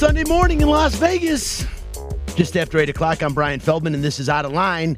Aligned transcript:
Sunday 0.00 0.24
morning 0.24 0.62
in 0.62 0.68
Las 0.70 0.94
Vegas. 0.94 1.66
Just 2.34 2.56
after 2.56 2.78
8 2.78 2.88
o'clock, 2.88 3.22
I'm 3.22 3.34
Brian 3.34 3.60
Feldman, 3.60 3.94
and 3.94 4.02
this 4.02 4.18
is 4.18 4.30
Out 4.30 4.46
of 4.46 4.52
Line. 4.52 4.96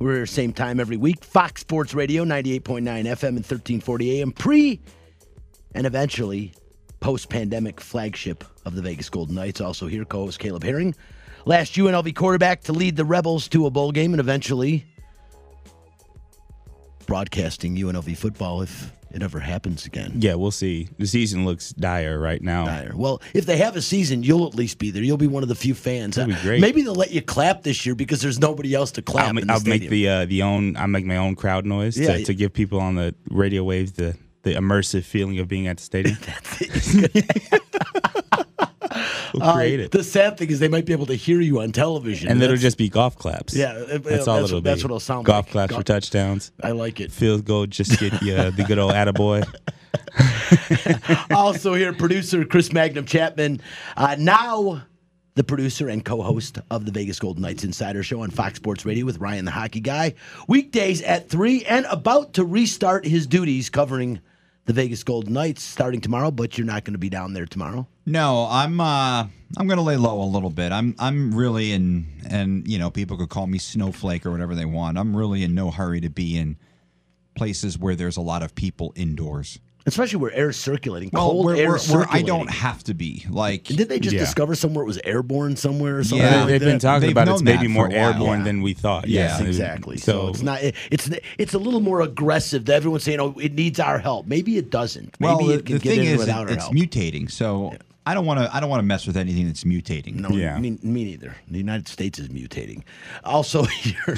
We're 0.00 0.26
same 0.26 0.52
time 0.52 0.80
every 0.80 0.96
week. 0.96 1.22
Fox 1.22 1.60
Sports 1.60 1.94
Radio, 1.94 2.24
98.9 2.24 2.82
FM 2.82 3.28
and 3.28 3.46
1340 3.46 4.20
AM. 4.20 4.32
Pre 4.32 4.80
and 5.76 5.86
eventually 5.86 6.52
post 6.98 7.28
pandemic 7.28 7.80
flagship 7.80 8.42
of 8.64 8.74
the 8.74 8.82
Vegas 8.82 9.08
Golden 9.08 9.36
Knights. 9.36 9.60
Also 9.60 9.86
here, 9.86 10.04
co 10.04 10.24
host 10.24 10.40
Caleb 10.40 10.64
Herring. 10.64 10.96
Last 11.44 11.74
UNLV 11.74 12.16
quarterback 12.16 12.62
to 12.62 12.72
lead 12.72 12.96
the 12.96 13.04
Rebels 13.04 13.46
to 13.50 13.66
a 13.66 13.70
bowl 13.70 13.92
game 13.92 14.12
and 14.12 14.20
eventually 14.20 14.84
broadcasting 17.06 17.76
UNLV 17.76 18.16
football 18.16 18.62
if 18.62 18.90
it 19.12 19.22
ever 19.22 19.40
happens 19.40 19.86
again. 19.86 20.12
Yeah, 20.16 20.34
we'll 20.34 20.50
see. 20.50 20.88
The 20.98 21.06
season 21.06 21.44
looks 21.44 21.70
dire 21.70 22.18
right 22.18 22.42
now. 22.42 22.66
Dire. 22.66 22.92
Well, 22.94 23.20
if 23.34 23.46
they 23.46 23.56
have 23.58 23.76
a 23.76 23.82
season, 23.82 24.22
you'll 24.22 24.46
at 24.46 24.54
least 24.54 24.78
be 24.78 24.90
there. 24.90 25.02
You'll 25.02 25.16
be 25.16 25.26
one 25.26 25.42
of 25.42 25.48
the 25.48 25.54
few 25.54 25.74
fans. 25.74 26.16
That'd 26.16 26.34
be 26.34 26.40
great. 26.42 26.60
Maybe 26.60 26.82
they'll 26.82 26.94
let 26.94 27.10
you 27.10 27.22
clap 27.22 27.62
this 27.62 27.84
year 27.84 27.94
because 27.94 28.22
there's 28.22 28.38
nobody 28.38 28.74
else 28.74 28.92
to 28.92 29.02
clap. 29.02 29.26
I'll, 29.26 29.38
in 29.38 29.46
the 29.46 29.52
I'll 29.52 29.60
make 29.62 29.88
the 29.88 30.08
uh, 30.08 30.24
the 30.26 30.42
own. 30.42 30.76
I 30.76 30.86
make 30.86 31.04
my 31.04 31.16
own 31.16 31.36
crowd 31.36 31.66
noise 31.66 31.98
Yeah. 31.98 32.18
to, 32.18 32.24
to 32.24 32.34
give 32.34 32.52
people 32.52 32.80
on 32.80 32.94
the 32.94 33.14
radio 33.30 33.64
waves 33.64 33.92
the 33.92 34.16
the 34.42 34.54
immersive 34.54 35.04
feeling 35.04 35.38
of 35.38 35.48
being 35.48 35.66
at 35.66 35.76
the 35.76 35.82
stadium. 35.82 36.16
we'll 39.34 39.42
Uh, 39.42 39.54
create 39.54 39.80
it, 39.80 39.90
The 39.90 40.04
sad 40.04 40.36
thing 40.38 40.50
is 40.50 40.58
they 40.60 40.68
might 40.68 40.86
be 40.86 40.92
able 40.92 41.06
to 41.06 41.14
hear 41.14 41.40
you 41.40 41.60
on 41.60 41.72
television. 41.72 42.28
and 42.28 42.42
it'll 42.42 42.56
just 42.56 42.78
be 42.78 42.88
golf 42.88 43.16
claps. 43.16 43.54
Yeah, 43.54 43.72
it- 43.76 44.02
that's 44.04 44.26
all 44.28 44.36
that's- 44.36 44.50
it'll 44.50 44.60
be. 44.60 44.70
that's 44.70 44.82
what 44.82 44.88
it'll 44.90 45.00
sound 45.00 45.20
like. 45.20 45.26
golf 45.34 45.46
like. 45.46 45.52
claps 45.52 45.70
Golf- 45.70 45.80
for 45.80 45.84
touchdowns. 45.86 46.52
I 46.62 46.72
like 46.72 47.00
it. 47.00 47.12
Field 47.12 47.44
goal, 47.44 47.66
just 47.66 47.98
get 47.98 48.20
you 48.22 48.34
uh, 48.34 48.50
the 48.50 48.64
good 48.64 48.78
old 48.78 48.92
attaboy. 48.92 49.44
also 51.30 51.74
here, 51.74 51.92
producer 51.92 52.44
Chris 52.44 52.72
Magnum 52.72 53.04
Chapman. 53.06 53.60
Uh, 53.96 54.16
now 54.18 54.82
the 55.34 55.44
producer 55.44 55.88
and 55.88 56.04
co-host 56.04 56.58
of 56.70 56.84
the 56.84 56.92
Vegas 56.92 57.18
Golden 57.18 57.42
Knights 57.42 57.64
Insider 57.64 58.02
Show 58.02 58.22
on 58.22 58.30
Fox 58.30 58.56
Sports 58.56 58.84
Radio 58.84 59.06
with 59.06 59.18
Ryan 59.18 59.44
the 59.44 59.50
Hockey 59.52 59.80
Guy. 59.80 60.14
Weekdays 60.48 61.02
at 61.02 61.28
three, 61.28 61.64
and 61.64 61.86
about 61.90 62.34
to 62.34 62.44
restart 62.44 63.04
his 63.06 63.26
duties 63.26 63.70
covering 63.70 64.20
the 64.70 64.82
Vegas 64.82 65.02
Golden 65.02 65.32
Knights 65.32 65.64
starting 65.64 66.00
tomorrow. 66.00 66.30
But 66.30 66.56
you're 66.56 66.66
not 66.66 66.84
going 66.84 66.94
to 66.94 66.98
be 66.98 67.10
down 67.10 67.32
there 67.32 67.44
tomorrow. 67.44 67.88
No, 68.06 68.46
I'm 68.48 68.80
uh 68.80 69.26
I'm 69.58 69.66
gonna 69.66 69.82
lay 69.82 69.96
low 69.96 70.22
a 70.22 70.24
little 70.24 70.50
bit. 70.50 70.70
I'm 70.70 70.94
I'm 71.00 71.34
really 71.34 71.72
in 71.72 72.06
and 72.28 72.66
you 72.68 72.78
know, 72.78 72.88
people 72.88 73.16
could 73.16 73.30
call 73.30 73.48
me 73.48 73.58
snowflake 73.58 74.24
or 74.24 74.30
whatever 74.30 74.54
they 74.54 74.64
want. 74.64 74.96
I'm 74.96 75.16
really 75.16 75.42
in 75.42 75.56
no 75.56 75.72
hurry 75.72 76.00
to 76.02 76.08
be 76.08 76.36
in 76.38 76.56
places 77.34 77.78
where 77.78 77.96
there's 77.96 78.16
a 78.16 78.20
lot 78.20 78.44
of 78.44 78.54
people 78.54 78.92
indoors. 78.94 79.58
Especially 79.86 80.18
where 80.18 80.30
air 80.32 80.50
is 80.50 80.58
circulating, 80.58 81.08
Well, 81.12 81.30
cold 81.30 81.46
where, 81.46 81.56
air 81.56 81.70
where, 81.70 81.78
where. 82.00 82.06
I 82.10 82.20
don't 82.22 82.50
have 82.50 82.84
to 82.84 82.94
be. 82.94 83.24
Like 83.30 83.64
Did 83.64 83.88
they 83.88 83.98
just 83.98 84.14
Yeah. 84.14 84.20
discover 84.20 84.54
somewhere 84.54 84.84
it 84.84 84.86
was 84.86 84.98
airborne 85.04 85.56
somewhere 85.56 85.98
or 85.98 86.04
something? 86.04 86.26
Yeah. 86.26 86.40
like 86.40 86.48
They've 86.48 86.60
been 86.60 86.78
talking 86.78 87.00
They've 87.00 87.10
about 87.12 87.28
it's 87.28 87.42
maybe 87.42 87.66
more 87.66 87.88
for 87.88 87.94
a 87.96 87.98
while. 87.98 88.12
airborne 88.12 88.38
Yeah. 88.40 88.44
than 88.44 88.62
we 88.62 88.74
thought. 88.74 89.08
Yes, 89.08 89.40
Yeah, 89.40 89.46
exactly. 89.46 89.96
So, 89.96 90.12
So, 90.12 90.28
it's 90.28 90.42
not. 90.42 90.62
it- 90.62 90.74
It's 90.90 91.08
it's 91.38 91.54
a 91.54 91.58
little 91.58 91.80
more 91.80 92.02
aggressive. 92.02 92.66
That 92.66 92.74
everyone's 92.76 93.04
saying, 93.04 93.20
"Oh, 93.20 93.34
it 93.40 93.54
needs 93.54 93.80
our 93.80 93.98
help." 93.98 94.26
Maybe 94.26 94.58
it 94.58 94.70
doesn't. 94.70 95.16
Maybe 95.18 95.34
well, 95.34 95.46
the, 95.46 95.54
it 95.54 95.66
can 95.66 95.76
the 95.76 95.80
get 95.82 95.90
thing 95.96 96.00
in 96.04 96.12
is, 96.12 96.18
without 96.18 96.42
it- 96.42 96.48
our 96.48 96.54
it's 96.54 96.62
help. 96.64 96.74
mutating. 96.74 97.30
So 97.30 97.72
I 98.10 98.14
don't 98.14 98.26
want 98.26 98.40
to. 98.40 98.52
I 98.52 98.58
don't 98.58 98.68
want 98.68 98.80
to 98.80 98.86
mess 98.86 99.06
with 99.06 99.16
anything 99.16 99.46
that's 99.46 99.62
mutating. 99.62 100.16
No, 100.16 100.30
Yeah. 100.30 100.58
me, 100.58 100.76
me 100.82 101.04
neither. 101.04 101.36
The 101.48 101.58
United 101.58 101.86
States 101.86 102.18
is 102.18 102.28
mutating. 102.28 102.82
Also, 103.22 103.62
here, 103.84 104.16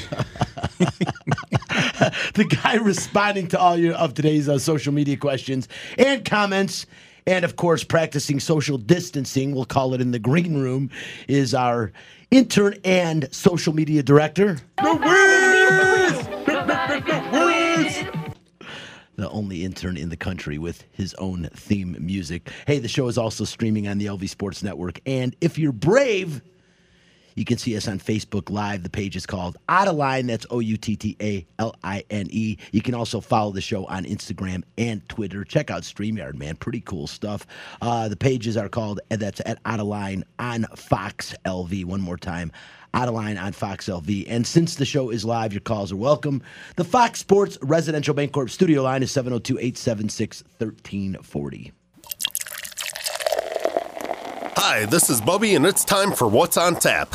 the 0.78 2.44
guy 2.62 2.76
responding 2.76 3.48
to 3.48 3.58
all 3.58 3.76
your 3.76 3.92
of 3.94 4.14
today's 4.14 4.48
uh, 4.48 4.58
social 4.58 4.94
media 4.94 5.18
questions 5.18 5.68
and 5.98 6.24
comments, 6.24 6.86
and 7.26 7.44
of 7.44 7.56
course, 7.56 7.84
practicing 7.84 8.40
social 8.40 8.78
distancing. 8.78 9.54
We'll 9.54 9.66
call 9.66 9.92
it 9.92 10.00
in 10.00 10.10
the 10.12 10.18
green 10.18 10.56
room. 10.56 10.88
Is 11.28 11.52
our 11.52 11.92
intern 12.30 12.76
and 12.86 13.28
social 13.30 13.74
media 13.74 14.02
director. 14.02 14.56
The 19.16 19.28
only 19.30 19.64
intern 19.64 19.96
in 19.96 20.08
the 20.08 20.16
country 20.16 20.58
with 20.58 20.84
his 20.92 21.14
own 21.14 21.48
theme 21.54 21.96
music. 22.00 22.50
Hey, 22.66 22.78
the 22.78 22.88
show 22.88 23.08
is 23.08 23.18
also 23.18 23.44
streaming 23.44 23.88
on 23.88 23.98
the 23.98 24.06
LV 24.06 24.28
Sports 24.28 24.62
Network. 24.62 25.00
And 25.06 25.36
if 25.40 25.58
you're 25.58 25.72
brave, 25.72 26.42
you 27.34 27.44
can 27.44 27.58
see 27.58 27.76
us 27.76 27.88
on 27.88 27.98
Facebook 27.98 28.50
Live. 28.50 28.82
The 28.82 28.90
page 28.90 29.16
is 29.16 29.26
called 29.26 29.56
Out 29.68 29.88
of 29.88 29.96
Line. 29.96 30.26
That's 30.26 30.46
O 30.50 30.60
U 30.60 30.76
T 30.76 30.96
T 30.96 31.16
A 31.20 31.46
L 31.58 31.74
I 31.82 32.04
N 32.10 32.26
E. 32.30 32.58
You 32.72 32.82
can 32.82 32.94
also 32.94 33.20
follow 33.20 33.52
the 33.52 33.60
show 33.60 33.86
on 33.86 34.04
Instagram 34.04 34.64
and 34.76 35.06
Twitter. 35.08 35.44
Check 35.44 35.70
out 35.70 35.82
StreamYard, 35.82 36.34
man. 36.34 36.56
Pretty 36.56 36.80
cool 36.80 37.06
stuff. 37.06 37.46
Uh, 37.80 38.08
the 38.08 38.16
pages 38.16 38.56
are 38.56 38.68
called, 38.68 39.00
that's 39.08 39.40
at 39.46 39.58
Out 39.64 39.80
of 39.80 39.86
Line 39.86 40.24
on 40.38 40.66
Fox 40.76 41.34
LV. 41.44 41.84
One 41.84 42.00
more 42.00 42.16
time. 42.18 42.52
Out 42.94 43.08
of 43.08 43.14
line 43.14 43.38
on 43.38 43.52
Fox 43.52 43.88
LV. 43.88 44.26
And 44.28 44.46
since 44.46 44.74
the 44.74 44.84
show 44.84 45.08
is 45.08 45.24
live, 45.24 45.54
your 45.54 45.62
calls 45.62 45.92
are 45.92 45.96
welcome. 45.96 46.42
The 46.76 46.84
Fox 46.84 47.20
Sports 47.20 47.56
Residential 47.62 48.14
Bancorp 48.14 48.50
studio 48.50 48.82
line 48.82 49.02
is 49.02 49.10
702 49.10 49.58
876 49.58 50.42
1340. 50.58 51.72
Hi, 54.58 54.84
this 54.84 55.08
is 55.08 55.22
Bubby, 55.22 55.54
and 55.54 55.64
it's 55.64 55.86
time 55.86 56.12
for 56.12 56.28
What's 56.28 56.58
on 56.58 56.76
Tap. 56.76 57.14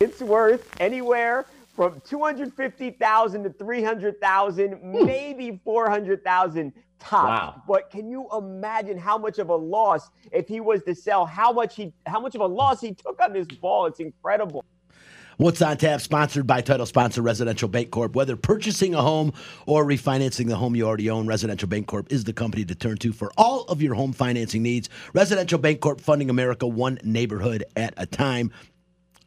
It's 0.00 0.22
worth 0.22 0.68
anywhere 0.80 1.44
from 1.74 2.00
250,000 2.08 3.44
to 3.44 3.50
300,000, 3.50 4.80
maybe 4.82 5.60
400,000 5.62 6.72
tops. 6.98 7.24
Wow. 7.24 7.62
But 7.68 7.90
can 7.90 8.10
you 8.10 8.28
imagine 8.36 8.96
how 8.96 9.18
much 9.18 9.38
of 9.38 9.50
a 9.50 9.54
loss 9.54 10.08
if 10.32 10.48
he 10.48 10.60
was 10.60 10.82
to 10.84 10.94
sell 10.94 11.26
how 11.26 11.52
much 11.52 11.76
he 11.76 11.92
how 12.06 12.18
much 12.18 12.34
of 12.34 12.40
a 12.40 12.46
loss 12.46 12.80
he 12.80 12.94
took 12.94 13.20
on 13.20 13.34
this 13.34 13.46
ball? 13.46 13.86
It's 13.86 14.00
incredible. 14.00 14.64
What's 15.38 15.60
on 15.60 15.76
tap? 15.76 16.00
Sponsored 16.00 16.46
by 16.46 16.62
title 16.62 16.86
sponsor 16.86 17.20
Residential 17.20 17.68
Bancorp. 17.68 18.14
Whether 18.14 18.36
purchasing 18.36 18.94
a 18.94 19.02
home 19.02 19.34
or 19.66 19.84
refinancing 19.84 20.46
the 20.46 20.56
home 20.56 20.74
you 20.74 20.86
already 20.86 21.10
own, 21.10 21.26
Residential 21.26 21.68
Bancorp 21.68 22.10
is 22.10 22.24
the 22.24 22.32
company 22.32 22.64
to 22.64 22.74
turn 22.74 22.96
to 22.98 23.12
for 23.12 23.30
all 23.36 23.64
of 23.64 23.82
your 23.82 23.94
home 23.94 24.14
financing 24.14 24.62
needs. 24.62 24.88
Residential 25.12 25.58
Bancorp 25.58 26.00
funding 26.00 26.30
America 26.30 26.66
one 26.66 26.98
neighborhood 27.04 27.64
at 27.76 27.92
a 27.98 28.06
time. 28.06 28.50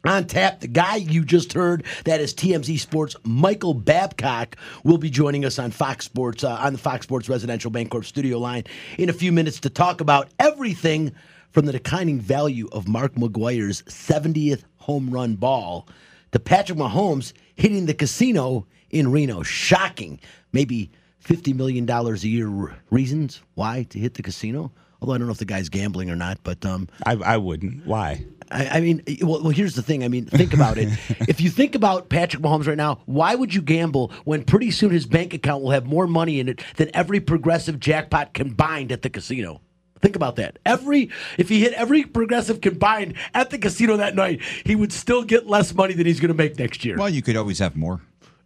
On 0.04 0.24
tap, 0.24 0.58
the 0.58 0.66
guy 0.66 0.96
you 0.96 1.24
just 1.24 1.52
heard, 1.52 1.84
that 2.06 2.20
is 2.20 2.34
TMZ 2.34 2.80
Sports, 2.80 3.14
Michael 3.22 3.74
Babcock, 3.74 4.56
will 4.82 4.98
be 4.98 5.10
joining 5.10 5.44
us 5.44 5.60
on 5.60 5.70
Fox 5.70 6.06
Sports, 6.06 6.42
uh, 6.42 6.54
on 6.54 6.72
the 6.72 6.78
Fox 6.80 7.04
Sports 7.04 7.28
Residential 7.28 7.70
Bancorp 7.70 8.04
studio 8.04 8.38
line 8.38 8.64
in 8.98 9.10
a 9.10 9.12
few 9.12 9.30
minutes 9.30 9.60
to 9.60 9.70
talk 9.70 10.00
about 10.00 10.28
everything 10.40 11.12
from 11.52 11.66
the 11.66 11.72
declining 11.72 12.18
value 12.18 12.68
of 12.72 12.88
Mark 12.88 13.14
McGwire's 13.14 13.82
70th 13.82 14.64
home 14.90 15.10
run 15.10 15.36
ball 15.36 15.86
to 16.32 16.40
Patrick 16.40 16.76
Mahomes 16.76 17.32
hitting 17.54 17.86
the 17.86 17.94
casino 17.94 18.66
in 18.90 19.12
Reno. 19.12 19.44
Shocking. 19.44 20.18
Maybe 20.52 20.90
$50 21.24 21.54
million 21.54 21.88
a 21.88 22.14
year 22.14 22.76
reasons 22.90 23.40
why 23.54 23.84
to 23.90 24.00
hit 24.00 24.14
the 24.14 24.22
casino. 24.22 24.72
Although 25.00 25.14
I 25.14 25.18
don't 25.18 25.28
know 25.28 25.32
if 25.32 25.38
the 25.38 25.44
guy's 25.44 25.68
gambling 25.68 26.10
or 26.10 26.16
not, 26.16 26.40
but 26.42 26.66
um, 26.66 26.88
I, 27.06 27.12
I 27.12 27.36
wouldn't. 27.36 27.86
Why? 27.86 28.26
I, 28.50 28.78
I 28.78 28.80
mean, 28.80 29.02
well, 29.22 29.40
well, 29.42 29.50
here's 29.50 29.76
the 29.76 29.82
thing. 29.82 30.02
I 30.02 30.08
mean, 30.08 30.26
think 30.26 30.52
about 30.52 30.76
it. 30.76 30.88
if 31.28 31.40
you 31.40 31.50
think 31.50 31.76
about 31.76 32.08
Patrick 32.08 32.42
Mahomes 32.42 32.66
right 32.66 32.76
now, 32.76 33.00
why 33.06 33.36
would 33.36 33.54
you 33.54 33.62
gamble 33.62 34.12
when 34.24 34.42
pretty 34.42 34.72
soon 34.72 34.90
his 34.90 35.06
bank 35.06 35.32
account 35.32 35.62
will 35.62 35.70
have 35.70 35.86
more 35.86 36.08
money 36.08 36.40
in 36.40 36.48
it 36.48 36.62
than 36.76 36.90
every 36.94 37.20
progressive 37.20 37.78
jackpot 37.78 38.34
combined 38.34 38.90
at 38.90 39.02
the 39.02 39.08
casino? 39.08 39.60
Think 40.02 40.16
about 40.16 40.36
that. 40.36 40.58
Every 40.64 41.10
if 41.38 41.48
he 41.48 41.60
hit 41.60 41.72
every 41.74 42.04
progressive 42.04 42.60
combined 42.60 43.14
at 43.34 43.50
the 43.50 43.58
casino 43.58 43.96
that 43.98 44.14
night, 44.14 44.40
he 44.64 44.74
would 44.74 44.92
still 44.92 45.22
get 45.22 45.46
less 45.46 45.74
money 45.74 45.94
than 45.94 46.06
he's 46.06 46.20
going 46.20 46.28
to 46.28 46.34
make 46.34 46.58
next 46.58 46.84
year. 46.84 46.96
Well, 46.96 47.10
you 47.10 47.22
could 47.22 47.36
always 47.36 47.58
have 47.58 47.76
more. 47.76 48.00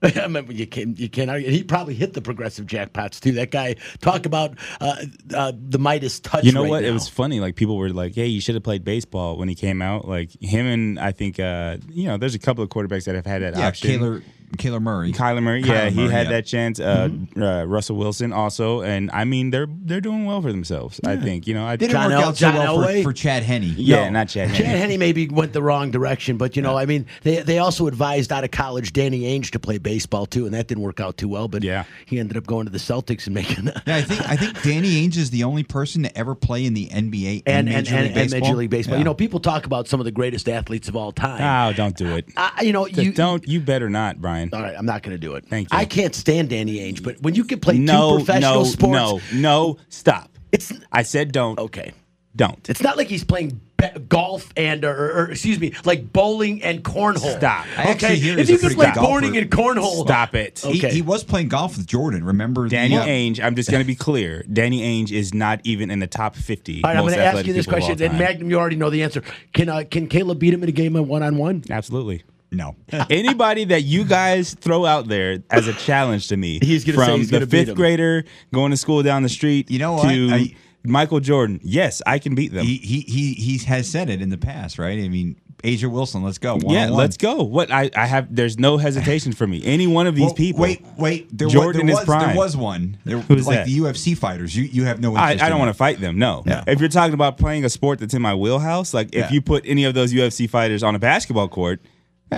I 0.17 0.27
mean, 0.27 0.47
you 0.51 0.67
can 0.67 0.97
you 0.97 1.09
can't 1.09 1.31
argue. 1.31 1.51
He 1.51 1.63
probably 1.63 1.95
hit 1.95 2.13
the 2.13 2.21
progressive 2.21 2.67
jackpots 2.67 3.21
too. 3.21 3.33
That 3.33 3.51
guy 3.51 3.77
talk 4.01 4.27
about 4.27 4.59
uh, 4.81 4.97
uh, 5.35 5.53
the 5.57 5.79
Midas 5.79 6.21
touch. 6.21 6.45
You 6.45 6.53
know 6.53 6.63
right 6.63 6.71
what? 6.71 6.85
It 6.85 6.91
was 6.91 7.09
funny. 7.09 7.41
Like 7.41 7.57
people 7.57 7.77
were 7.77 7.91
like, 7.91 8.15
"Hey, 8.15 8.27
you 8.27 8.41
should 8.41 8.55
have 8.55 8.65
played 8.65 8.85
baseball 8.85 9.39
when 9.39 9.49
he 9.49 9.55
came 9.55 9.81
out." 9.81 10.07
Like 10.07 10.31
him 10.43 10.67
and 10.67 10.99
I 10.99 11.13
think 11.13 11.41
uh, 11.41 11.79
you 11.89 12.07
know, 12.07 12.17
there's 12.19 12.35
a 12.35 12.39
couple 12.39 12.63
of 12.63 12.71
quarterbacks 12.71 13.05
that 13.05 13.15
have 13.15 13.25
had 13.25 13.43
that 13.43 13.57
Yeah, 13.57 13.69
option. 13.69 13.89
Kaler, 13.89 14.23
Kaler 14.59 14.81
Murray. 14.81 15.13
Kyler 15.13 15.43
Murray, 15.43 15.63
Kyler 15.63 15.67
yeah, 15.69 15.91
he 15.91 16.09
had 16.09 16.27
yeah. 16.27 16.33
that 16.33 16.47
chance. 16.47 16.81
Uh, 16.81 17.09
Mm-hmm. 17.15 17.43
uh, 17.43 17.65
Russell 17.65 17.97
Wilson 17.97 18.33
also, 18.33 18.81
and 18.83 19.11
I 19.13 19.25
mean, 19.25 19.51
they're 19.51 19.67
they're 19.69 20.01
doing 20.01 20.25
well 20.27 20.41
for 20.43 20.51
themselves. 20.53 21.01
I 21.05 21.17
think 21.17 21.47
you 21.47 21.55
know. 21.55 21.65
I 21.67 21.77
Didn't 21.77 21.93
John 21.93 22.11
work 22.11 22.21
El- 22.21 22.29
out 22.29 22.37
so 22.37 22.47
John 22.51 22.55
well 22.57 22.83
for, 22.83 22.89
Elway? 22.89 23.03
for 23.03 23.13
Chad 23.13 23.43
Henne. 23.43 23.75
yeah, 23.77 24.09
not 24.11 24.29
Chad. 24.29 24.49
Chad 24.55 24.65
Henne. 24.67 24.91
Henne 24.91 24.99
maybe 24.99 25.29
went 25.29 25.53
the 25.53 25.63
wrong 25.63 25.91
direction, 25.91 26.37
but 26.37 26.57
you 26.57 26.63
know, 26.63 26.77
I 26.79 26.87
mean, 26.87 27.07
they 27.23 27.41
they 27.43 27.59
also 27.59 27.87
advised 27.87 28.33
out 28.33 28.45
of 28.45 28.51
college 28.53 28.93
Danny 28.93 29.23
Ainge 29.23 29.51
to 29.51 29.59
play 29.59 29.79
baseball 29.79 30.27
too, 30.27 30.47
and 30.47 30.55
that 30.55 30.69
didn't 30.69 30.83
work 30.85 31.01
out 31.01 31.17
too 31.17 31.29
well. 31.29 31.49
But 31.49 31.63
Yeah. 31.65 31.85
he 32.07 32.19
ended 32.19 32.37
up 32.37 32.47
going 32.47 32.67
to 32.67 32.73
the 32.73 32.79
Celtics 32.79 33.27
and 33.27 33.35
making 33.35 33.67
Yeah, 33.87 33.97
I 33.97 34.03
think 34.03 34.29
I 34.29 34.37
think 34.37 34.63
Danny 34.63 35.07
Ainge 35.07 35.17
is 35.17 35.31
the 35.31 35.45
only 35.45 35.63
person 35.65 36.03
to 36.05 36.17
ever 36.19 36.35
play 36.35 36.65
in 36.65 36.75
the 36.75 36.87
NBA 36.89 37.43
and 37.47 37.69
and, 37.69 37.69
and, 37.69 37.85
Major 37.87 37.95
and, 37.97 38.03
League 38.05 38.07
and 38.07 38.15
Baseball. 38.15 38.41
Major 38.41 38.57
League 38.57 38.71
Baseball. 38.71 38.95
Yeah. 38.95 38.99
You 38.99 39.05
know, 39.05 39.15
people 39.15 39.41
talk 39.41 39.67
about 39.67 39.89
some 39.89 40.01
of 40.01 40.05
the 40.05 40.13
greatest 40.13 40.49
athletes 40.49 40.89
of 40.89 40.97
all 40.97 41.13
time. 41.13 41.43
Oh, 41.43 41.75
don't 41.77 41.97
do 41.97 42.15
it. 42.17 42.27
I, 42.37 42.63
you 42.63 42.73
know, 42.73 42.87
you 42.87 43.13
don't. 43.13 43.47
You 43.49 43.61
better 43.61 43.91
not, 43.91 44.21
Brian. 44.21 44.44
All 44.53 44.63
right, 44.63 44.75
I'm 44.77 44.87
not 44.87 45.03
going 45.03 45.15
to 45.15 45.19
do 45.19 45.35
it. 45.35 45.47
Thank 45.47 45.73
you. 45.73 45.79
I 45.79 45.85
can't 45.85 46.15
stand 46.15 46.51
Danny 46.51 46.79
Ainge, 46.79 47.03
but 47.03 47.21
when 47.23 47.35
you 47.35 47.45
can 47.45 47.61
play 47.61 47.79
No, 47.79 48.19
two 48.19 48.25
professional 48.25 48.55
no, 48.63 48.65
sports, 48.65 49.33
no, 49.33 49.39
no. 49.41 49.79
Stop. 49.89 50.31
it's 50.53 50.73
I 50.93 51.03
said 51.03 51.33
don't. 51.33 51.59
okay. 51.59 51.93
Don't. 52.37 52.69
It's 52.69 52.83
not 52.83 52.97
like 52.97 53.07
he's 53.07 53.23
playing 53.23 53.61
be- 53.77 54.01
golf 54.09 54.53
and 54.57 54.85
or, 54.85 55.21
or 55.21 55.31
excuse 55.31 55.61
me, 55.61 55.73
like 55.85 56.13
bowling 56.13 56.65
and 56.65 56.83
cornhole. 56.83 57.37
Stop. 57.39 57.65
I 57.79 57.93
Okay, 57.93 58.15
if 58.15 58.23
he's 58.49 58.51
a 58.51 58.53
you 58.55 58.59
could 58.59 58.73
play 58.73 58.87
golfer. 58.87 59.01
bowling 59.21 59.37
and 59.37 59.49
cornhole, 59.49 60.03
Stop 60.05 60.35
it. 60.35 60.59
He, 60.59 60.81
Okay. 60.81 60.93
he 60.93 61.01
was 61.01 61.23
playing 61.23 61.47
golf 61.47 61.77
with 61.77 61.87
Jordan. 61.87 62.25
Remember 62.25 62.67
Danny 62.69 62.97
the, 62.97 63.03
uh, 63.03 63.07
Ainge, 63.07 63.39
I'm 63.41 63.55
just 63.55 63.71
going 63.71 63.85
to 63.85 63.87
be 63.87 63.95
clear. 63.95 64.43
Danny 64.53 64.81
Ainge 64.83 65.13
is 65.13 65.33
not 65.33 65.61
even 65.63 65.93
in 65.93 66.01
the 66.01 66.09
top 66.09 66.35
50. 66.35 66.83
All 66.83 66.91
right, 66.91 66.97
I'm 66.97 67.05
going 67.05 67.15
to 67.15 67.25
ask 67.25 67.47
you 67.47 67.53
this 67.53 67.67
people 67.67 67.79
question, 67.79 68.03
and. 68.03 68.19
Magnum, 68.19 68.51
you 68.51 68.59
already 68.59 68.75
know 68.75 68.91
the 68.91 69.05
answer. 69.05 69.23
Can 69.53 69.69
uh, 69.69 69.85
can 69.89 70.09
Caleb 70.09 70.41
beat 70.41 70.53
him 70.53 70.65
in 70.65 70.69
a 70.69 70.73
game 70.73 70.97
of 70.97 71.07
one 71.07 71.23
on 71.23 71.37
one? 71.37 71.63
Absolutely. 71.71 72.25
No. 72.55 72.77
Anybody 73.11 73.65
that 73.67 73.83
you 73.83 74.05
guys 74.05 74.55
throw 74.55 74.85
out 74.87 75.09
there 75.09 75.43
as 75.51 75.67
a 75.69 75.73
challenge 75.75 76.29
to 76.29 76.37
me, 76.37 76.59
He's 76.63 76.85
gonna 76.85 76.99
say 76.99 77.05
from 77.07 77.19
he's 77.21 77.29
the 77.31 77.37
gonna 77.37 77.47
beat 77.47 77.59
fifth 77.59 77.69
him. 77.71 77.75
grader 77.75 78.25
going 78.53 78.71
to 78.71 78.77
school 78.77 79.03
down 79.03 79.23
the 79.23 79.29
street, 79.29 79.71
You 79.71 79.79
know 79.79 79.95
what? 79.95 80.09
to 80.09 80.31
I- 80.33 80.55
Michael 80.87 81.21
Jordan, 81.21 81.61
yes, 81.63 82.03
I 82.07 82.19
can 82.19 82.35
beat 82.35 82.53
them. 82.53 82.65
he, 82.67 82.77
he 82.77 83.01
he 83.01 83.33
he 83.33 83.59
has 83.65 83.89
said 83.89 84.11
it 84.11 84.21
in 84.21 84.29
the 84.29 84.37
past, 84.37 84.79
right? 84.79 84.99
I 85.03 85.09
mean, 85.09 85.37
A'ja 85.63 85.91
Wilson, 85.91 86.23
let's 86.23 86.37
go. 86.37 86.57
yeah, 86.59 86.67
One-on-one. 86.67 86.99
let's 86.99 87.17
go. 87.17 87.43
What 87.43 87.71
I, 87.73 87.89
I 87.97 88.05
have, 88.05 88.35
there's 88.37 88.59
no 88.59 88.77
hesitation 88.77 89.33
for 89.33 89.47
me. 89.47 89.63
Any 89.65 89.87
one 89.87 90.07
of 90.07 90.15
these 90.15 90.27
Well, 90.27 90.35
people. 90.35 90.61
Wait, 90.61 90.85
wait. 90.99 91.27
There, 91.39 91.49
Jordan 91.49 91.87
was, 91.87 92.01
is 92.01 92.05
there, 92.07 92.15
was, 92.17 92.21
there 92.21 92.27
prime. 92.29 92.37
was 92.37 92.57
one. 92.59 92.99
There, 93.07 93.19
Who's 93.21 93.47
like 93.47 93.57
that? 93.61 93.67
the 93.67 93.79
UFC 93.79 94.15
fighters. 94.19 94.55
You 94.55 94.65
you 94.65 94.85
have 94.85 95.01
no 95.01 95.17
I, 95.17 95.31
interest 95.33 95.45
I 95.45 95.49
don't 95.49 95.57
in 95.57 95.61
want 95.61 95.71
to 95.71 95.79
fight 95.79 96.01
them. 96.01 96.19
No. 96.19 96.43
Yeah. 96.47 96.65
If 96.67 96.81
you're 96.81 96.91
talking 96.91 97.15
about 97.15 97.39
playing 97.39 97.65
a 97.65 97.71
sport 97.71 97.99
that's 98.01 98.13
in 98.13 98.21
my 98.21 98.35
wheelhouse, 98.35 98.93
like 98.93 99.15
if 99.15 99.31
you 99.31 99.41
put 99.41 99.65
any 99.67 99.85
of 99.85 99.95
those 99.95 100.13
UFC 100.13 100.51
fighters 100.51 100.83
on 100.83 100.95
a 100.95 100.99
basketball 100.99 101.49
court, 101.49 101.81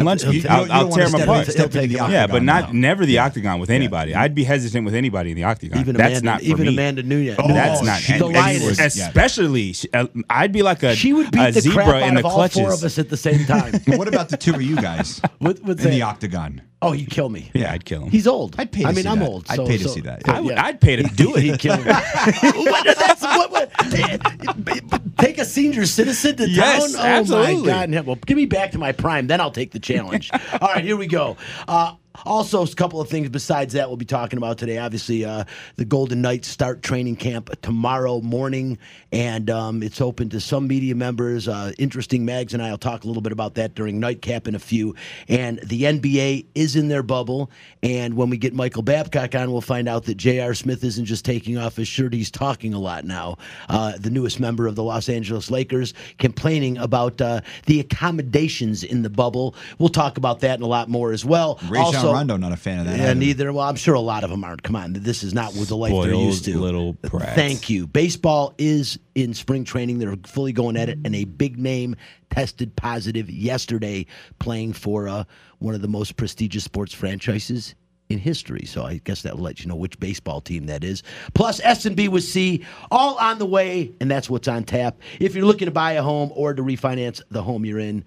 lunch 0.05 0.25
You- 0.25 0.31
you 0.33 0.49
I'll, 0.49 0.67
you 0.67 0.73
I'll 0.73 0.89
tear 0.89 1.05
them 1.05 1.11
step- 1.15 1.23
apart. 1.23 1.47
step 1.49 1.71
the 1.71 1.87
Yeah, 1.89 2.27
but 2.27 2.43
not 2.43 2.73
no. 2.73 2.81
never 2.81 3.07
the 3.07 3.19
octagon 3.19 3.59
with 3.61 3.71
anybody. 3.71 4.15
I'd 4.15 4.35
be 4.35 4.45
hesitant 4.45 4.85
with 4.85 4.95
anybody 4.95 5.31
in 5.31 5.37
the 5.37 5.45
octagon. 5.45 5.79
Even 5.79 5.97
That's 5.97 6.21
Amanda, 6.21 6.25
not 6.25 6.41
for 6.41 6.47
even 6.47 6.67
me. 6.67 6.73
Amanda 6.75 7.03
Nunes. 7.03 7.37
That's 7.37 7.81
Oh, 7.81 7.85
not 7.85 8.01
she's 8.01 8.19
the 8.19 8.27
and 8.27 8.35
lioness. 8.35 8.79
Especially, 8.79 9.73
she- 9.73 9.89
uh, 9.93 10.07
I'd 10.31 10.53
be 10.53 10.63
like 10.63 10.83
a, 10.83 10.95
She 10.95 11.13
would 11.13 11.31
beat 11.31 11.49
a 11.49 11.53
the 11.53 11.61
zebra 11.61 11.85
crap 11.85 12.03
in 12.03 12.03
out 12.03 12.13
the 12.15 12.19
of 12.21 12.25
all 12.27 12.35
clutches. 12.35 12.61
four 12.63 12.73
of 12.73 12.83
us 12.85 12.99
at 12.99 13.09
the 13.09 13.17
same 13.17 13.45
time. 13.47 13.73
What 13.97 14.09
about 14.09 14.29
the 14.29 14.37
two 14.37 14.55
of 14.55 14.63
you 14.63 14.77
guys 14.77 15.21
What- 15.39 15.63
what's 15.63 15.85
in 15.85 15.91
the 15.91 16.03
octagon? 16.03 16.63
Oh, 16.87 16.93
he'd 16.93 17.11
kill 17.11 17.29
me. 17.29 17.51
Yeah, 17.55 17.73
I'd 17.73 17.85
kill 17.85 18.03
him. 18.05 18.11
He's 18.11 18.27
old. 18.27 18.55
I'd 18.59 18.71
pay 18.73 18.83
to 18.83 18.89
I 18.89 18.93
mean, 18.93 19.03
see 19.05 19.09
I'm 19.09 19.19
that. 19.21 19.29
old. 19.29 19.47
I'd 19.49 19.57
so- 19.57 19.67
pay 19.67 19.79
to 19.79 19.85
so- 19.85 19.91
see 19.95 20.01
that. 20.03 20.25
so, 20.27 20.33
I 20.33 20.41
would, 20.41 20.55
yeah. 20.55 20.65
I'd 20.65 20.81
pay 20.81 20.97
to 20.97 21.03
do 21.15 21.35
it. 21.37 21.43
He'd 21.43 21.59
kill 21.59 21.77
me. 21.79 21.85
What- 21.91 22.85
that's- 22.85 23.23
what- 23.23 23.51
what- 23.51 23.73
take 25.19 25.39
a 25.39 25.45
senior 25.45 25.87
citizen 25.87 26.37
to 26.37 26.49
Yes, 26.49 26.93
town? 26.93 27.01
Oh 27.01 27.07
absolutely. 27.09 27.73
my 27.73 27.87
God! 27.87 28.07
Well, 28.07 28.17
give 28.27 28.37
me 28.37 28.47
back 28.47 28.73
to 28.73 28.79
my 28.79 28.93
prime, 28.93 29.27
then 29.27 29.41
I'll 29.41 29.51
take 29.51 29.73
the 29.73 29.79
challenge. 29.81 30.31
All 30.33 30.69
right, 30.69 30.85
here 30.85 30.97
we 30.97 31.07
go. 31.07 31.37
Uh, 31.69 31.95
also, 32.25 32.63
a 32.63 32.69
couple 32.69 33.01
of 33.01 33.09
things 33.09 33.29
besides 33.29 33.75
that 33.75 33.89
we'll 33.89 33.97
be 33.97 34.05
talking 34.05 34.37
about 34.37 34.59
today. 34.59 34.79
Obviously, 34.79 35.25
uh, 35.25 35.45
the 35.77 35.85
Golden 35.85 36.23
Knights 36.23 36.49
start 36.49 36.83
training 36.83 37.17
camp 37.17 37.51
tomorrow 37.63 38.21
morning, 38.21 38.79
and 39.13 39.51
um, 39.51 39.83
it's 39.83 40.01
open 40.01 40.29
to 40.31 40.41
some 40.41 40.67
media 40.67 40.95
members. 40.95 41.49
Uh, 41.49 41.73
interesting 41.79 42.25
Mags 42.25 42.55
and 42.55 42.63
I 42.63 42.71
will 42.71 42.79
talk 42.79 43.05
a 43.05 43.07
little 43.07 43.23
bit 43.23 43.33
about 43.33 43.55
that 43.55 43.75
during 43.75 44.01
nightcap 44.01 44.49
in 44.49 44.55
a 44.55 44.59
few. 44.59 44.95
And 45.29 45.59
the 45.61 45.83
NBA 45.83 46.47
is 46.55 46.77
in 46.77 46.89
their 46.89 47.03
bubble, 47.03 47.51
and 47.83 48.15
when 48.15 48.31
we 48.31 48.37
get 48.37 48.55
Michael 48.55 48.83
Babcock 48.83 49.35
on, 49.35 49.53
we'll 49.53 49.61
find 49.61 49.89
out 49.89 50.05
that 50.05 50.17
J.R. 50.17 50.55
Smith 50.55 50.83
isn't 50.85 51.05
just 51.05 51.25
taking 51.25 51.59
off 51.59 51.77
his 51.77 51.89
shirt; 51.89 52.13
he's 52.15 52.31
talking 52.31 52.75
a 52.75 52.79
lot 52.79 53.05
now. 53.05 53.37
Uh, 53.69 53.93
the 53.99 54.11
newest 54.11 54.41
member 54.41 54.67
of 54.67 54.75
the 54.75 54.83
Los 54.83 55.09
Angeles 55.09 55.51
Lakers 55.51 55.95
complaining 56.19 56.79
about 56.79 57.21
uh, 57.21 57.41
the 57.67 57.81
accommodations 57.81 58.85
in 58.85 59.03
the 59.03 59.11
bubble. 59.11 59.55
We'll 59.79 59.89
talk 59.89 60.17
about 60.17 60.41
that 60.41 60.55
and 60.55 60.63
a 60.63 60.67
lot 60.67 60.89
more 60.89 61.13
as 61.13 61.25
well. 61.25 61.59
Rondo, 62.13 62.37
not 62.37 62.53
a 62.53 62.57
fan 62.57 62.81
of 62.81 62.87
that. 62.87 62.99
Yeah, 62.99 63.05
either. 63.07 63.15
neither. 63.15 63.53
Well, 63.53 63.67
I'm 63.67 63.77
sure 63.77 63.95
a 63.95 64.01
lot 64.01 64.25
of 64.25 64.31
them 64.31 64.45
aren't. 64.45 64.63
Come 64.63 64.77
on, 64.77 64.93
this 64.93 65.23
is 65.23 65.35
not 65.35 65.55
what 65.55 65.69
the 65.69 65.77
life 65.77 65.93
they're 65.93 66.15
used 66.15 66.45
to. 66.47 66.59
little 66.59 66.95
brats. 66.95 67.35
Thank 67.35 67.71
you. 67.71 67.87
Baseball 67.87 68.55
is 68.59 68.99
in 69.15 69.35
spring 69.35 69.65
training. 69.65 69.99
They're 69.99 70.17
fully 70.27 70.53
going 70.53 70.77
at 70.77 70.89
it, 70.89 70.99
and 71.05 71.15
a 71.15 71.25
big 71.25 71.59
name 71.59 71.97
tested 72.31 72.77
positive 72.77 73.31
yesterday, 73.31 74.07
playing 74.39 74.73
for 74.73 75.09
uh, 75.09 75.25
one 75.59 75.75
of 75.75 75.83
the 75.83 75.89
most 75.89 76.17
prestigious 76.17 76.65
sports 76.65 76.93
franchises 76.93 77.75
in 78.09 78.19
history. 78.19 78.65
So 78.67 78.85
I 78.85 79.01
guess 79.05 79.23
that 79.23 79.37
will 79.37 79.45
let 79.45 79.61
you 79.61 79.67
know 79.67 79.77
which 79.77 79.99
baseball 79.99 80.41
team 80.41 80.67
that 80.67 80.85
is. 80.85 81.03
Plus 81.35 81.61
S 81.63 81.87
and 81.87 81.97
B 81.97 82.09
with 82.09 82.25
C, 82.25 82.65
all 82.91 83.17
on 83.19 83.39
the 83.39 83.47
way, 83.47 83.93
and 84.01 84.11
that's 84.11 84.31
what's 84.31 84.49
on 84.49 84.65
tap. 84.65 84.99
If 85.21 85.35
you're 85.35 85.45
looking 85.45 85.67
to 85.67 85.73
buy 85.73 85.93
a 85.93 86.03
home 86.03 86.31
or 86.35 86.55
to 86.55 86.63
refinance 86.63 87.21
the 87.31 87.43
home 87.43 87.65
you're 87.65 87.81
in. 87.81 88.05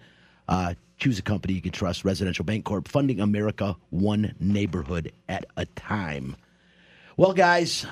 Uh, 0.50 0.74
Choose 0.98 1.18
a 1.18 1.22
company 1.22 1.54
you 1.54 1.62
can 1.62 1.72
trust. 1.72 2.04
Residential 2.04 2.44
Bancorp, 2.44 2.86
funding 2.90 3.22
America 3.22 3.74
one 3.90 4.36
neighborhood 4.42 5.14
at 5.30 5.46
a 5.56 5.66
time. 5.66 6.36
Well, 7.16 7.32
guys, 7.32 7.86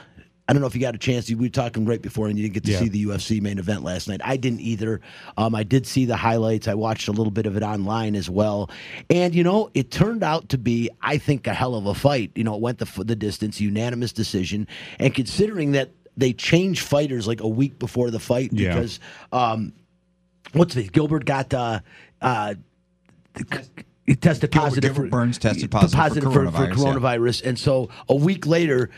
I 0.50 0.52
don't 0.52 0.62
know 0.62 0.68
if 0.68 0.76
you 0.76 0.82
got 0.82 0.94
a 0.94 0.98
chance. 0.98 1.30
We 1.30 1.36
were 1.36 1.48
talking 1.48 1.86
right 1.86 2.02
before, 2.02 2.28
and 2.28 2.38
you 2.38 2.44
didn't 2.44 2.56
get 2.56 2.66
to 2.66 2.72
Yeah. 2.74 2.80
see 2.80 2.90
the 2.90 3.06
UFC 3.06 3.40
main 3.40 3.60
event 3.60 3.84
last 3.86 4.10
night. 4.10 4.20
I 4.26 4.36
didn't 4.36 4.60
either. 4.60 5.00
Um, 5.38 5.56
I 5.56 5.64
did 5.64 5.88
see 5.88 6.04
the 6.04 6.18
highlights. 6.18 6.68
I 6.68 6.74
watched 6.74 7.08
a 7.08 7.14
little 7.14 7.32
bit 7.32 7.46
of 7.46 7.56
it 7.56 7.64
online 7.64 8.14
as 8.14 8.30
well, 8.30 8.70
and 9.10 9.34
you 9.34 9.44
know, 9.44 9.70
it 9.74 9.90
turned 9.90 10.22
out 10.22 10.50
to 10.50 10.58
be, 10.58 10.90
I 11.02 11.18
think, 11.18 11.48
a 11.48 11.54
hell 11.54 11.76
of 11.76 11.86
a 11.86 11.94
fight. 11.94 12.32
You 12.36 12.44
know, 12.44 12.56
it 12.56 12.62
went 12.62 12.80
the 12.80 13.04
the 13.06 13.16
distance, 13.16 13.62
unanimous 13.62 14.12
decision, 14.12 14.68
and 15.00 15.16
considering 15.16 15.72
that 15.74 15.92
they 16.18 16.34
changed 16.34 16.82
fighters 16.82 17.26
like 17.26 17.40
a 17.40 17.48
week 17.48 17.80
before 17.80 18.12
the 18.12 18.20
fight 18.20 18.52
Yeah. 18.52 18.74
because 18.74 19.00
um, 19.32 19.72
what's 20.54 20.74
this? 20.76 20.90
Gilbert 20.90 21.24
got 21.26 21.54
uh, 21.54 21.80
uh, 22.22 22.56
he 24.06 24.16
tested 24.16 24.52
Gilbert- 24.52 24.66
positive. 24.66 24.94
Gilbert 24.96 25.10
for, 25.10 25.18
Burns 25.18 25.38
tested 25.38 25.72
positive 25.72 26.24
for 26.24 26.52
for, 26.52 26.68
coronavirus, 26.68 27.44
yeah. 27.44 27.50
and 27.50 27.60
so 27.60 27.90
a 28.08 28.16
week 28.16 28.48
later, 28.48 28.90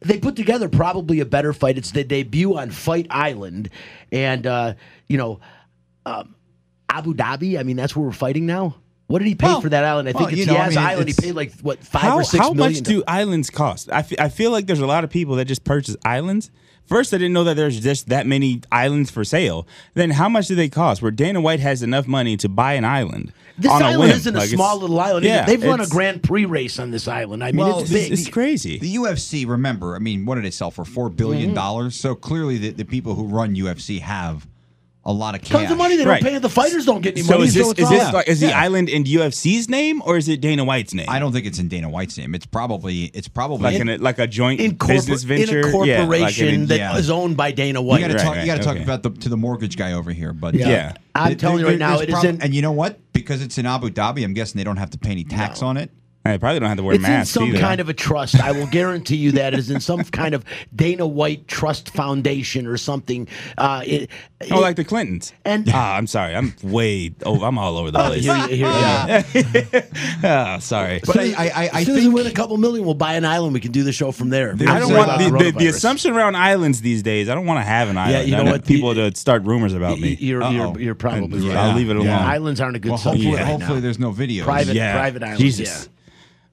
they 0.00 0.18
put 0.18 0.36
together 0.36 0.68
probably 0.68 1.20
a 1.20 1.24
better 1.24 1.52
fight. 1.52 1.78
It's 1.78 1.92
the 1.92 2.04
debut 2.04 2.56
on 2.56 2.70
Fight 2.70 3.06
Island, 3.10 3.70
and 4.10 4.46
uh, 4.46 4.74
you 5.08 5.18
know, 5.18 5.40
um, 6.04 6.34
Abu 6.88 7.14
Dhabi. 7.14 7.58
I 7.58 7.62
mean, 7.62 7.76
that's 7.76 7.94
where 7.94 8.04
we're 8.04 8.12
fighting 8.12 8.46
now. 8.46 8.76
What 9.06 9.20
did 9.20 9.28
he 9.28 9.36
pay 9.36 9.46
Well, 9.46 9.60
for 9.60 9.68
that 9.68 9.84
island? 9.84 10.08
I 10.08 10.12
think 10.12 10.22
well, 10.22 10.30
it's 10.30 10.38
you 10.38 10.46
know, 10.46 10.56
I 10.56 10.68
mean, 10.68 10.78
Island. 10.78 11.08
He 11.08 11.14
paid 11.14 11.32
like 11.36 11.52
what 11.60 11.78
five 11.84 12.02
how, 12.02 12.16
or 12.16 12.24
six 12.24 12.42
how 12.44 12.52
million 12.52 12.74
much 12.74 12.82
do 12.82 13.04
islands 13.06 13.50
cost? 13.50 13.90
I 13.90 14.04
I 14.18 14.28
feel 14.28 14.50
like 14.50 14.66
there's 14.66 14.80
a 14.80 14.86
lot 14.86 15.04
of 15.04 15.10
people 15.10 15.36
that 15.36 15.44
just 15.44 15.64
purchase 15.64 15.96
islands. 16.04 16.50
First, 16.86 17.12
I 17.12 17.18
didn't 17.18 17.32
know 17.32 17.44
that 17.44 17.54
there's 17.56 17.80
just 17.80 18.08
that 18.08 18.26
many 18.26 18.62
islands 18.70 19.10
for 19.10 19.24
sale. 19.24 19.66
Then, 19.94 20.10
how 20.10 20.28
much 20.28 20.46
do 20.46 20.54
they 20.54 20.68
cost? 20.68 21.02
Where 21.02 21.10
Dana 21.10 21.40
White 21.40 21.60
has 21.60 21.82
enough 21.82 22.06
money 22.06 22.36
to 22.38 22.48
buy 22.48 22.74
an 22.74 22.84
island 22.84 23.32
This 23.58 23.70
on 23.72 23.82
a 23.82 23.86
island 23.86 24.00
whim. 24.00 24.10
isn't 24.16 24.34
a 24.34 24.38
Like, 24.38 24.44
it's- 24.46 24.56
small 24.56 24.78
little 24.78 24.98
island. 25.00 25.24
Yeah, 25.26 25.44
They've 25.46 25.62
run 25.62 25.80
a 25.80 25.86
Grand 25.86 26.22
Prix 26.22 26.44
race 26.44 26.78
on 26.78 26.92
this 26.92 27.08
island. 27.08 27.42
I 27.42 27.52
mean, 27.52 27.66
Well, 27.66 27.80
it's 27.80 27.90
this- 27.90 28.08
big. 28.08 28.12
It's 28.18 28.28
crazy. 28.28 28.78
The 28.78 28.94
UFC, 28.96 29.44
remember, 29.46 29.96
I 29.96 29.98
mean, 29.98 30.24
what 30.26 30.36
did 30.36 30.44
it 30.44 30.54
sell 30.54 30.70
for? 30.70 30.84
Four 30.84 31.10
billion 31.10 31.46
Mm-hmm. 31.48 31.54
dollars. 31.54 31.96
So 31.96 32.14
clearly, 32.14 32.56
the, 32.58 32.70
the 32.70 32.84
people 32.84 33.14
who 33.14 33.24
run 33.24 33.54
UFC 33.56 34.00
have 34.00 34.46
a 35.06 35.12
lot 35.12 35.34
of 35.36 35.40
cash. 35.40 35.52
Tons 35.52 35.70
of 35.70 35.78
money. 35.78 35.96
They 35.96 36.04
Right. 36.04 36.20
don't 36.22 36.32
pay. 36.32 36.38
The 36.38 36.48
fighters 36.50 36.84
don't 36.84 37.00
get 37.00 37.14
any 37.14 37.22
So 37.22 37.34
money. 37.34 37.44
is 37.46 37.54
this 37.54 37.64
so 37.64 37.70
it's 37.70 37.80
is 37.80 37.86
all- 37.86 37.92
this 37.92 38.12
like 38.12 38.28
is 38.28 38.40
the 38.40 38.48
Yeah. 38.48 38.60
island 38.60 38.88
in 38.88 39.04
UFC's 39.06 39.68
name 39.68 40.02
or 40.04 40.16
is 40.16 40.28
it 40.28 40.40
Dana 40.40 40.64
White's 40.64 40.92
name? 40.92 41.06
I 41.08 41.18
don't 41.20 41.32
think 41.32 41.46
it's 41.46 41.58
in 41.60 41.68
Dana 41.68 41.88
White's 41.88 42.18
name. 42.18 42.34
It's 42.34 42.44
probably 42.44 43.04
it's 43.14 43.28
probably 43.28 43.62
like 43.72 43.80
in 43.80 43.88
a, 43.88 43.96
like 43.98 44.18
a 44.18 44.26
joint 44.26 44.60
in, 44.60 44.72
corpor- 44.76 44.88
business 44.88 45.22
venture. 45.22 45.60
in 45.60 45.64
a 45.74 45.86
Yeah, 45.86 46.02
like 46.02 46.08
corporation 46.08 46.48
in- 46.48 46.66
that 46.66 46.98
is 46.98 47.08
yeah. 47.08 47.14
owned 47.14 47.36
by 47.36 47.52
Dana 47.52 47.80
You 47.80 47.86
White. 47.86 48.00
got 48.00 48.08
to 48.08 48.14
talk. 48.14 48.34
right, 48.34 48.40
you 48.40 48.46
got 48.46 48.56
to 48.58 48.62
talk 48.64 48.74
okay. 48.74 48.82
about 48.84 49.02
the 49.04 49.10
to 49.10 49.28
the 49.28 49.36
mortgage 49.36 49.76
guy 49.76 49.92
over 49.92 50.12
here. 50.12 50.32
But 50.32 50.54
Yeah. 50.54 50.68
Yeah. 50.68 50.92
I'm 51.14 51.28
There- 51.28 51.34
telling 51.36 51.58
you 51.58 51.62
there- 51.64 51.72
right 51.72 51.78
now, 51.78 51.96
there's 51.96 52.08
it 52.08 52.10
prob- 52.10 52.24
isn't. 52.24 52.42
And 52.42 52.54
you 52.54 52.60
know 52.60 52.72
what? 52.72 52.98
Because 53.12 53.40
it's 53.42 53.56
in 53.58 53.64
Abu 53.64 53.88
Dhabi, 53.90 54.24
I'm 54.24 54.34
guessing 54.34 54.58
they 54.58 54.64
don't 54.64 54.76
have 54.76 54.90
to 54.90 54.98
pay 54.98 55.12
any 55.12 55.24
tax 55.24 55.62
on 55.62 55.76
it. 55.76 55.90
I 56.26 56.38
probably 56.38 56.60
don't 56.60 56.68
have 56.68 56.78
to 56.78 56.82
wear 56.84 56.94
It's 56.96 57.06
in 57.08 57.24
some 57.24 57.44
either. 57.50 57.58
kind 57.58 57.80
of 57.80 57.88
a 57.88 57.94
trust. 57.94 58.40
I 58.40 58.52
will 58.52 58.66
guarantee 58.66 59.16
you 59.16 59.32
that 59.32 59.54
is 59.54 59.70
in 59.70 59.80
some 59.80 60.02
kind 60.04 60.34
of 60.34 60.44
Dana 60.74 61.06
White 61.06 61.48
Trust 61.48 61.90
Foundation 61.90 62.66
or 62.66 62.76
something. 62.76 63.28
Uh, 63.58 63.82
it, 63.86 64.10
Oh, 64.50 64.58
it- 64.58 64.60
like 64.60 64.76
the 64.76 64.84
Clintons. 64.84 65.32
And- 65.46 65.66
ah, 65.72 65.96
I'm 65.96 66.06
sorry. 66.06 66.34
I'm 66.36 66.54
way. 66.62 67.14
Oh, 67.24 67.42
I'm 67.42 67.56
all 67.58 67.78
over 67.78 67.90
the 67.90 67.98
Oh, 68.04 68.08
place. 68.08 68.24
here 68.24 68.36
here 68.48 69.22
you 69.34 69.42
go. 69.72 69.80
Ah, 70.24 70.58
sorry. 70.60 71.00
But 71.06 71.16
I, 71.18 71.22
I, 71.22 71.32
I, 71.36 71.70
I 71.72 71.80
As 71.80 71.86
soon 71.86 71.96
as 71.96 71.96
we 71.96 72.00
think 72.02 72.14
win 72.14 72.26
a 72.26 72.32
couple 72.32 72.56
million, 72.58 72.84
we'll 72.84 72.94
buy 72.94 73.14
an 73.14 73.24
island. 73.24 73.54
We 73.54 73.60
can 73.60 73.72
do 73.72 73.82
the 73.82 73.92
show 73.92 74.12
from 74.12 74.28
there. 74.30 74.54
There's 74.54 74.68
I 74.70 74.78
don't 74.78 74.92
want 74.92 75.18
the, 75.18 75.30
the, 75.44 75.58
the 75.58 75.66
assumption 75.68 76.14
around 76.14 76.36
islands 76.36 76.80
these 76.82 77.02
days. 77.02 77.28
I 77.28 77.34
don't 77.34 77.46
want 77.46 77.58
to 77.60 77.64
have 77.64 77.88
an 77.88 77.96
island. 77.96 78.12
Yeah, 78.14 78.22
you 78.22 78.34
I 78.34 78.38
know 78.38 78.50
want 78.50 78.62
what? 78.62 78.66
People 78.66 78.94
You- 78.96 79.10
to 79.10 79.16
start 79.18 79.44
rumors 79.44 79.72
about 79.74 79.98
me. 79.98 80.16
You're, 80.20 80.42
you're, 80.50 80.78
you're 80.80 80.94
probably 80.94 81.40
Yeah, 81.40 81.54
right. 81.54 81.64
I'll 81.70 81.76
leave 81.76 81.88
it 81.90 81.96
alone. 81.96 82.08
Islands 82.08 82.60
aren't 82.60 82.76
a 82.76 82.78
good 82.78 82.90
well, 82.90 82.98
hopefully, 82.98 83.34
right 83.34 83.44
hopefully 83.44 83.80
there's 83.80 83.98
no 83.98 84.10
video. 84.10 84.44
private, 84.44 84.74
Yeah. 84.76 84.92
private 84.94 85.22
islands. 85.22 85.40
Jesus. 85.40 85.88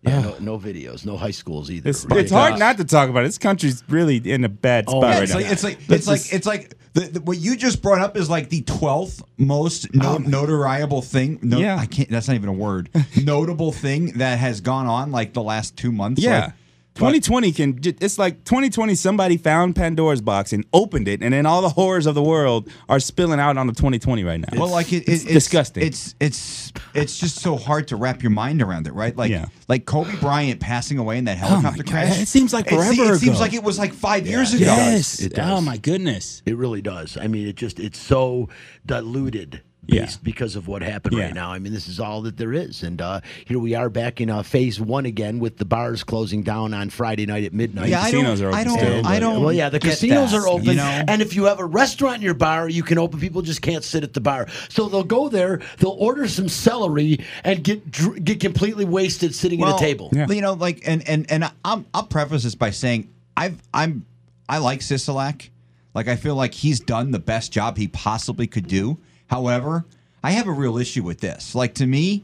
Yeah, 0.04 0.12
yeah 0.20 0.22
no, 0.22 0.36
no 0.40 0.60
videos, 0.60 1.06
no 1.06 1.18
high 1.18 1.32
schools 1.32 1.72
either. 1.72 1.90
It's, 1.90 2.06
Right. 2.06 2.20
it's 2.20 2.32
hard 2.32 2.60
not 2.60 2.78
to 2.78 2.84
talk 2.86 3.10
about 3.10 3.22
it. 3.24 3.28
This 3.28 3.38
country's 3.38 3.84
really 3.90 4.18
in 4.18 4.44
a 4.44 4.50
bad 4.50 4.86
Oh, 4.88 5.00
spot 5.00 5.04
yeah, 5.04 5.14
right 5.14 5.24
it's 5.24 5.32
now. 5.34 5.40
like 5.40 5.52
it's 5.52 5.64
like 5.64 5.78
Let's 5.88 6.02
it's 6.02 6.08
like 6.08 6.20
just- 6.22 6.34
it's 6.34 6.48
like 6.48 6.74
the, 6.94 7.00
the, 7.02 7.22
what 7.22 7.38
you 7.40 7.56
just 7.56 7.82
brought 7.82 8.02
up 8.02 8.16
is 8.18 8.30
like 8.30 8.50
the 8.50 8.62
twelfth 8.62 9.24
most 9.38 9.94
no, 9.96 10.16
um, 10.18 10.26
notariable 10.26 11.02
thing. 11.04 11.40
No, 11.42 11.58
Yeah. 11.58 11.78
I 11.78 11.86
can't. 11.88 12.08
That's 12.10 12.28
not 12.28 12.36
even 12.36 12.50
a 12.50 12.54
word. 12.54 12.90
Notable 13.24 13.72
thing 13.72 14.12
that 14.20 14.38
has 14.38 14.62
gone 14.62 14.86
on 14.86 15.12
like 15.12 15.34
the 15.34 15.42
last 15.42 15.76
two 15.78 15.92
months. 15.92 16.22
Yeah. 16.22 16.40
Like, 16.46 16.54
2020 16.96 17.52
can 17.52 17.80
it's 17.84 18.20
like 18.20 18.44
2020 18.44 18.94
somebody 18.96 19.36
found 19.38 19.76
Pandora's 19.76 20.22
box 20.22 20.54
and 20.54 20.64
opened 20.74 21.08
it 21.08 21.24
and 21.24 21.34
then 21.34 21.46
all 21.46 21.62
the 21.64 21.70
horrors 21.70 22.06
of 22.06 22.14
the 22.14 22.22
world 22.22 22.70
are 22.88 23.00
spilling 23.00 23.40
out 23.40 23.58
onto 23.58 23.74
2020 23.74 24.24
right 24.24 24.40
now. 24.40 24.60
Well, 24.60 24.70
like 24.70 24.94
it, 24.94 25.08
it's 25.10 25.24
it- 25.26 25.34
disgusting. 25.34 25.84
It's 25.84 26.14
it's 26.20 26.72
it's 26.94 27.18
just 27.18 27.40
so 27.40 27.58
hard 27.58 27.88
to 27.88 27.96
wrap 27.96 28.22
your 28.22 28.30
mind 28.30 28.62
around 28.62 28.86
it, 28.88 28.94
right? 28.94 29.16
Like 29.18 29.32
Yeah. 29.32 29.48
like 29.68 29.86
Kobe 29.86 30.16
Bryant 30.18 30.60
passing 30.60 31.00
away 31.00 31.18
in 31.18 31.26
that 31.26 31.38
oh 31.42 31.48
helicopter 31.48 31.84
God, 31.84 31.92
crash. 31.92 32.22
it 32.22 32.28
seems 32.28 32.54
like 32.54 32.68
It 32.68 32.80
se- 32.80 32.96
forever 32.96 33.14
It, 33.16 33.20
seems 33.20 33.40
like 33.40 33.54
it 33.54 33.64
was 33.64 33.80
like 33.80 33.94
five 33.94 34.28
years 34.28 34.54
ago. 34.54 34.66
yes. 34.66 35.20
It 35.20 35.34
does. 35.34 35.50
Oh 35.50 35.62
my 35.62 35.78
goodness. 35.78 36.44
It 36.46 36.58
really 36.58 36.82
does. 36.84 37.18
I 37.20 37.26
mean, 37.28 37.48
it 37.48 37.56
just 37.56 37.80
it's 37.80 37.98
so 38.00 38.50
diluted. 38.86 39.62
Yeah. 39.86 40.10
Because 40.24 40.56
of 40.56 40.68
what 40.68 40.82
happened 40.82 41.16
Yeah. 41.18 41.26
right 41.26 41.34
now. 41.34 41.52
I 41.52 41.60
mean, 41.60 41.74
this 41.74 41.88
is 41.90 42.00
all 42.00 42.22
that 42.22 42.38
there 42.38 42.54
is. 42.54 42.84
And 42.84 43.02
uh, 43.02 43.20
here 43.46 43.60
we 43.60 43.76
are 43.76 43.90
back 43.90 44.22
in 44.22 44.30
uh, 44.30 44.42
phase 44.44 44.80
one 44.80 45.06
again 45.06 45.40
with 45.40 45.58
the 45.58 45.66
bars 45.66 46.04
closing 46.04 46.42
down 46.42 46.74
on 46.74 46.90
Friday 46.90 47.26
night 47.26 47.44
at 47.44 47.54
midnight. 47.54 47.90
Yeah, 47.90 48.02
I 48.02 48.12
Casinos 48.12 48.40
don't. 48.40 48.50
are 48.50 48.56
I 48.56 48.62
open 48.62 48.68
don't. 48.74 48.78
still, 48.80 49.08
I 49.08 49.20
don't. 49.20 49.42
Well, 49.44 49.52
yeah, 49.54 49.70
the 49.70 49.80
casinos 49.80 50.32
that, 50.32 50.38
are 50.38 50.48
open, 50.48 50.66
You 50.66 50.76
know, 50.76 51.04
and 51.08 51.22
if 51.22 51.36
you 51.36 51.46
have 51.46 51.60
a 51.60 51.66
restaurant 51.66 52.16
in 52.18 52.22
your 52.22 52.34
bar, 52.34 52.70
you 52.70 52.82
can 52.84 52.98
open. 52.98 53.20
People 53.20 53.42
just 53.42 53.62
can't 53.62 53.84
sit 53.84 54.04
at 54.04 54.14
the 54.14 54.22
bar, 54.22 54.48
so 54.70 54.88
they'll 54.88 55.04
go 55.04 55.28
there. 55.28 55.60
They'll 55.80 55.92
order 55.92 56.28
some 56.28 56.48
celery 56.48 57.20
and 57.44 57.64
get 57.64 57.92
dr- 57.92 58.24
get 58.24 58.40
completely 58.40 58.86
wasted 58.86 59.36
sitting 59.36 59.62
at 59.64 59.76
a 59.76 59.80
table. 59.80 60.10
Yeah. 60.14 60.28
You 60.30 60.42
know, 60.42 60.54
like, 60.54 60.82
and 60.88 61.08
and 61.10 61.30
and 61.30 61.52
I'm, 61.66 61.86
I'll 61.94 62.04
preface 62.04 62.44
this 62.44 62.56
by 62.56 62.70
saying 62.70 63.10
I've 63.36 63.62
I'm 63.74 64.06
I 64.48 64.60
like 64.60 64.80
Sisolak. 64.80 65.50
Like, 65.94 66.08
I 66.08 66.16
feel 66.16 66.36
like 66.36 66.54
he's 66.56 66.80
done 66.80 67.12
the 67.12 67.20
best 67.20 67.52
job 67.52 67.78
he 67.78 67.88
possibly 67.88 68.48
could 68.48 68.68
do. 68.68 68.98
However, 69.28 69.86
I 70.24 70.32
have 70.32 70.48
a 70.48 70.52
real 70.52 70.78
issue 70.78 71.04
with 71.04 71.20
this. 71.20 71.56
Like, 71.56 71.76
to 71.76 71.86
me, 71.86 72.24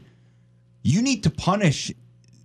you 0.82 1.02
need 1.02 1.22
to 1.24 1.30
punish 1.30 1.92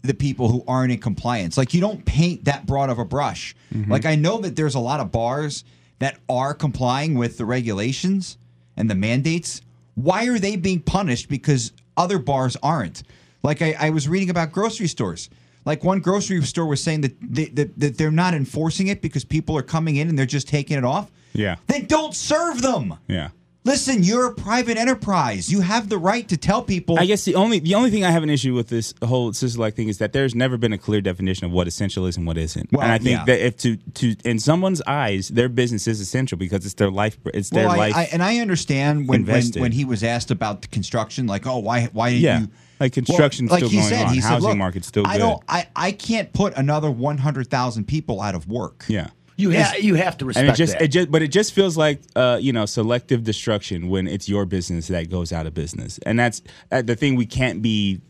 the 0.02 0.14
people 0.14 0.50
who 0.50 0.64
aren't 0.68 0.92
in 0.92 1.00
compliance. 1.00 1.58
Like, 1.58 1.74
you 1.74 1.82
don't 1.82 2.06
paint 2.06 2.46
that 2.46 2.66
broad 2.66 2.90
of 2.90 3.00
a 3.00 3.06
brush. 3.06 3.56
Mm-hmm. 3.74 3.92
Like, 3.92 4.06
I 4.06 4.16
know 4.16 4.40
that 4.40 4.56
there's 4.56 4.76
a 4.76 4.80
lot 4.80 5.00
of 5.00 5.12
bars 5.12 5.64
that 6.00 6.20
are 6.30 6.54
complying 6.54 7.16
with 7.16 7.38
the 7.38 7.46
regulations 7.46 8.38
and 8.76 8.90
the 8.90 8.96
mandates. 8.96 9.62
Why 9.96 10.28
are 10.28 10.38
they 10.38 10.58
being 10.58 10.82
punished 10.82 11.30
because 11.30 11.72
other 11.96 12.20
bars 12.20 12.58
aren't? 12.62 13.04
Like, 13.44 13.62
I, 13.62 13.76
I 13.80 13.90
was 13.92 14.08
reading 14.08 14.30
about 14.30 14.52
grocery 14.52 14.88
stores. 14.88 15.30
Like, 15.64 15.84
one 15.84 16.00
grocery 16.00 16.42
store 16.44 16.66
was 16.66 16.84
saying 16.84 17.02
that, 17.02 17.16
they, 17.22 17.46
that, 17.46 17.80
that 17.80 17.98
they're 17.98 18.12
not 18.12 18.34
enforcing 18.34 18.88
it 18.88 19.02
because 19.02 19.24
people 19.24 19.58
are 19.58 19.64
coming 19.64 19.96
in 19.96 20.10
and 20.10 20.20
they're 20.20 20.26
just 20.26 20.48
taking 20.48 20.78
it 20.78 20.84
off. 20.84 21.10
Yeah. 21.34 21.56
Then 21.68 21.86
don't 21.86 22.14
serve 22.14 22.62
them. 22.62 22.96
Yeah. 23.08 23.30
Listen, 23.66 24.04
you're 24.04 24.28
a 24.28 24.34
private 24.34 24.78
enterprise. 24.78 25.52
You 25.52 25.62
have 25.62 25.90
the 25.90 25.98
right 25.98 26.28
to 26.30 26.38
tell 26.38 26.62
people. 26.62 27.00
I 27.00 27.06
guess 27.08 27.26
the 27.26 27.34
only 27.34 27.58
the 27.58 27.74
only 27.74 27.90
thing 27.90 28.04
I 28.06 28.12
have 28.12 28.22
an 28.22 28.30
issue 28.30 28.54
with 28.54 28.70
this 28.70 28.94
whole 29.04 29.34
sister 29.34 29.60
like 29.60 29.74
thing 29.76 29.88
is 29.90 29.98
that 29.98 30.14
there's 30.14 30.36
never 30.36 30.56
been 30.56 30.72
a 30.72 30.78
clear 30.78 31.02
definition 31.02 31.46
of 31.48 31.52
what 31.52 31.68
essential 31.68 32.06
is 32.06 32.16
and 32.16 32.28
what 32.28 32.38
isn't. 32.38 32.72
Well, 32.72 32.84
and 32.84 32.92
I 32.92 33.00
think 33.00 33.18
yeah. 33.20 33.26
that 33.26 33.46
if 33.46 33.58
to 33.58 33.78
to 33.78 34.16
in 34.24 34.38
someone's 34.38 34.84
eyes, 34.84 35.30
their 35.30 35.50
business 35.50 35.88
is 35.88 36.00
essential 36.00 36.38
because 36.38 36.64
it's 36.64 36.76
their 36.76 36.92
life. 36.92 37.18
It's 37.34 37.50
their 37.50 37.68
I, 37.68 37.76
life. 37.76 37.96
I, 37.96 38.04
and 38.14 38.22
I 38.22 38.38
understand 38.38 39.08
when, 39.08 39.26
when 39.26 39.44
when 39.58 39.72
he 39.72 39.84
was 39.84 40.04
asked 40.04 40.30
about 40.30 40.62
the 40.62 40.68
construction, 40.68 41.26
like, 41.26 41.48
oh, 41.48 41.58
why 41.58 41.86
why 41.92 42.12
did 42.12 42.22
Yeah. 42.22 42.42
you? 42.42 42.50
Like, 42.80 42.94
construction 42.94 43.48
Well, 43.48 43.58
still 43.58 43.70
he 43.70 43.78
going 43.78 43.90
said, 43.90 44.06
on. 44.08 44.14
He 44.14 44.22
said, 44.22 44.28
Housing 44.28 44.50
Look, 44.50 44.58
market's 44.58 44.88
still 44.88 45.08
I 45.08 45.14
good." 45.14 45.20
don't. 45.24 45.44
I 45.50 45.68
I 45.76 45.92
can't 45.92 46.32
put 46.34 46.56
another 46.56 46.92
one 46.92 47.18
hundred 47.18 47.50
thousand 47.50 47.86
people 47.88 48.22
out 48.22 48.36
of 48.36 48.48
work. 48.48 48.86
yeah. 48.88 49.08
You 49.38 49.50
have 49.50 49.80
you 49.80 49.96
have 49.96 50.18
to 50.18 50.26
respect 50.26 50.48
And 50.48 50.54
it 50.54 50.58
just 50.58 50.74
that. 50.74 50.82
it 50.84 50.88
just 50.90 51.12
but 51.12 51.22
it 51.22 51.28
just 51.28 51.54
feels 51.54 51.76
like 51.78 52.02
uh, 52.16 52.38
you 52.42 52.54
know 52.54 52.66
selective 52.66 53.24
destruction 53.24 53.90
when 53.90 54.08
it's 54.08 54.30
your 54.30 54.46
business 54.46 54.88
that 54.88 55.10
goes 55.10 55.34
out 55.34 55.46
of 55.46 55.54
business, 55.54 56.00
and 56.06 56.18
that's 56.18 56.42
uh, 56.72 56.82
the 56.82 56.96
thing 56.96 57.16
we 57.16 57.26
can't 57.26 57.62
be 57.62 58.02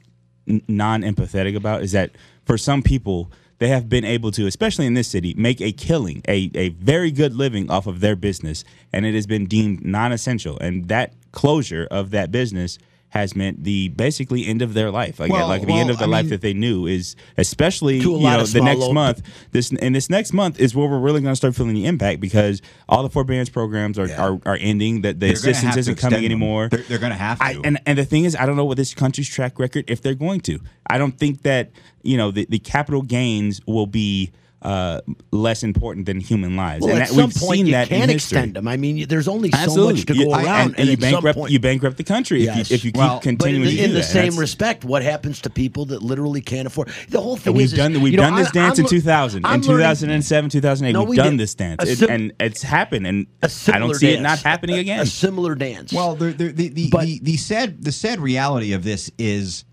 n- 0.47 0.61
non-empathetic 0.67 1.55
about 1.55 1.81
is 1.81 1.93
that 1.93 2.11
for 2.45 2.57
some 2.57 2.83
people 2.83 3.31
they 3.57 3.69
have 3.69 3.87
been 3.89 4.03
able 4.05 4.31
to, 4.31 4.45
especially 4.45 4.85
in 4.85 4.93
this 4.93 5.07
city, 5.07 5.33
make 5.35 5.61
a 5.61 5.71
killing, 5.71 6.21
a 6.27 6.51
a 6.53 6.69
very 6.69 7.09
good 7.09 7.33
living 7.33 7.71
off 7.71 7.87
of 7.87 8.01
their 8.01 8.15
business, 8.15 8.63
and 8.93 9.05
it 9.05 9.15
has 9.15 9.25
been 9.25 9.45
deemed 9.47 9.83
non-essential, 9.83 10.59
and 10.59 10.89
that 10.89 11.13
closure 11.31 11.87
of 11.89 12.11
that 12.11 12.31
business 12.31 12.77
has 13.15 13.33
meant 13.35 13.63
the 13.63 13.87
basically 13.89 14.45
end 14.45 14.61
of 14.61 14.73
their 14.73 14.91
life, 14.91 15.19
like 15.21 15.31
Well, 15.31 15.47
like 15.47 15.61
the 15.61 15.67
well, 15.67 15.77
end 15.77 15.89
of 15.89 15.97
the 15.97 16.03
I 16.03 16.07
life 16.07 16.25
mean- 16.25 16.29
that 16.31 16.41
they 16.41 16.53
knew 16.53 16.85
is 16.85 17.15
especially 17.37 17.97
you 17.99 18.19
know 18.19 18.43
the 18.45 18.61
next 18.61 18.91
month 18.91 19.21
this 19.51 19.71
and 19.71 19.95
this 19.95 20.09
next 20.09 20.33
month 20.33 20.59
is 20.59 20.75
where 20.75 20.87
we're 20.89 20.99
really 20.99 21.21
going 21.21 21.31
to 21.31 21.35
start 21.37 21.55
feeling 21.55 21.75
the 21.75 21.85
impact 21.85 22.19
because 22.19 22.61
all 22.89 23.03
the 23.03 23.09
forbearance 23.09 23.49
programs 23.49 23.97
are 23.97 24.11
are, 24.19 24.39
are 24.45 24.57
ending 24.59 25.01
that 25.01 25.19
the 25.21 25.27
They're 25.27 25.33
assistance 25.33 25.77
isn't 25.77 25.95
coming 25.97 26.17
them. 26.17 26.25
anymore 26.25 26.67
They're, 26.69 26.81
they're 26.81 26.97
going 26.99 27.13
to 27.13 27.17
have 27.17 27.39
to. 27.39 27.45
I, 27.45 27.55
and 27.63 27.79
and 27.85 27.97
the 27.97 28.05
thing 28.05 28.25
is, 28.25 28.35
I 28.35 28.45
don't 28.45 28.57
know 28.57 28.65
what 28.65 28.77
this 28.77 28.93
country's 28.93 29.29
track 29.29 29.57
record 29.59 29.85
if 29.87 30.01
they're 30.01 30.13
going 30.13 30.41
to. 30.41 30.59
I 30.87 30.97
don't 30.97 31.17
think 31.17 31.43
that 31.43 31.71
you 32.03 32.17
know 32.17 32.31
the, 32.31 32.45
the 32.49 32.59
capital 32.59 33.01
gains 33.01 33.61
will 33.65 33.87
be 33.87 34.31
uh, 34.65 35.01
less 35.31 35.63
important 35.63 36.05
than 36.07 36.19
human 36.19 36.55
lives. 36.55 36.81
well, 36.83 36.93
and 36.93 37.03
at 37.03 37.09
that, 37.09 37.13
some 37.15 37.25
we've 37.27 37.35
point 37.35 37.57
seen 37.59 37.65
you 37.67 37.71
that 37.73 37.91
in 37.91 37.99
can 37.99 38.09
history. 38.09 38.15
extend 38.39 38.53
them. 38.55 38.67
I 38.67 38.77
mean, 38.77 39.07
there's 39.07 39.27
only 39.27 39.51
so 39.51 39.85
much 39.91 40.05
to 40.07 40.15
You- 40.15 40.25
go 40.25 40.31
I- 40.31 40.43
around, 40.43 40.69
and, 40.71 40.79
and 40.79 40.89
you 40.89 40.97
bankrupt 40.97 41.37
point, 41.37 41.51
you 41.51 41.59
bankrupt 41.59 41.97
the 41.97 42.03
country 42.03 42.43
Yes. 42.43 42.59
if 42.59 42.69
you 42.71 42.75
if 42.75 42.85
you 42.85 42.91
keep 42.91 42.97
Well, 42.99 43.07
but 43.07 43.23
But 43.23 43.29
in 43.29 43.37
continuing 43.37 43.65
the, 43.65 43.71
to 43.71 43.77
do 43.77 43.83
in 43.83 43.89
the 43.91 43.97
that. 43.99 44.03
same 44.05 44.21
That's- 44.23 44.37
respect, 44.39 44.83
what 44.83 45.03
happens 45.03 45.41
to 45.41 45.49
people 45.51 45.85
that 45.85 46.01
literally 46.01 46.41
can't 46.41 46.65
afford? 46.67 46.89
The 47.09 47.21
whole 47.21 47.37
thing 47.37 47.51
And 47.51 47.57
we've 47.57 47.65
is, 47.65 47.73
is, 47.73 47.77
done 47.77 48.01
we've 48.01 48.13
you 48.13 48.17
know, 48.17 48.23
done 48.23 48.35
this 48.37 48.47
I'm- 48.47 48.53
dance 48.53 48.79
I'm 48.79 48.85
in 48.85 48.89
2000, 48.89 49.45
I'm 49.45 49.55
in 49.55 49.61
2007, 49.61 50.49
2008. 50.49 50.93
No, 50.93 51.01
we've 51.01 51.09
we 51.09 51.15
done 51.17 51.37
this 51.37 51.53
dance, 51.53 51.83
A 51.83 51.91
It- 51.91 52.01
and 52.09 52.33
it's 52.39 52.63
happened, 52.63 53.05
and 53.05 53.27
I 53.43 53.47
don't 53.79 53.93
see 53.93 54.07
dance. 54.07 54.19
it 54.19 54.21
not 54.23 54.39
happening 54.39 54.77
again. 54.79 54.99
A 55.01 55.05
similar 55.05 55.53
dance. 55.55 55.93
Well, 55.93 56.15
the 56.15 56.31
the 56.31 56.47
the, 56.51 56.67
the, 56.69 56.89
But- 56.89 57.05
the 57.05 57.19
the 57.21 57.37
sad 57.37 57.83
the 57.83 57.91
sad 57.91 58.19
reality 58.19 58.73
of 58.73 58.83
this 58.83 59.11
is 59.19 59.63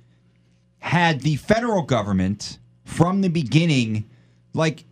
had 0.80 1.20
the 1.20 1.36
federal 1.36 1.82
government 1.82 2.58
from 2.84 3.20
the 3.20 3.28
beginning, 3.28 4.04
like 4.54 4.84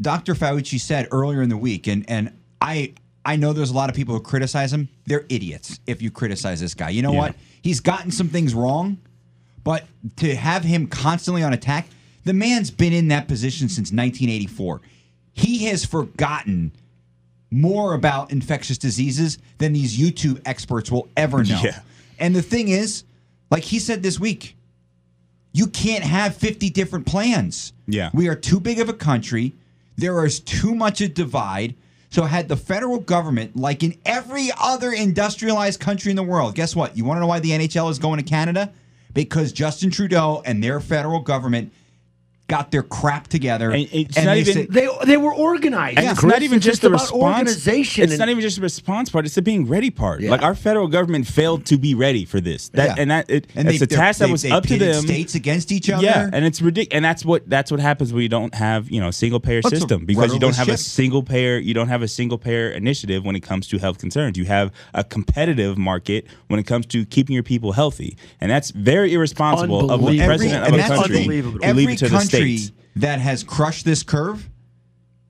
Dr. 0.00 0.34
Fauci 0.34 0.80
said 0.80 1.08
earlier 1.10 1.42
in 1.42 1.48
the 1.48 1.56
week, 1.56 1.86
and 1.86 2.04
and 2.08 2.32
I 2.60 2.94
I 3.24 3.36
know 3.36 3.52
there's 3.52 3.70
a 3.70 3.74
lot 3.74 3.88
of 3.90 3.96
people 3.96 4.14
who 4.14 4.20
criticize 4.20 4.72
him. 4.72 4.88
They're 5.06 5.24
idiots 5.28 5.80
if 5.86 6.02
you 6.02 6.10
criticize 6.10 6.60
this 6.60 6.74
guy. 6.74 6.90
You 6.90 7.02
know 7.02 7.12
Yeah. 7.12 7.18
what? 7.18 7.36
He's 7.62 7.80
gotten 7.80 8.10
some 8.10 8.28
things 8.28 8.54
wrong, 8.54 8.98
but 9.62 9.84
to 10.16 10.34
have 10.36 10.62
him 10.64 10.86
constantly 10.86 11.42
on 11.42 11.52
attack, 11.54 11.88
the 12.24 12.34
man's 12.34 12.70
been 12.70 12.92
in 12.92 13.08
that 13.08 13.28
position 13.28 13.68
since 13.68 13.90
1984. 13.92 14.82
He 15.32 15.64
has 15.66 15.84
forgotten 15.84 16.72
more 17.50 17.94
about 17.94 18.32
infectious 18.32 18.78
diseases 18.78 19.38
than 19.58 19.72
these 19.72 19.96
YouTube 19.98 20.40
experts 20.44 20.90
will 20.90 21.08
ever 21.16 21.42
know. 21.44 21.60
Yeah. 21.64 21.80
And 22.18 22.34
the 22.34 22.42
thing 22.42 22.68
is, 22.68 23.04
like 23.50 23.62
he 23.62 23.78
said 23.78 24.02
this 24.02 24.18
week, 24.20 24.56
you 25.54 25.68
can't 25.68 26.04
have 26.04 26.36
50 26.36 26.68
different 26.70 27.06
plans. 27.06 27.72
Yeah. 27.86 28.10
We 28.12 28.28
are 28.28 28.34
too 28.34 28.60
big 28.60 28.80
of 28.80 28.88
a 28.90 28.92
country. 28.92 29.54
There 29.96 30.26
is 30.26 30.40
too 30.40 30.74
much 30.74 31.00
a 31.00 31.08
divide. 31.08 31.76
So 32.10 32.24
had 32.24 32.48
the 32.48 32.56
federal 32.56 32.98
government, 32.98 33.56
like 33.56 33.82
in 33.82 33.96
every 34.04 34.50
other 34.60 34.92
industrialized 34.92 35.80
country 35.80 36.10
in 36.10 36.16
the 36.16 36.22
world, 36.22 36.54
guess 36.54 36.76
what? 36.76 36.96
You 36.96 37.04
want 37.04 37.16
to 37.16 37.20
know 37.20 37.26
why 37.28 37.40
the 37.40 37.50
NHL 37.50 37.90
is 37.90 37.98
going 37.98 38.18
to 38.18 38.24
Canada? 38.24 38.72
Because 39.14 39.52
Justin 39.52 39.90
Trudeau 39.90 40.42
and 40.44 40.62
their 40.62 40.80
federal 40.80 41.20
government 41.20 41.72
got 42.46 42.70
their 42.70 42.82
crap 42.82 43.26
together. 43.28 43.70
And 43.70 43.88
it's 43.90 44.16
not 44.16 44.24
they 44.34 44.40
even- 44.40 44.52
said- 44.52 44.66
they 44.70 44.86
they 45.06 45.16
were 45.16 45.32
organized. 45.32 45.98
And 45.98 46.08
it's 46.10 46.20
Chris. 46.20 46.30
not 46.32 46.42
even 46.42 46.60
just 46.60 46.82
the 46.82 46.88
about 46.88 47.00
response. 47.00 47.22
organization. 47.22 48.04
It's 48.04 48.12
and- 48.12 48.18
not 48.20 48.28
even 48.28 48.42
just 48.42 48.56
the 48.56 48.62
response 48.62 49.08
part. 49.08 49.24
It's 49.24 49.34
the 49.34 49.42
being 49.42 49.66
ready 49.66 49.90
part. 49.90 50.20
Yeah. 50.20 50.30
Like 50.30 50.42
our 50.42 50.54
federal 50.54 50.86
government 50.88 51.26
failed 51.26 51.64
to 51.66 51.78
be 51.78 51.94
ready 51.94 52.24
for 52.26 52.40
this. 52.40 52.68
That 52.70 52.96
Yeah. 52.96 53.02
and 53.02 53.10
that 53.10 53.30
it, 53.30 53.46
and 53.54 53.68
it's 53.68 53.78
they- 53.78 53.84
a 53.84 53.86
task 53.86 54.18
they- 54.18 54.26
that 54.26 54.32
was 54.32 54.42
they 54.42 54.50
up 54.50 54.66
to 54.66 54.76
them. 54.78 55.02
States 55.02 55.34
against 55.34 55.72
each 55.72 55.88
other. 55.88 56.04
Yeah, 56.04 56.28
and 56.32 56.44
it's 56.44 56.60
ridiculous, 56.60 56.94
and 56.96 57.04
that's 57.04 57.24
what 57.24 57.48
that's 57.48 57.70
what 57.70 57.80
happens 57.80 58.12
when 58.12 58.22
you 58.22 58.28
don't 58.28 58.54
have 58.54 58.90
you 58.90 59.00
know 59.00 59.10
single 59.10 59.40
payer 59.40 59.60
What's 59.62 59.76
a 59.76 59.80
system 59.80 60.04
because 60.04 60.32
you 60.34 60.38
don't 60.38 60.50
rudderless 60.50 60.56
have 60.58 60.68
a 60.68 60.76
single 60.76 61.22
payer 61.22 61.58
you 61.58 61.72
don't 61.72 61.88
have 61.88 62.02
a 62.02 62.08
single 62.08 62.36
payer 62.36 62.68
initiative 62.70 63.24
when 63.24 63.36
it 63.36 63.40
comes 63.40 63.66
to 63.68 63.78
health 63.78 63.98
concerns. 63.98 64.36
You 64.36 64.44
have 64.44 64.70
a 64.92 65.02
competitive 65.02 65.78
market 65.78 66.26
when 66.48 66.60
it 66.60 66.66
comes 66.66 66.84
to 66.86 67.06
keeping 67.06 67.32
your 67.32 67.42
people 67.42 67.72
healthy, 67.72 68.16
and 68.40 68.50
that's 68.50 68.70
very 68.70 69.14
irresponsible 69.14 69.90
of 69.90 70.04
the 70.06 70.18
president 70.24 70.64
and 70.66 70.74
of 70.74 70.80
a 70.80 70.88
country. 70.88 71.16
Unbelievable. 71.20 71.58
to 71.60 71.66
leave 71.66 71.78
Every 71.84 71.92
it 71.94 71.98
to 72.00 72.08
the 72.08 72.10
country 72.34 72.56
states. 72.58 72.72
that 72.96 73.20
has 73.20 73.42
crushed 73.44 73.84
this 73.84 74.02
curve, 74.02 74.48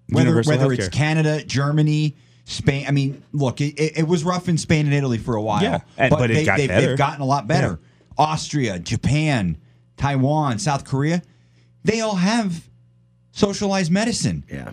whether 0.09 0.29
Universal 0.31 0.51
whether 0.53 0.73
it's. 0.73 0.89
Canada, 0.89 1.43
Germany, 1.45 2.17
Spain. 2.45 2.87
I 2.89 2.91
mean, 2.91 3.23
look, 3.33 3.61
it, 3.61 3.75
it, 3.79 3.99
it 3.99 4.09
was 4.09 4.25
rough 4.25 4.49
in 4.49 4.59
Spain 4.59 4.87
and 4.87 4.95
Italy 4.95 5.19
for 5.19 5.35
a 5.37 5.43
while. 5.43 5.63
Yeah, 5.63 5.81
and- 5.97 6.11
but 6.11 6.31
it 6.31 6.35
they, 6.35 6.45
got 6.45 6.59
they've, 6.59 6.69
better. 6.69 6.87
they've 6.89 6.99
gotten 6.99 7.21
a 7.21 7.27
lot 7.27 7.47
better. 7.47 7.81
Austria, 8.19 8.79
Japan, 8.79 9.59
Taiwan, 9.97 10.59
South 10.59 10.85
Korea, 10.85 11.23
they 11.85 12.01
all 12.01 12.17
have 12.17 12.69
socialized 13.33 13.91
medicine. 13.91 14.45
yeah. 14.51 14.73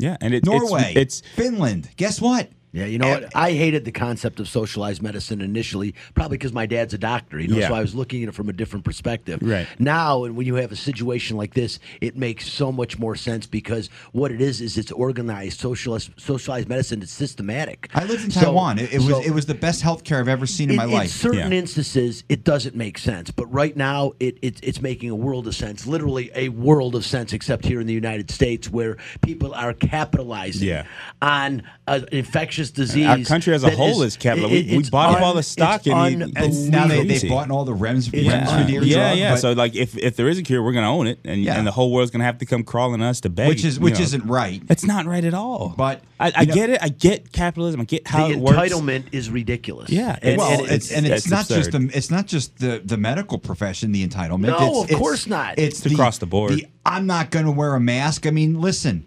Yeah, 0.00 0.16
and 0.20 0.32
it, 0.32 0.44
Norway, 0.46 0.92
it's, 0.94 1.20
it's 1.20 1.28
Finland. 1.34 1.90
Guess 1.96 2.20
what? 2.20 2.48
Yeah, 2.72 2.84
you 2.84 2.98
know 2.98 3.08
what? 3.08 3.34
I 3.34 3.52
hated 3.52 3.84
the 3.84 3.92
concept 3.92 4.40
of 4.40 4.48
socialized 4.48 5.02
medicine 5.02 5.40
initially, 5.40 5.94
probably 6.14 6.36
because 6.36 6.52
my 6.52 6.66
dad's 6.66 6.92
a 6.92 6.98
doctor, 6.98 7.40
you 7.40 7.48
know, 7.48 7.56
Yeah. 7.56 7.68
so 7.68 7.74
I 7.74 7.80
was 7.80 7.94
looking 7.94 8.22
at 8.22 8.28
it 8.28 8.32
from 8.34 8.48
a 8.48 8.52
different 8.52 8.84
perspective. 8.84 9.38
Right. 9.42 9.66
Now, 9.78 10.24
and 10.24 10.36
when 10.36 10.46
you 10.46 10.56
have 10.56 10.70
a 10.70 10.76
situation 10.76 11.36
like 11.36 11.54
this, 11.54 11.78
it 12.00 12.16
makes 12.16 12.46
so 12.46 12.70
much 12.70 12.98
more 12.98 13.16
sense 13.16 13.46
because 13.46 13.88
what 14.12 14.30
it 14.32 14.40
is 14.42 14.60
is 14.60 14.76
it's 14.76 14.92
organized 14.92 15.60
socialized 15.60 16.10
socialized 16.18 16.68
medicine. 16.68 17.00
It's 17.02 17.12
systematic. 17.12 17.88
I 17.94 18.04
lived 18.04 18.24
in 18.24 18.30
So- 18.30 18.40
Taiwan. 18.42 18.78
It, 18.78 18.92
it 18.92 19.00
was 19.00 19.26
it 19.26 19.30
was 19.32 19.46
the 19.46 19.54
best 19.54 19.82
healthcare 19.82 20.18
I've 20.20 20.28
ever 20.28 20.46
seen 20.46 20.70
in 20.70 20.76
my 20.76 20.84
life. 20.84 21.04
In 21.04 21.08
certain 21.08 21.50
Yeah. 21.52 21.58
instances, 21.58 22.24
it 22.28 22.44
doesn't 22.44 22.76
make 22.76 22.98
sense, 22.98 23.30
but 23.30 23.46
right 23.52 23.76
now, 23.76 24.12
it, 24.20 24.38
it 24.42 24.60
it's 24.62 24.82
making 24.82 25.08
a 25.10 25.14
world 25.16 25.46
of 25.46 25.54
sense. 25.54 25.86
Literally 25.86 26.30
a 26.34 26.50
world 26.50 26.94
of 26.94 27.04
sense, 27.04 27.32
except 27.32 27.64
here 27.64 27.80
in 27.80 27.86
the 27.86 27.94
United 27.94 28.30
States, 28.30 28.70
where 28.70 28.96
people 29.22 29.54
are 29.54 29.72
capitalizing 29.72 30.68
Yeah. 30.68 30.84
on 31.22 31.62
uh, 31.86 32.00
an 32.12 32.18
infectious 32.58 32.70
disease. 32.70 33.06
Our 33.06 33.18
country 33.24 33.54
as 33.54 33.64
a 33.64 33.70
whole 33.70 34.02
is 34.02 34.16
capital- 34.16 34.50
we- 34.50 34.62
we 34.62 34.78
it's 34.78 34.90
bought 34.90 35.16
up 35.16 35.22
all 35.22 35.34
the 35.34 35.42
stock 35.42 35.86
and 35.86 36.20
you- 36.20 36.24
and 36.26 36.36
unbelievable. 36.36 36.70
now 36.70 36.86
they, 36.86 37.04
they've 37.04 37.28
bought 37.28 37.50
all 37.50 37.64
the 37.64 37.74
REMS, 37.74 38.10
It's 38.12 38.28
REMS 38.28 38.48
un- 38.48 38.60
Redeer 38.66 38.82
yeah, 38.82 38.94
drug, 39.08 39.18
yeah. 39.18 39.34
So 39.36 39.52
like, 39.52 39.74
if 39.74 39.96
if 39.96 40.16
there 40.16 40.28
is 40.28 40.38
a 40.38 40.42
cure, 40.42 40.62
we're 40.62 40.72
gonna 40.72 40.90
own 40.92 41.06
it, 41.06 41.20
and 41.24 41.42
Yeah. 41.42 41.56
and 41.56 41.66
the 41.66 41.70
whole 41.72 41.92
world's 41.92 42.10
gonna 42.10 42.24
have 42.24 42.38
to 42.38 42.46
come 42.46 42.62
crawling 42.64 43.02
us 43.02 43.20
to 43.22 43.28
beg. 43.28 43.48
which 43.48 43.64
is 43.64 43.78
which 43.78 43.94
know. 43.94 44.00
isn't 44.00 44.24
right. 44.26 44.62
It's 44.68 44.84
not 44.84 45.06
right 45.06 45.24
at 45.24 45.34
all. 45.34 45.74
But, 45.76 46.02
I, 46.20 46.32
I 46.34 46.44
know- 46.44 46.54
get 46.54 46.70
it. 46.70 46.78
I 46.82 46.88
get 46.88 47.32
capitalism. 47.32 47.80
I 47.80 47.84
get 47.84 48.06
how 48.06 48.26
the 48.28 48.34
it 48.34 48.38
works. 48.40 48.58
entitlement 48.58 49.04
is 49.12 49.30
ridiculous. 49.30 49.90
Yeah, 49.90 50.16
and, 50.20 50.38
well, 50.38 50.50
and 50.50 50.60
it's, 50.62 50.72
it's, 50.72 50.92
and 50.92 51.06
it's, 51.06 51.16
it's 51.26 51.30
not 51.30 51.48
just 51.48 51.70
the 51.72 51.90
it's 51.94 52.10
not 52.10 52.26
just 52.26 52.58
the 52.58 52.82
the 52.84 52.96
medical 52.96 53.38
profession, 53.38 53.92
the 53.92 54.06
entitlement. 54.06 54.48
No, 54.48 54.56
it's, 54.56 54.78
of 54.78 54.84
it's- 54.84 54.98
course 54.98 55.26
not. 55.26 55.58
It's 55.58 55.84
It's 55.84 55.94
across 55.94 56.18
the 56.18 56.26
board. 56.26 56.66
I'm 56.84 57.06
not 57.06 57.30
going 57.30 57.44
to 57.44 57.52
wear 57.52 57.74
a 57.74 57.80
mask. 57.80 58.26
I 58.26 58.30
mean, 58.30 58.60
listen. 58.60 59.04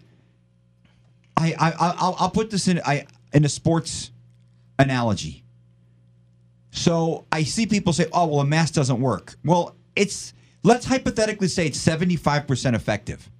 I 1.36 1.54
I 1.58 1.70
I- 1.72 1.94
I'll, 1.98 2.16
I'll 2.18 2.30
put 2.30 2.50
this 2.50 2.68
in 2.68 2.80
I 2.84 3.06
in 3.32 3.44
a 3.44 3.48
sports 3.48 4.10
analogy. 4.78 5.44
So 6.70 7.26
I 7.30 7.42
see 7.44 7.66
people 7.66 7.92
say, 7.92 8.06
"Oh, 8.12 8.26
well, 8.26 8.40
a 8.40 8.46
mask 8.46 8.74
doesn't 8.74 9.00
work." 9.00 9.36
Well, 9.44 9.76
it's 9.94 10.32
let's 10.62 10.86
hypothetically 10.86 11.48
say 11.48 11.66
it's 11.66 11.78
75% 11.78 12.74
effective. 12.74 13.30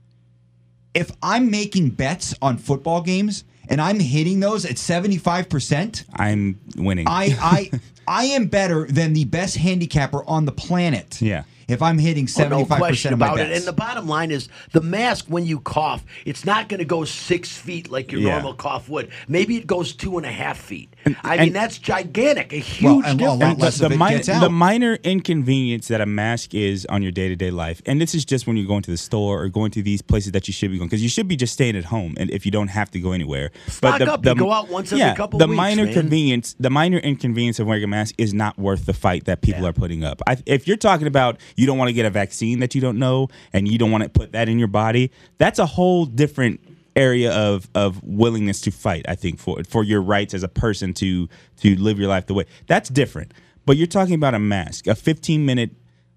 If 0.95 1.11
I'm 1.23 1.51
making 1.51 1.91
bets 1.91 2.35
on 2.43 2.59
football 2.59 3.01
games 3.01 3.45
and 3.69 3.81
I'm 3.81 3.99
hitting 3.99 4.41
those 4.41 4.67
at 4.67 4.77
75%, 4.77 6.05
I'm 6.15 6.61
winning. 6.77 7.07
I 7.09 7.37
I 7.41 7.71
I 8.07 8.25
am 8.25 8.47
better 8.47 8.87
than 8.87 9.15
the 9.15 9.25
best 9.25 9.57
handicapper 9.57 10.23
on 10.29 10.45
the 10.45 10.53
planet. 10.53 11.23
Yeah. 11.23 11.45
If 11.69 11.83
I'm 11.83 11.99
hitting 11.99 12.25
Oh, 12.25 12.27
seventy 12.27 12.63
no 12.63 12.67
question 12.67 12.89
percent 12.93 13.13
of 13.15 13.19
my 13.21 13.27
about 13.27 13.41
it. 13.41 13.57
And 13.57 13.65
the 13.65 13.73
bottom 13.73 14.07
line 14.09 14.31
is 14.31 14.49
the 14.73 14.81
mask, 14.81 15.27
when 15.29 15.45
you 15.47 15.61
cough, 15.61 16.05
it's 16.25 16.45
not 16.45 16.69
going 16.69 16.79
to 16.79 16.85
go 16.85 17.05
six 17.05 17.57
feet 17.57 17.91
like 17.91 18.13
your 18.13 18.21
Yeah. 18.21 18.35
normal 18.35 18.55
cough 18.55 18.89
would. 18.89 19.11
Maybe 19.29 19.57
it 19.57 19.67
goes 19.67 19.93
two 19.95 20.17
and 20.19 20.27
a 20.27 20.33
half 20.33 20.59
feet. 20.59 20.92
I 21.23 21.35
and- 21.37 21.41
mean, 21.45 21.53
that's 21.53 21.79
gigantic, 21.79 22.53
a 22.53 22.57
huge 22.57 22.85
Well, 22.85 23.03
and 23.05 23.21
a 23.21 23.25
lot 23.31 23.39
difference. 23.39 23.61
less 23.63 23.79
the, 23.79 23.87
of 23.87 23.93
it 23.93 23.97
minor, 23.97 24.17
gets 24.17 24.29
out. 24.29 24.41
the 24.41 24.51
minor 24.51 24.95
inconvenience 25.03 25.89
that 25.89 26.01
a 26.01 26.07
mask 26.07 26.55
is 26.55 26.87
on 26.87 27.03
your 27.03 27.13
day 27.13 27.29
to 27.29 27.37
day 27.37 27.51
life, 27.51 27.83
and 27.87 28.01
this 28.01 28.15
is 28.15 28.25
just 28.25 28.47
when 28.47 28.57
you're 28.57 28.67
going 28.67 28.83
to 28.83 28.91
the 28.91 28.97
store 28.97 29.43
or 29.43 29.49
going 29.49 29.71
to 29.73 29.83
these 29.83 30.03
places 30.03 30.33
that 30.33 30.47
you 30.49 30.53
should 30.53 30.71
be 30.71 30.79
going, 30.79 30.89
because 30.89 31.03
you 31.03 31.09
should 31.09 31.29
be 31.29 31.37
just 31.37 31.53
staying 31.53 31.77
at 31.77 31.85
home, 31.85 32.15
and 32.19 32.31
if 32.31 32.45
you 32.45 32.53
don't 32.53 32.69
have 32.69 32.91
to 32.93 33.01
go 33.01 33.13
anywhere. 33.13 33.51
Stock 33.67 34.01
up, 34.01 34.25
you 34.25 34.35
go 34.35 34.53
out 34.53 34.69
once 34.69 34.93
every 34.93 35.01
yeah, 35.01 35.15
couple 35.15 35.39
the 35.39 35.47
weeks, 35.47 35.57
minor 35.57 35.85
man. 35.85 35.95
convenience, 35.95 36.55
the 36.61 36.71
minor 36.71 36.99
inconvenience 36.99 37.59
of 37.59 37.67
wearing 37.67 37.85
a 37.85 37.89
mask 37.89 38.15
is 38.19 38.33
not 38.33 38.59
worth 38.59 38.87
the 38.87 38.95
fight 38.95 39.25
that 39.25 39.41
people 39.43 39.67
are 39.67 39.73
putting 39.73 40.05
up. 40.05 40.23
I, 40.27 40.37
if 40.47 40.67
you're 40.69 40.77
talking 40.77 41.07
about 41.07 41.39
you 41.57 41.67
don't 41.67 41.79
want 41.79 41.89
to 41.89 41.93
get 41.95 42.07
a 42.07 42.11
vaccine 42.11 42.61
that 42.61 42.75
you 42.75 42.81
don't 42.81 42.99
know, 42.99 43.29
and 43.53 43.67
you 43.67 43.79
don't 43.79 43.91
want 43.91 44.05
to 44.05 44.09
put 44.11 44.33
that 44.33 44.49
in 44.49 44.59
your 44.59 44.69
body, 44.69 45.11
that's 45.39 45.59
a 45.59 45.67
whole 45.67 46.05
different 46.07 46.61
area 46.95 47.33
of 47.33 47.69
of 47.75 48.03
willingness 48.03 48.61
to 48.61 48.71
fight 48.71 49.05
i 49.09 49.15
think 49.15 49.39
for 49.39 49.63
for 49.65 49.83
your 49.83 50.03
rights 50.03 50.35
as 50.35 50.43
a 50.43 50.49
person 50.49 50.93
to 50.93 51.29
to 51.63 51.77
live 51.77 51.99
your 51.99 52.09
life 52.09 52.27
the 52.27 52.35
way. 52.35 52.45
That's 52.67 52.89
different. 52.89 53.33
But 53.65 53.77
you're 53.77 53.87
talking 53.87 54.15
about 54.15 54.35
a 54.35 54.39
mask 54.39 54.87
a 54.87 54.95
15 54.95 55.47
minute 55.47 55.71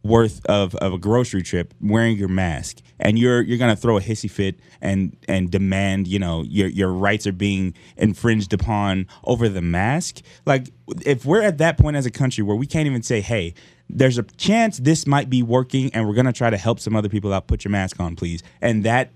worth 0.03 0.45
of, 0.45 0.75
of 0.75 0.93
a 0.93 0.97
grocery 0.99 1.41
trip 1.41 1.73
wearing 1.81 2.15
your 2.15 2.27
mask 2.27 2.77
and 2.99 3.17
you're 3.17 3.41
you're 3.41 3.57
gonna 3.57 3.75
throw 3.75 3.97
a 3.97 4.01
hissy 4.01 4.29
fit 4.29 4.59
and 4.79 5.17
and 5.27 5.49
demand 5.49 6.07
you 6.07 6.19
know 6.19 6.43
your 6.43 6.67
your 6.67 6.91
rights 6.91 7.25
are 7.25 7.31
being 7.31 7.73
infringed 7.97 8.53
upon 8.53 9.07
over 9.23 9.49
the 9.49 9.61
mask. 9.61 10.21
Like 10.45 10.69
if 11.05 11.25
we're 11.25 11.41
at 11.41 11.57
that 11.59 11.77
point 11.77 11.95
as 11.95 12.05
a 12.05 12.11
country 12.11 12.43
where 12.43 12.55
we 12.55 12.67
can't 12.67 12.87
even 12.87 13.03
say 13.03 13.21
hey 13.21 13.53
there's 13.87 14.17
a 14.17 14.23
chance 14.23 14.79
this 14.79 15.05
might 15.05 15.29
be 15.29 15.43
working 15.43 15.91
and 15.93 16.07
we're 16.07 16.15
gonna 16.15 16.33
try 16.33 16.49
to 16.49 16.57
help 16.57 16.79
some 16.79 16.95
other 16.95 17.09
people 17.09 17.31
out. 17.33 17.47
Put 17.47 17.63
your 17.63 17.71
mask 17.71 17.99
on 17.99 18.15
please. 18.15 18.41
And 18.61 18.83
that 18.83 19.11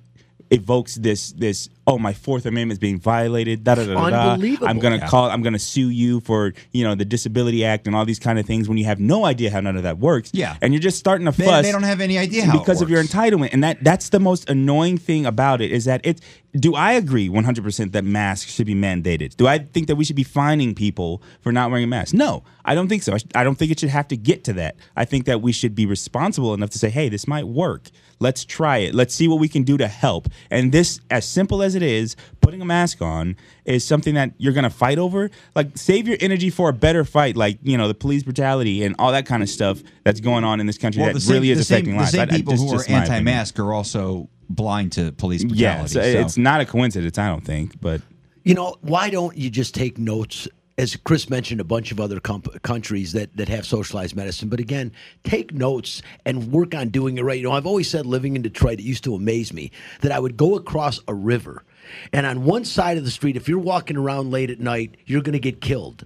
evokes 0.52 0.96
this 0.96 1.32
this 1.34 1.70
oh 1.90 1.98
my 1.98 2.14
fourth 2.14 2.46
amendment 2.46 2.74
is 2.74 2.80
being 2.80 3.00
violated 3.00 3.64
da 3.64 3.76
da 3.76 3.84
da 3.86 3.94
da, 4.10 4.36
da. 4.38 4.66
I'm 4.68 4.80
gonna 4.80 4.98
Yeah. 4.98 5.08
call 5.08 5.30
i'm 5.30 5.42
gonna 5.42 5.58
sue 5.60 5.90
you 5.90 6.20
for 6.22 6.54
you 6.72 6.84
know 6.84 6.94
the 6.96 7.06
disability 7.06 7.66
act 7.66 7.88
and 7.88 7.96
all 7.96 8.06
these 8.06 8.20
kind 8.20 8.38
of 8.40 8.46
things 8.46 8.70
when 8.70 8.78
you 8.78 8.86
have 8.86 9.00
no 9.00 9.26
idea 9.26 9.50
how 9.52 9.60
none 9.60 9.76
of 9.76 9.84
that 9.84 9.98
works. 10.00 10.30
Yeah. 10.34 10.56
and 10.62 10.74
you're 10.74 10.82
just 10.82 10.98
starting 11.00 11.26
to 11.26 11.32
They- 11.32 11.46
fuss 11.46 11.66
they 11.66 11.72
don't 11.72 11.84
have 11.84 12.02
any 12.02 12.18
idea 12.18 12.46
how 12.46 12.56
it 12.56 12.60
because 12.60 12.82
of 12.82 12.90
your 12.90 13.02
entitlement. 13.04 13.50
And 13.54 13.64
that 13.64 13.84
that's 13.84 14.10
the 14.10 14.20
most 14.20 14.50
annoying 14.50 14.98
thing 14.98 15.26
about 15.26 15.62
it 15.62 15.72
is 15.72 15.86
that 15.86 16.02
it 16.06 16.22
do 16.58 16.74
i 16.76 16.94
agree 16.94 17.30
100% 17.30 17.92
that 17.92 18.04
masks 18.04 18.52
should 18.54 18.68
be 18.68 18.76
mandated? 18.76 19.36
Do 19.38 19.48
i 19.48 19.58
think 19.60 19.88
that 19.88 19.96
we 19.96 20.04
should 20.06 20.16
be 20.16 20.24
fining 20.24 20.74
people 20.76 21.22
for 21.42 21.52
not 21.52 21.70
wearing 21.72 21.86
a 21.86 21.88
mask? 21.88 22.14
No 22.14 22.44
i 22.66 22.76
don't 22.76 22.88
think 22.88 23.02
so. 23.04 23.14
I 23.14 23.18
sh- 23.18 23.24
i 23.36 23.44
don't 23.44 23.56
think 23.56 23.72
it 23.72 23.80
should 23.80 23.90
have 23.90 24.08
to 24.10 24.18
get 24.18 24.44
to 24.46 24.54
that. 24.54 24.76
I 24.96 25.06
think 25.06 25.26
that 25.26 25.42
we 25.42 25.52
should 25.52 25.74
be 25.76 25.86
responsible 25.86 26.54
enough 26.54 26.70
to 26.72 26.80
say 26.80 26.90
hey 26.90 27.10
this 27.10 27.28
might 27.28 27.48
work. 27.48 27.90
Let's 28.22 28.44
try 28.44 28.80
it. 28.80 28.94
Let's 28.94 29.16
see 29.16 29.30
what 29.30 29.40
we 29.40 29.48
can 29.48 29.64
do 29.64 29.78
to 29.78 29.88
help. 29.88 30.28
And 30.52 30.74
this 30.74 31.00
as 31.10 31.24
simple 31.24 31.64
as 31.64 31.74
it 31.76 31.79
is 31.84 32.16
putting 32.42 32.62
a 32.62 32.66
mask 32.66 33.02
on 33.02 33.36
is 33.66 33.84
something 33.84 34.16
that 34.16 34.32
you're 34.38 34.54
going 34.54 34.64
to 34.64 34.70
fight 34.70 34.98
over 34.98 35.30
like 35.56 35.78
save 35.78 36.08
your 36.08 36.18
energy 36.20 36.50
for 36.50 36.70
a 36.70 36.74
better 36.74 37.04
fight 37.06 37.36
like 37.36 37.58
you 37.64 37.78
know 37.78 37.88
the 37.88 37.94
police 37.94 38.24
brutality 38.24 38.84
and 38.84 38.96
all 39.00 39.12
that 39.12 39.26
kind 39.26 39.44
of 39.44 39.50
stuff 39.50 39.82
that's 40.04 40.20
going 40.20 40.44
on 40.44 40.60
in 40.60 40.66
this 40.66 40.78
country 40.78 41.02
well, 41.02 41.14
that 41.14 41.20
same, 41.20 41.34
really 41.34 41.52
is 41.52 41.58
the 41.60 41.64
same, 41.64 41.76
affecting 41.78 41.94
the 41.94 42.00
lives 42.00 42.12
same 42.12 42.22
I- 42.22 42.24
I- 42.24 42.38
people 42.38 42.54
just- 42.54 42.64
who 42.64 42.70
are 42.74 42.78
just 42.78 42.90
my 42.90 43.02
anti-mask 43.02 43.60
are 43.60 43.74
also 43.74 44.30
blind 44.50 44.92
to 44.94 45.12
police 45.12 45.44
brutality. 45.44 45.62
Yeah, 45.62 45.86
so 45.86 46.02
so- 46.02 46.20
it's 46.20 46.38
not 46.38 46.60
a 46.62 46.66
coincidence, 46.66 47.18
I 47.20 47.28
don't 47.28 47.46
think. 47.46 47.80
But 47.80 48.02
You 48.44 48.56
know, 48.56 48.78
why 48.82 49.10
don't 49.12 49.38
you 49.38 49.50
just 49.50 49.76
take 49.76 49.98
notes? 50.00 50.48
As 50.80 50.96
Chris 50.96 51.30
mentioned, 51.30 51.60
a 51.60 51.66
bunch 51.66 51.92
of 51.92 52.00
other 52.00 52.22
comp- 52.22 52.62
countries 52.64 53.12
that, 53.12 53.36
that 53.36 53.50
have 53.50 53.66
socialized 53.66 54.16
medicine. 54.16 54.48
But 54.48 54.62
again, 54.62 54.94
take 55.26 55.54
notes 55.54 56.02
and 56.26 56.52
work 56.54 56.74
on 56.74 56.88
doing 56.88 57.18
it 57.18 57.24
right. 57.26 57.38
You 57.38 57.44
know, 57.44 57.52
I've 57.52 57.66
always 57.68 57.90
said 57.90 58.06
living 58.06 58.38
in 58.38 58.42
Detroit, 58.42 58.80
it 58.80 58.84
used 58.84 59.04
to 59.04 59.14
amaze 59.14 59.52
me 59.54 59.72
that 60.02 60.14
I 60.14 60.20
would 60.20 60.38
go 60.38 60.56
across 60.56 61.02
a 61.10 61.14
river, 61.14 61.64
and 62.14 62.26
on 62.26 62.44
one 62.46 62.66
side 62.66 62.98
of 62.98 63.06
the 63.06 63.12
street, 63.12 63.36
if 63.36 63.48
you're 63.48 63.60
walking 63.60 63.98
around 63.98 64.32
late 64.32 64.50
at 64.50 64.60
night, 64.60 64.96
you're 65.06 65.22
going 65.22 65.34
to 65.34 65.40
get 65.40 65.62
killed. 65.62 66.06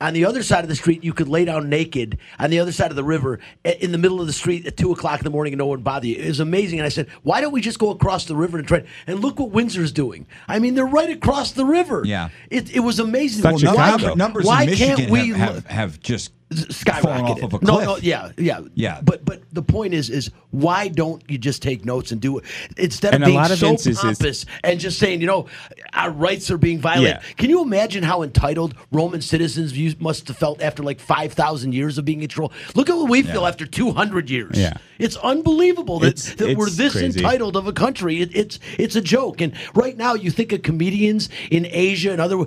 On 0.00 0.12
the 0.12 0.24
other 0.24 0.42
side 0.42 0.64
of 0.64 0.68
the 0.68 0.74
street, 0.74 1.04
you 1.04 1.12
could 1.12 1.28
lay 1.28 1.44
down 1.44 1.68
naked 1.68 2.18
on 2.40 2.50
the 2.50 2.58
other 2.58 2.72
side 2.72 2.90
of 2.90 2.96
the 2.96 3.04
river 3.04 3.38
in 3.64 3.92
the 3.92 3.96
middle 3.96 4.20
of 4.20 4.26
the 4.26 4.32
street 4.32 4.66
at 4.66 4.76
two 4.76 4.90
o'clock 4.90 5.20
in 5.20 5.24
the 5.24 5.30
morning 5.30 5.52
and 5.52 5.58
no 5.58 5.66
one 5.66 5.82
bother 5.82 6.08
you. 6.08 6.16
It 6.16 6.26
was 6.26 6.40
amazing. 6.40 6.80
And 6.80 6.84
I 6.84 6.88
said, 6.88 7.08
why 7.22 7.40
don't 7.40 7.52
we 7.52 7.60
just 7.60 7.78
go 7.78 7.90
across 7.90 8.24
the 8.24 8.34
river 8.34 8.58
and 8.58 8.66
try? 8.66 8.82
And 9.06 9.20
look 9.20 9.38
what 9.38 9.50
Windsor's 9.50 9.92
doing. 9.92 10.26
I 10.48 10.58
mean, 10.58 10.74
they're 10.74 10.84
right 10.84 11.10
across 11.10 11.52
the 11.52 11.64
river. 11.64 12.02
Yeah. 12.04 12.30
It, 12.50 12.74
it 12.74 12.80
was 12.80 12.98
amazing. 12.98 13.42
Such 13.42 13.62
Well, 13.62 13.74
a 13.74 13.76
why, 13.76 13.86
Chicago. 13.92 14.06
number, 14.08 14.16
numbers 14.18 14.44
why 14.46 14.62
in 14.64 14.70
Michigan 14.70 14.96
can't 14.96 15.10
we 15.10 15.28
have, 15.28 15.38
have, 15.38 15.66
have 15.66 16.00
just 16.00 16.32
skyrocketed? 16.54 17.42
of 17.42 17.54
a 17.54 17.58
cliff. 17.58 17.62
No, 17.62 17.80
no, 17.84 17.96
yeah, 17.98 18.32
yeah, 18.38 18.60
Yeah. 18.74 19.00
But 19.02 19.24
but 19.24 19.42
the 19.52 19.62
point 19.62 19.94
is, 19.94 20.10
is 20.10 20.30
why 20.50 20.88
don't 20.88 21.22
you 21.28 21.38
just 21.38 21.62
take 21.62 21.84
notes 21.84 22.12
and 22.12 22.20
do 22.20 22.38
it 22.38 22.44
instead 22.76 23.14
of 23.14 23.16
In 23.16 23.22
a 23.22 23.26
being 23.26 23.44
so 23.56 23.68
instances- 23.68 23.98
pompous 24.00 24.46
and 24.62 24.78
just 24.80 24.98
saying, 24.98 25.20
you 25.20 25.26
know, 25.26 25.46
our 25.92 26.10
rights 26.10 26.50
are 26.50 26.58
being 26.58 26.78
violated? 26.78 27.18
Yeah. 27.22 27.34
Can 27.36 27.50
you 27.50 27.62
imagine 27.62 28.02
how 28.04 28.22
entitled 28.22 28.74
Roman 28.92 29.20
citizens 29.20 29.74
must 30.00 30.28
have 30.28 30.36
felt 30.36 30.62
after 30.62 30.82
like 30.82 31.00
five 31.00 31.32
thousand 31.32 31.74
years 31.74 31.98
of 31.98 32.04
being 32.04 32.22
in 32.22 32.28
control? 32.28 32.52
Look 32.74 32.88
at 32.88 32.96
what 32.96 33.10
we 33.10 33.22
feel 33.22 33.42
Yeah. 33.42 33.48
after 33.48 33.66
two 33.66 33.92
hundred 33.92 34.30
years. 34.30 34.58
Yeah. 34.58 34.74
It's 34.98 35.16
unbelievable 35.16 35.98
that, 36.00 36.08
It's- 36.08 36.34
that 36.36 36.56
we're 36.56 36.70
this 36.70 36.92
crazy. 36.92 37.20
entitled 37.20 37.56
of 37.56 37.66
a 37.66 37.72
country. 37.72 38.20
It, 38.20 38.34
it's 38.34 38.58
it's 38.78 38.96
a 38.96 39.00
joke. 39.00 39.40
And 39.40 39.52
right 39.74 39.96
now, 39.96 40.14
you 40.14 40.30
think 40.30 40.52
of 40.52 40.62
comedians 40.62 41.28
in 41.50 41.66
Asia 41.70 42.12
and 42.12 42.20
other. 42.20 42.44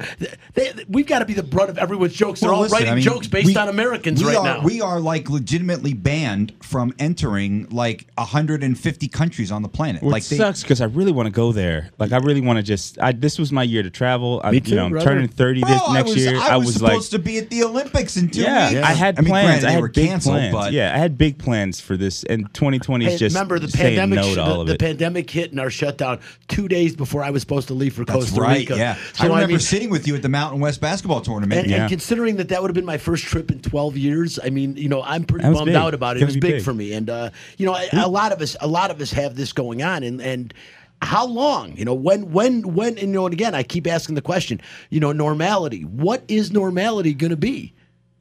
They, 0.54 0.74
we've 0.88 1.08
got 1.08 1.20
to 1.20 1.26
be 1.26 1.34
the 1.34 1.44
brunt 1.44 1.70
of 1.70 1.78
everyone's 1.78 2.14
jokes. 2.14 2.40
They're 2.40 2.50
Well, 2.50 2.58
all 2.58 2.62
listen, 2.64 2.76
writing 2.78 2.92
I 2.92 2.96
mean, 2.96 3.04
jokes 3.04 3.28
based 3.28 3.48
we- 3.48 3.56
on 3.58 3.70
Americans 3.70 4.24
right 4.24 4.36
are, 4.36 4.44
now. 4.44 4.62
We 4.64 4.82
are 4.82 5.00
like 5.00 5.30
legitimately 5.30 5.94
banned 5.94 6.54
from 6.62 6.94
entering 7.00 7.68
like 7.70 8.08
150 8.18 9.08
countries 9.10 9.52
on 9.52 9.62
the 9.62 9.70
planet. 9.70 10.02
Which 10.04 10.12
like 10.12 10.26
they, 10.26 10.38
sucks 10.38 10.62
because 10.62 10.82
I 10.82 10.86
really 10.86 11.12
want 11.12 11.28
to 11.28 11.32
go 11.32 11.52
there. 11.52 11.90
Like 12.00 12.12
I 12.12 12.18
really 12.18 12.42
want 12.42 12.58
to 12.58 12.64
just. 12.64 13.00
I, 13.00 13.12
this 13.12 13.38
was 13.40 13.52
my 13.52 13.64
year 13.64 13.84
to 13.84 13.90
travel. 13.90 14.42
I, 14.44 14.52
Me 14.52 14.58
you 14.58 14.62
too, 14.62 14.76
know, 14.76 14.86
I'm 14.86 15.00
turning 15.00 15.28
30 15.28 15.62
Bro, 15.62 15.70
this 15.70 15.82
I 15.88 15.94
next 15.94 16.10
was, 16.10 16.18
year. 16.26 16.38
I 16.38 16.58
was, 16.58 16.82
like, 16.82 16.92
supposed 16.92 17.12
to 17.12 17.20
be 17.20 17.38
at 17.38 17.50
the 17.50 17.64
Olympics 17.64 18.18
in 18.18 18.30
two 18.30 18.42
yeah, 18.42 18.70
weeks. 18.70 18.82
I 18.82 18.94
had 18.94 19.18
I 19.18 19.22
mean, 19.22 19.30
plans. 19.30 19.48
granted, 19.48 19.66
I 19.66 19.68
they 19.70 19.74
had 19.74 19.82
were 19.82 19.88
big 19.90 20.08
canceled, 20.10 20.36
plans. 20.36 20.54
but 20.54 20.74
yeah, 20.74 20.94
I 20.94 20.98
had 20.98 21.18
big 21.18 21.38
plans 21.40 21.80
for 21.80 21.98
this, 21.98 22.24
and 22.26 22.47
2020 22.54 23.06
is 23.06 23.20
just 23.20 23.36
remember 23.36 23.60
the 23.60 23.68
saying 23.68 23.98
pandemic. 23.98 24.20
no 24.20 24.36
to 24.36 24.42
all 24.42 24.54
the, 24.56 24.62
of 24.62 24.68
the 24.68 24.74
it. 24.74 24.80
pandemic 24.80 25.30
hit 25.30 25.52
and 25.52 25.60
our 25.60 25.70
shutdown 25.70 26.20
two 26.48 26.68
days 26.68 26.96
before 26.96 27.24
I 27.24 27.30
was 27.30 27.42
supposed 27.42 27.68
to 27.70 27.74
leave 27.74 27.94
for 27.94 28.06
that's 28.06 28.26
Costa 28.26 28.42
right. 28.42 28.58
Rica. 28.60 28.78
Yeah, 28.78 28.96
So 29.14 29.26
I 29.26 29.28
remember 29.28 29.48
mean, 29.48 29.60
sitting 29.60 29.90
with 29.90 30.08
you 30.08 30.16
at 30.16 30.22
the 30.22 30.30
Mountain 30.30 30.60
West 30.60 30.82
basketball 30.82 31.22
tournament. 31.22 31.62
and, 31.62 31.70
Yeah. 31.70 31.82
and 31.82 31.90
considering 31.90 32.38
that 32.38 32.50
that 32.50 32.62
would 32.62 32.70
have 32.70 32.76
been 32.76 32.86
my 32.86 32.98
first 32.98 33.24
trip 33.26 33.52
in 33.52 33.60
12 33.60 33.98
years, 33.98 34.40
I 34.44 34.50
mean, 34.50 34.76
you 34.78 34.90
know, 34.90 35.02
I'm 35.04 35.24
pretty 35.24 35.44
bummed 35.52 35.66
big. 35.66 35.76
out 35.76 35.94
about 35.94 36.18
it. 36.18 36.24
It 36.24 36.26
was 36.26 36.36
big, 36.36 36.54
big. 36.54 36.64
for 36.64 36.74
me, 36.74 36.94
and 36.94 37.10
uh, 37.10 37.30
you 37.58 37.66
know, 37.66 37.76
a, 37.76 37.88
a 37.94 38.08
lot 38.08 38.32
of 38.32 38.42
us, 38.42 38.56
a 38.62 38.68
lot 38.68 38.92
of 38.92 39.02
us 39.02 39.12
have 39.12 39.36
this 39.36 39.54
going 39.54 39.84
on, 39.84 40.04
and 40.04 40.22
and 40.22 40.54
how 41.02 41.28
long? 41.28 41.78
You 41.78 41.86
know, 41.86 41.94
when, 41.94 42.32
when, 42.32 42.74
when, 42.74 42.90
and, 42.98 43.00
you 43.00 43.08
know, 43.08 43.26
and 43.26 43.34
again, 43.34 43.54
I 43.54 43.62
keep 43.62 43.86
asking 43.86 44.16
the 44.16 44.22
question, 44.22 44.60
you 44.90 45.00
know, 45.00 45.12
normality. 45.12 45.84
What 45.84 46.24
is 46.28 46.52
normality 46.52 47.14
going 47.14 47.30
to 47.30 47.38
be? 47.38 47.74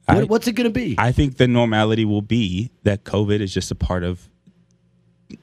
What, 0.07 0.17
I- 0.17 0.23
what's 0.23 0.47
it 0.47 0.53
going 0.53 0.69
to 0.69 0.73
be? 0.73 0.95
I 0.97 1.11
think 1.11 1.37
the 1.37 1.47
normality 1.47 2.05
will 2.05 2.21
be 2.21 2.71
that 2.83 3.03
COVID 3.03 3.41
is 3.41 3.53
just 3.53 3.71
a 3.71 3.75
part 3.75 4.03
of 4.03 4.29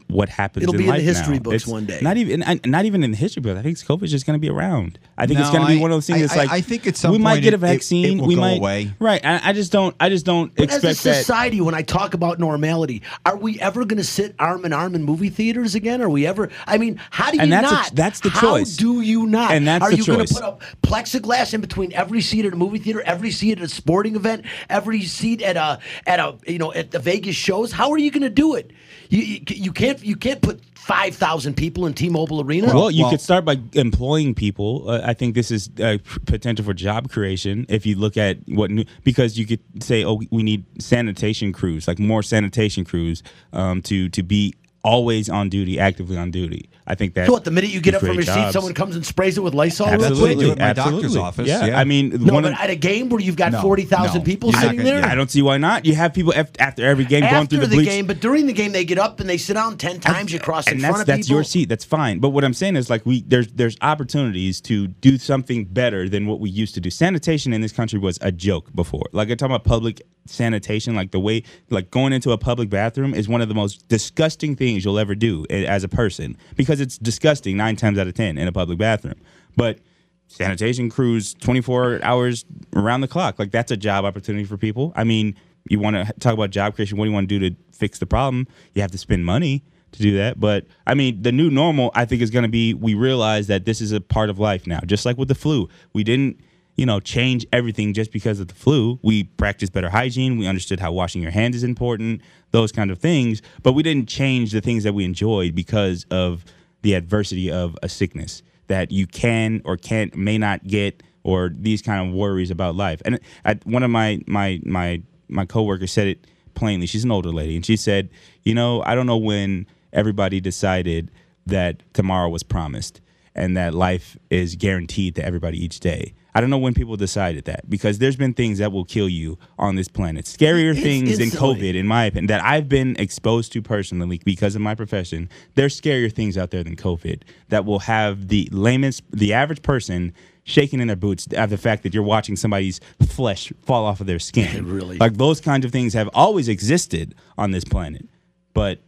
what 0.09 0.29
happens. 0.29 0.63
It'll 0.63 0.75
in 0.75 0.81
be 0.81 0.89
in 0.89 0.95
the 0.95 1.01
history 1.01 1.35
now. 1.35 1.41
books 1.41 1.57
It's 1.57 1.67
one 1.67 1.85
day. 1.87 1.99
Not 2.01 2.17
even, 2.17 2.43
and 2.43 2.61
not 2.67 2.85
even 2.87 3.03
in 3.03 3.11
the 3.11 3.17
history 3.17 3.41
books. 3.43 3.59
I 3.59 3.63
think 3.63 3.77
COVID 3.79 4.03
is 4.05 4.11
just 4.11 4.25
going 4.27 4.39
to 4.39 4.41
be 4.41 4.49
around. 4.49 4.99
I 5.19 5.27
think 5.27 5.41
it's 5.41 5.51
going 5.51 5.63
to 5.63 5.67
be 5.69 5.79
one 5.79 5.91
of 5.91 5.97
those 5.97 6.07
things. 6.07 6.19
I- 6.19 6.23
that's 6.23 6.33
I- 6.35 6.37
like 6.37 6.51
I 6.51 6.61
think 6.61 6.87
at 6.87 6.97
some 6.97 7.13
we 7.13 7.19
might 7.19 7.41
get 7.43 7.53
a 7.53 7.57
it- 7.57 7.63
it- 7.63 7.67
it 7.67 7.73
vaccine. 7.75 8.19
will 8.19 8.29
we 8.29 8.35
go 8.37 8.41
might 8.41 8.59
away. 8.59 8.93
right. 8.99 9.25
I, 9.25 9.51
I 9.51 9.53
just 9.53 9.73
don't. 9.73 9.95
I 10.01 10.09
just 10.09 10.25
don't 10.25 10.55
But 10.55 10.71
as 10.71 10.77
expect 10.85 11.01
a 11.01 11.05
that. 11.05 11.15
society, 11.17 11.61
when 11.61 11.75
I 11.75 11.83
talk 11.83 12.15
about 12.15 12.39
normality, 12.39 13.03
are 13.27 13.37
we 13.37 13.61
ever 13.61 13.85
going 13.85 13.99
to 13.99 14.05
sit 14.05 14.35
arm 14.39 14.65
in 14.65 14.73
arm 14.73 14.95
in 14.95 15.03
movie 15.05 15.29
theaters 15.31 15.75
again? 15.75 16.01
Are 16.01 16.09
we 16.11 16.27
ever? 16.27 16.49
I 16.67 16.79
mean, 16.79 17.01
how 17.11 17.31
do 17.31 17.37
you 17.37 17.43
And 17.43 17.53
that's 17.53 17.71
a- 17.71 17.75
not? 17.75 17.91
that's 17.95 18.21
the 18.21 18.31
how 18.31 18.41
choice. 18.59 18.77
do 18.77 19.01
you 19.01 19.27
not? 19.27 19.51
And 19.53 19.67
that's 19.67 19.83
are 19.85 19.91
the 19.91 19.97
you 19.97 20.05
gonna 20.07 20.25
put 20.25 20.43
up 20.43 20.63
plexiglass 20.83 21.53
in 21.55 21.61
between 21.61 21.93
every 21.93 22.21
seat 22.21 22.45
at 22.45 22.53
a 22.53 22.57
movie 22.57 22.79
theater, 22.79 23.03
every 23.03 23.31
seat 23.33 23.59
at 23.59 23.65
a 23.65 23.69
sporting 23.69 24.15
event, 24.17 24.45
every 24.71 25.03
seat 25.03 25.43
at 25.43 25.57
a 25.57 25.81
at 26.07 26.21
a 26.21 26.37
you 26.47 26.59
know 26.59 26.73
at 26.73 26.91
the 26.93 26.99
Vegas 27.01 27.37
shows? 27.37 27.73
How 27.73 27.91
are 27.91 27.99
you 27.99 28.11
going 28.11 28.23
to 28.23 28.31
do 28.31 28.55
it? 28.55 28.71
You, 29.11 29.23
you 29.23 29.41
you 29.49 29.73
can't 29.75 30.03
you 30.05 30.17
can't 30.17 30.41
put 30.41 30.61
five 30.75 31.15
thousand 31.15 31.55
people 31.57 31.87
in 31.87 31.95
T-Mobile 31.95 32.41
Arena. 32.43 32.75
Well, 32.75 32.91
you 32.91 33.03
Well- 33.03 33.11
could 33.11 33.21
start 33.21 33.45
by 33.45 33.59
employing 33.73 34.35
people. 34.35 34.89
Uh, 34.89 35.01
I 35.05 35.15
think 35.15 35.35
this 35.35 35.51
is 35.51 35.71
uh, 35.83 35.99
potential 36.27 36.65
for 36.65 36.75
job 36.75 37.11
creation. 37.11 37.67
If 37.69 37.87
you 37.87 37.97
look 37.97 38.17
at 38.17 38.39
what 38.47 38.71
new, 38.71 38.85
because 39.03 39.39
you 39.39 39.47
could 39.47 39.61
say, 39.83 40.05
oh, 40.05 40.21
we 40.31 40.43
need 40.43 40.65
sanitation 40.81 41.53
crews, 41.53 41.89
like 41.89 41.99
more 41.99 42.23
sanitation 42.23 42.85
crews, 42.85 43.23
um, 43.53 43.83
to 43.83 44.09
to 44.11 44.23
be 44.23 44.55
always 44.85 45.29
on 45.29 45.49
duty, 45.49 45.81
actively 45.81 46.17
on 46.17 46.31
duty. 46.31 46.69
I 46.87 46.95
think 46.95 47.15
that. 47.15 47.27
so 47.27 47.33
what? 47.33 47.45
The 47.45 47.51
minute 47.51 47.71
you 47.71 47.81
get 47.81 47.95
up 47.95 48.01
from 48.01 48.13
your 48.13 48.25
create 48.25 48.47
seat, 48.49 48.53
someone 48.53 48.75
comes 48.75 48.95
and 48.95 49.05
sprays 49.07 49.39
it 49.39 49.41
with 49.41 49.55
Lysol. 49.55 49.87
real 49.89 49.99
That's 50.01 50.19
quick? 50.19 50.37
what 50.37 50.39
they 50.39 50.45
absolutely, 50.45 50.55
do 50.57 50.63
at 50.63 50.77
my 50.77 50.91
doctor's 50.91 51.17
office, 51.17 51.49
Yeah, 51.49 51.65
yeah. 51.65 51.81
I 51.81 51.85
mean, 51.85 52.11
No, 52.11 52.35
one 52.35 52.43
but 52.43 52.53
of, 52.53 52.59
at 52.59 52.69
a 52.69 52.77
game 52.77 53.09
where 53.09 53.21
you've 53.21 53.37
got 53.37 53.53
No, 53.53 53.63
forty 53.63 53.85
thousand 53.85 54.21
no. 54.21 54.25
people 54.27 54.53
sitting 54.53 54.77
gonna 54.77 54.83
there, 54.91 55.01
that. 55.01 55.11
I 55.11 55.15
don't 55.15 55.31
see 55.31 55.41
why 55.41 55.57
not. 55.57 55.87
You 55.87 55.95
have 55.95 56.13
people 56.13 56.35
after 56.59 56.85
every 56.85 57.07
game 57.07 57.23
going 57.23 57.47
through 57.47 57.61
the, 57.61 57.67
the, 57.69 57.77
bleach. 57.77 57.89
game, 57.89 58.07
but 58.07 58.21
during 58.21 58.47
the 58.47 58.53
game 58.53 58.73
they 58.73 58.85
get 58.85 58.99
up 58.99 59.19
and 59.21 59.29
they 59.29 59.39
sit 59.39 59.55
down 59.55 59.79
ten 59.79 59.99
times. 59.99 60.31
You 60.31 60.39
cross 60.39 60.71
in 60.71 60.81
front 60.81 60.93
that's 60.93 61.01
of 61.01 61.07
that's 61.07 61.27
people. 61.27 61.37
your 61.37 61.45
seat. 61.45 61.69
That's 61.71 61.85
fine. 61.87 62.19
But 62.19 62.31
what 62.31 62.45
I'm 62.45 62.55
saying 62.55 62.77
is 62.77 62.91
like 62.91 63.07
we 63.07 63.23
there's 63.23 63.49
there's 63.49 63.79
opportunities 63.81 64.61
to 64.63 64.87
do 64.89 65.17
something 65.17 65.65
better 65.65 66.07
than 66.09 66.27
what 66.27 66.39
we 66.39 66.51
used 66.51 66.75
to 66.75 66.81
do. 66.83 66.91
Sanitation 66.91 67.55
in 67.55 67.63
this 67.63 67.73
country 67.73 67.99
was 67.99 68.19
a 68.21 68.31
joke 68.31 68.75
before. 68.75 69.07
Like 69.13 69.31
I'm 69.31 69.39
talking 69.39 69.55
about 69.55 69.65
public 69.65 70.03
sanitation, 70.27 70.95
like 70.95 71.11
the 71.11 71.21
way 71.21 71.43
like 71.71 71.91
going 71.91 72.13
into 72.13 72.33
a 72.33 72.39
public 72.39 72.71
bathroom 72.71 73.15
is 73.15 73.29
one 73.29 73.41
of 73.41 73.49
the 73.49 73.55
most 73.55 73.89
disgusting 73.89 74.57
things 74.57 74.85
you'll 74.85 74.99
ever 74.99 75.15
do 75.15 75.47
as 75.51 75.85
a 75.85 75.89
person 75.89 76.37
because 76.57 76.81
it's 76.81 76.99
disgusting 76.99 77.57
nine 77.57 77.77
times 77.77 77.99
out 77.99 78.07
of 78.07 78.15
ten 78.15 78.39
in 78.39 78.49
a 78.49 78.53
public 78.53 78.79
bathroom. 78.79 79.21
But 79.57 79.79
sanitation 80.27 80.91
crews 80.91 81.35
24 81.35 82.01
hours 82.03 82.45
around 82.75 83.03
the 83.03 83.09
clock 83.09 83.39
like 83.39 83.51
that's 83.51 83.71
a 83.71 83.77
job 83.77 84.05
opportunity 84.05 84.45
for 84.45 84.57
people. 84.57 84.93
I 84.97 85.05
mean 85.05 85.37
you 85.69 85.79
want 85.79 85.97
to 85.97 86.13
talk 86.21 86.35
about 86.35 86.51
job 86.51 86.75
creation 86.75 86.99
what 86.99 87.05
do 87.05 87.11
you 87.11 87.15
want 87.15 87.29
to 87.29 87.39
do 87.39 87.51
to 87.51 87.57
fix 87.73 87.99
the 87.99 88.07
problem? 88.07 88.47
You 88.75 88.83
have 88.83 88.91
to 88.93 88.99
spend 88.99 89.25
money 89.25 89.63
to 89.93 90.03
do 90.03 90.17
that 90.17 90.41
but 90.41 90.67
i 90.89 90.95
mean 90.95 91.23
the 91.23 91.31
new 91.31 91.49
normal 91.49 91.93
i 91.95 92.05
think 92.05 92.21
is 92.21 92.29
going 92.29 92.43
to 92.43 92.49
be 92.49 92.75
we 92.75 92.95
realize 92.95 93.47
that 93.47 93.65
this 93.65 93.81
is 93.81 93.93
a 93.93 94.01
part 94.01 94.29
of 94.29 94.41
life 94.41 94.67
now 94.67 94.81
just 94.87 95.07
like 95.07 95.17
with 95.17 95.29
the 95.29 95.37
flu. 95.37 95.69
We 95.93 96.03
didn't 96.03 96.41
you 96.77 96.87
know 96.87 97.01
change 97.01 97.47
everything 97.53 97.93
just 97.93 98.13
because 98.13 98.41
of 98.41 98.49
the 98.49 98.55
flu 98.55 98.99
we 99.03 99.25
practiced 99.25 99.73
better 99.73 99.91
hygiene 99.91 100.37
we 100.39 100.47
understood 100.47 100.81
how 100.81 100.93
washing 100.93 101.23
your 101.23 101.31
hands 101.31 101.57
is 101.57 101.65
important 101.65 102.21
those 102.51 102.73
kind 102.73 102.91
of 102.91 102.99
things 102.99 103.43
but 103.63 103.73
we 103.73 103.83
didn't 103.83 104.09
change 104.09 104.53
the 104.53 104.61
things 104.61 104.85
that 104.85 104.93
we 104.93 105.05
enjoyed 105.05 105.55
because 105.55 106.05
of 106.11 106.45
the 106.83 106.95
adversity 106.95 107.51
of 107.51 107.77
a 107.83 107.89
sickness 107.89 108.43
that 108.67 108.91
you 108.91 109.07
can 109.07 109.63
or 109.65 109.77
can't 109.77 110.17
may 110.17 110.39
not 110.39 110.65
get 110.67 111.03
or 111.25 111.51
these 111.59 111.83
kind 111.83 112.07
of 112.07 112.15
worries 112.15 112.51
about 112.51 112.77
life. 112.77 113.03
And 113.05 113.19
I, 113.45 113.55
one 113.65 113.83
of 113.83 113.91
my 113.91 114.21
my 114.27 114.61
my 114.65 115.03
my 115.29 115.47
coworkers 115.47 115.91
said 115.91 116.07
it 116.07 116.27
plainly. 116.55 116.87
She's 116.87 117.05
an 117.05 117.11
older 117.11 117.31
lady, 117.31 117.57
and 117.57 117.67
she 117.67 117.77
said, 117.77 118.11
"You 118.45 118.55
know, 118.55 118.83
I 118.83 118.95
don't 118.95 119.07
know 119.07 119.17
when 119.17 119.67
everybody 119.93 120.41
decided 120.41 121.11
that 121.47 121.83
tomorrow 121.93 122.29
was 122.29 122.43
promised 122.43 123.01
and 123.35 123.57
that 123.57 123.75
life 123.75 124.17
is 124.31 124.55
guaranteed 124.55 125.17
to 125.17 125.25
everybody 125.25 125.63
each 125.63 125.81
day." 125.81 126.13
I 126.35 126.41
don't 126.41 126.51
know 126.51 126.59
when 126.59 126.75
people 126.75 126.97
decided 126.97 127.45
that 127.45 127.69
because 127.71 127.99
there's 127.99 128.17
been 128.17 128.35
things 128.35 128.59
that 128.59 128.73
will 128.73 128.85
kill 128.85 129.09
you 129.09 129.39
on 129.59 129.77
this 129.77 129.89
planet. 129.89 130.25
Scarier 130.25 130.73
It's 130.73 130.81
things 130.81 131.19
than. 131.19 131.29
COVID, 131.29 131.75
in 131.75 131.87
my 131.87 132.05
opinion, 132.05 132.27
that 132.27 132.43
I've 132.43 132.69
been 132.69 132.97
exposed 132.99 133.53
to 133.53 133.63
personally 133.63 134.21
because 134.25 134.55
of 134.55 134.63
my 134.63 134.75
profession. 134.75 135.29
There's 135.55 135.81
scarier 135.81 136.13
things 136.13 136.37
out 136.39 136.51
there 136.51 136.65
than 136.65 136.77
COVID 136.77 137.23
that 137.49 137.65
will 137.65 137.81
have 137.81 138.29
the 138.29 138.49
layman's, 138.53 139.03
the 139.11 139.33
average 139.33 139.63
person 139.63 140.13
shaking 140.45 140.81
in 140.81 140.89
their 140.89 140.97
boots 140.97 141.27
at 141.37 141.51
the 141.51 141.59
fact 141.59 141.83
that 141.83 141.95
you're 141.95 142.03
watching 142.03 142.37
somebody's 142.37 142.81
flesh 143.07 143.53
fall 143.63 143.85
off 143.85 144.01
of 144.01 144.07
their 144.07 144.19
skin. 144.19 144.67
Really? 144.67 144.99
Like 144.99 145.15
those 145.15 145.41
kinds 145.41 145.65
of 145.65 145.73
things 145.73 145.95
have 145.95 146.09
always 146.15 146.49
existed 146.49 147.15
on 147.39 147.51
this 147.51 147.65
planet. 147.65 148.09
But 148.53 148.81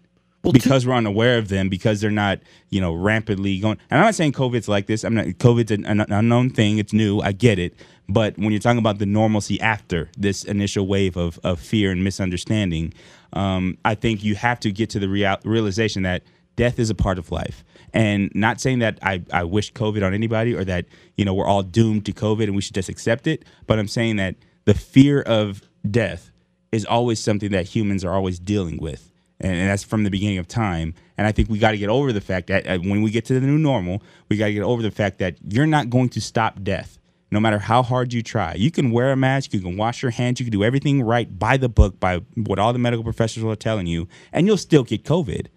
Well, 0.42 0.52
because 0.52 0.86
we're 0.86 0.94
unaware 0.94 1.38
of 1.38 1.48
them, 1.48 1.68
because 1.68 2.00
they're 2.00 2.10
not, 2.10 2.38
you 2.70 2.80
know, 2.80 2.94
rampantly 2.94 3.58
going. 3.58 3.78
And 3.90 3.98
I'm 3.98 4.06
not 4.06 4.14
saying 4.14 4.32
COVID's 4.32 4.68
like 4.68 4.86
this. 4.86 5.02
I'm 5.02 5.14
not. 5.14 5.26
COVID's 5.26 5.72
an, 5.72 5.84
an 5.86 6.00
unknown 6.00 6.50
thing. 6.50 6.78
It's 6.78 6.92
new. 6.92 7.20
I 7.20 7.32
get 7.32 7.58
it. 7.58 7.74
But 8.08 8.38
when 8.38 8.52
you're 8.52 8.60
talking 8.60 8.78
about 8.78 8.98
the 8.98 9.06
normalcy 9.06 9.60
after 9.60 10.08
this 10.16 10.44
initial 10.44 10.86
wave 10.86 11.16
of, 11.16 11.40
of 11.42 11.58
fear 11.58 11.90
and 11.90 12.04
misunderstanding, 12.04 12.94
um, 13.32 13.76
I 13.84 13.96
think 13.96 14.22
you 14.22 14.36
have 14.36 14.60
to 14.60 14.70
get 14.70 14.90
to 14.90 15.00
the 15.00 15.08
real, 15.08 15.36
realization 15.44 16.04
that 16.04 16.22
death 16.54 16.78
is 16.78 16.90
a 16.90 16.94
part 16.94 17.18
of 17.18 17.32
life. 17.32 17.64
And 17.92 18.30
not 18.34 18.60
saying 18.60 18.80
that 18.80 18.98
I, 19.02 19.22
I 19.32 19.44
wish 19.44 19.72
COVID 19.72 20.04
on 20.06 20.14
anybody 20.14 20.54
or 20.54 20.64
that, 20.64 20.86
you 21.16 21.24
know, 21.24 21.34
we're 21.34 21.46
all 21.46 21.62
doomed 21.62 22.06
to 22.06 22.12
COVID 22.12 22.44
and 22.44 22.54
we 22.54 22.62
should 22.62 22.74
just 22.74 22.88
accept 22.88 23.26
it. 23.26 23.44
But 23.66 23.78
I'm 23.78 23.88
saying 23.88 24.16
that 24.16 24.36
the 24.64 24.74
fear 24.74 25.22
of 25.22 25.62
death 25.90 26.30
is 26.72 26.84
always 26.84 27.20
something 27.20 27.50
that 27.52 27.66
humans 27.66 28.04
are 28.04 28.12
always 28.12 28.38
dealing 28.38 28.78
with. 28.78 29.12
And, 29.40 29.52
and 29.52 29.68
that's 29.68 29.84
from 29.84 30.04
the 30.04 30.10
beginning 30.10 30.38
of 30.38 30.48
time. 30.48 30.94
And 31.18 31.26
I 31.26 31.32
think 31.32 31.48
we 31.48 31.58
got 31.58 31.72
to 31.72 31.78
get 31.78 31.88
over 31.88 32.12
the 32.12 32.20
fact 32.20 32.46
that 32.48 32.66
uh, 32.66 32.78
when 32.78 33.02
we 33.02 33.10
get 33.10 33.24
to 33.26 33.38
the 33.38 33.46
new 33.46 33.58
normal, 33.58 34.02
we 34.28 34.36
got 34.36 34.46
to 34.46 34.52
get 34.52 34.62
over 34.62 34.82
the 34.82 34.90
fact 34.90 35.18
that 35.18 35.36
you're 35.46 35.66
not 35.66 35.90
going 35.90 36.08
to 36.10 36.20
stop 36.20 36.62
death. 36.62 36.98
No 37.32 37.40
matter 37.40 37.58
how 37.58 37.82
hard 37.82 38.12
you 38.12 38.22
try, 38.22 38.54
you 38.54 38.70
can 38.70 38.92
wear 38.92 39.10
a 39.10 39.16
mask, 39.16 39.52
you 39.52 39.60
can 39.60 39.76
wash 39.76 40.00
your 40.00 40.12
hands, 40.12 40.38
you 40.38 40.46
can 40.46 40.52
do 40.52 40.62
everything 40.62 41.02
right 41.02 41.38
by 41.38 41.56
the 41.56 41.68
book, 41.68 41.98
by 41.98 42.20
what 42.36 42.58
all 42.58 42.72
the 42.72 42.78
medical 42.78 43.02
professionals 43.02 43.52
are 43.52 43.56
telling 43.56 43.88
you, 43.88 44.06
and 44.32 44.46
you'll 44.46 44.56
still 44.56 44.84
get 44.84 45.02
COVID 45.02 45.48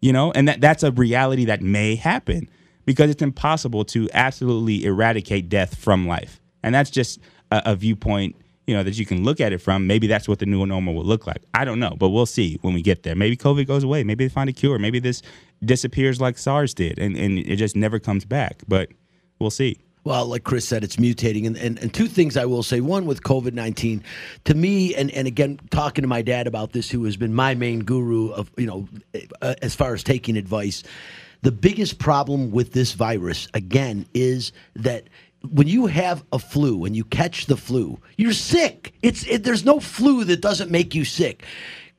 you 0.00 0.12
know 0.12 0.32
and 0.32 0.48
that 0.48 0.60
that's 0.60 0.82
a 0.82 0.92
reality 0.92 1.44
that 1.44 1.62
may 1.62 1.94
happen 1.94 2.48
because 2.84 3.10
it's 3.10 3.22
impossible 3.22 3.84
to 3.84 4.08
absolutely 4.14 4.84
eradicate 4.84 5.48
death 5.48 5.74
from 5.76 6.06
life 6.06 6.40
and 6.62 6.74
that's 6.74 6.90
just 6.90 7.18
a, 7.50 7.62
a 7.66 7.76
viewpoint 7.76 8.36
you 8.66 8.74
know 8.74 8.82
that 8.82 8.98
you 8.98 9.06
can 9.06 9.24
look 9.24 9.40
at 9.40 9.52
it 9.52 9.58
from 9.58 9.86
maybe 9.86 10.06
that's 10.06 10.28
what 10.28 10.38
the 10.38 10.46
new 10.46 10.64
normal 10.66 10.94
will 10.94 11.04
look 11.04 11.26
like. 11.26 11.42
I 11.54 11.64
don't 11.64 11.78
know 11.78 11.96
but 11.98 12.10
we'll 12.10 12.26
see 12.26 12.58
when 12.62 12.74
we 12.74 12.82
get 12.82 13.02
there. 13.02 13.14
Maybe 13.14 13.36
covid 13.36 13.66
goes 13.66 13.84
away. 13.84 14.04
Maybe 14.04 14.24
they 14.24 14.32
find 14.32 14.50
a 14.50 14.52
cure. 14.52 14.78
Maybe 14.78 14.98
this 14.98 15.22
disappears 15.64 16.20
like 16.20 16.36
sars 16.38 16.74
did 16.74 16.98
and, 16.98 17.16
and 17.16 17.38
it 17.38 17.56
just 17.56 17.76
never 17.76 17.98
comes 17.98 18.24
back 18.24 18.62
but 18.68 18.90
we'll 19.38 19.50
see. 19.50 19.78
Well, 20.06 20.26
like 20.26 20.44
Chris 20.44 20.68
said, 20.68 20.84
it's 20.84 20.96
mutating. 20.96 21.48
And, 21.48 21.56
and, 21.56 21.80
and 21.80 21.92
two 21.92 22.06
things 22.06 22.36
I 22.36 22.44
will 22.44 22.62
say. 22.62 22.80
One, 22.80 23.06
with 23.06 23.24
COVID 23.24 23.54
19, 23.54 24.04
to 24.44 24.54
me, 24.54 24.94
and, 24.94 25.10
and 25.10 25.26
again, 25.26 25.58
talking 25.70 26.02
to 26.02 26.08
my 26.08 26.22
dad 26.22 26.46
about 26.46 26.70
this, 26.70 26.88
who 26.88 27.02
has 27.06 27.16
been 27.16 27.34
my 27.34 27.56
main 27.56 27.80
guru 27.80 28.30
of, 28.30 28.48
you 28.56 28.66
know, 28.66 28.88
as 29.42 29.74
far 29.74 29.94
as 29.94 30.04
taking 30.04 30.36
advice, 30.36 30.84
the 31.42 31.50
biggest 31.50 31.98
problem 31.98 32.52
with 32.52 32.72
this 32.72 32.92
virus, 32.92 33.48
again, 33.52 34.06
is 34.14 34.52
that 34.76 35.08
when 35.52 35.68
you 35.68 35.86
have 35.86 36.24
a 36.32 36.38
flu 36.38 36.84
and 36.84 36.96
you 36.96 37.04
catch 37.04 37.46
the 37.46 37.56
flu, 37.56 37.98
you're 38.16 38.32
sick. 38.32 38.94
It's 39.02 39.26
it, 39.26 39.44
There's 39.44 39.64
no 39.64 39.80
flu 39.80 40.24
that 40.24 40.40
doesn't 40.40 40.70
make 40.70 40.94
you 40.94 41.04
sick. 41.04 41.44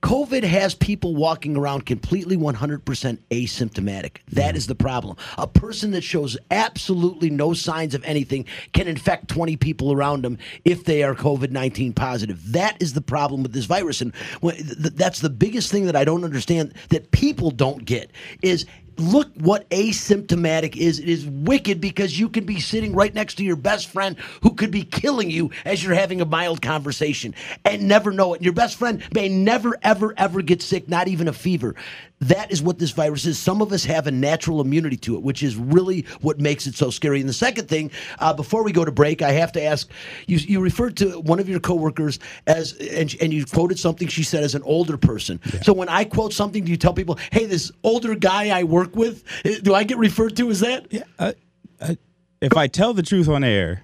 COVID 0.04 0.44
has 0.44 0.76
people 0.76 1.16
walking 1.16 1.58
around 1.58 1.88
completely 1.88 2.38
100% 2.38 2.84
asymptomatic. 3.32 4.18
That 4.32 4.56
is 4.56 4.68
the 4.68 4.76
problem. 4.76 5.18
A 5.40 5.48
person 5.48 5.92
that 5.92 6.04
shows 6.04 6.38
absolutely 6.52 7.32
no 7.32 7.54
signs 7.54 7.96
of 7.96 8.04
anything 8.04 8.46
can 8.74 8.88
infect 8.88 9.28
20 9.28 9.58
people 9.58 9.92
around 9.92 10.24
them 10.24 10.38
if 10.66 10.84
they 10.84 11.02
are 11.02 11.16
COVID 11.16 11.50
19 11.50 11.94
positive. 11.94 12.52
That 12.52 12.80
is 12.80 12.94
the 12.94 13.02
problem 13.02 13.42
with 13.42 13.54
this 13.54 13.66
virus. 13.66 14.02
And 14.02 14.14
that's 14.44 15.20
the 15.20 15.32
biggest 15.32 15.72
thing 15.72 15.88
that 15.88 15.96
I 15.96 16.06
don't 16.06 16.24
understand 16.24 16.76
that 16.90 17.10
people 17.10 17.50
don't 17.50 17.84
get 17.84 18.12
is 18.44 18.68
look 19.00 19.30
what 19.36 19.70
asymptomatic 19.70 20.76
is. 20.76 21.00
It 21.00 21.10
is 21.10 21.26
wicked 21.26 21.80
because 21.82 22.20
you 22.20 22.30
can 22.30 22.46
be 22.46 22.60
sitting 22.60 22.94
right 22.94 23.14
next 23.14 23.36
to 23.36 23.44
your 23.44 23.56
best 23.56 23.90
friend 23.90 24.18
who 24.42 24.54
could 24.54 24.72
be 24.72 24.84
killing 24.84 25.30
you 25.30 25.52
as 25.66 25.84
you're 25.84 25.94
having 25.94 26.22
a 26.22 26.26
mild 26.26 26.62
conversation 26.62 27.34
and 27.66 27.88
never 27.88 28.12
know 28.12 28.34
it. 28.34 28.42
Your 28.42 28.54
best 28.54 28.78
friend 28.78 29.04
may 29.14 29.30
never, 29.30 29.78
ever, 29.84 30.14
ever 30.18 30.42
get 30.42 30.62
sick, 30.62 30.88
not 30.90 31.08
even 31.08 31.28
a 31.28 31.34
fever. 31.34 31.76
That 32.20 32.52
is 32.52 32.62
what 32.64 32.80
this 32.80 32.92
virus 32.92 33.26
is. 33.26 33.38
Some 33.38 33.62
of 33.62 33.72
us 33.72 33.86
have 33.86 34.08
a 34.08 34.12
natural 34.12 34.60
immunity 34.60 34.98
to 34.98 35.16
it, 35.16 35.22
which 35.22 35.44
is 35.44 35.56
really 35.56 36.06
what 36.22 36.40
makes 36.40 36.66
it 36.66 36.76
so 36.76 36.90
scary. 36.90 37.20
And 37.20 37.30
the 37.30 37.34
second 37.34 37.68
thing, 37.68 37.92
uh, 38.20 38.34
before 38.34 38.64
we 38.64 38.72
go 38.72 38.84
to 38.84 38.92
break, 38.92 39.22
I 39.22 39.32
have 39.34 39.52
to 39.54 39.62
ask 39.64 39.90
you. 40.26 40.38
You 40.38 40.60
referred 40.60 40.98
to 40.98 41.20
one 41.20 41.40
of 41.40 41.48
your 41.48 41.60
coworkers 41.60 42.20
as, 42.48 42.74
and, 42.74 43.16
and 43.22 43.34
you 43.34 43.46
quoted 43.46 43.78
something 43.78 44.08
she 44.08 44.24
said 44.24 44.44
as 44.44 44.56
an 44.56 44.64
older 44.64 44.98
person. 44.98 45.40
So 45.62 45.74
when 45.74 45.90
I 45.90 46.06
quote 46.06 46.34
something, 46.34 46.64
do 46.64 46.72
you 46.72 46.78
tell 46.78 46.94
people, 46.94 47.20
"Hey, 47.32 47.46
this 47.46 47.72
older 47.84 48.16
guy 48.16 48.58
I 48.58 48.64
work 48.64 48.96
with"? 48.96 49.24
eh, 49.46 49.60
Do 49.62 49.76
I 49.76 49.84
get 49.84 49.98
referred 49.98 50.36
to 50.38 50.50
as 50.50 50.62
that? 50.62 50.88
Yeah. 50.92 51.04
Uh, 51.20 51.34
uh, 51.80 51.96
if 52.42 52.56
I 52.58 52.68
tell 52.68 52.94
the 52.94 53.04
truth 53.04 53.28
on 53.28 53.44
air, 53.44 53.84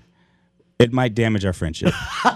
it 0.80 0.92
might 0.92 1.14
damage 1.14 1.46
our 1.46 1.54
friendship. 1.54 1.94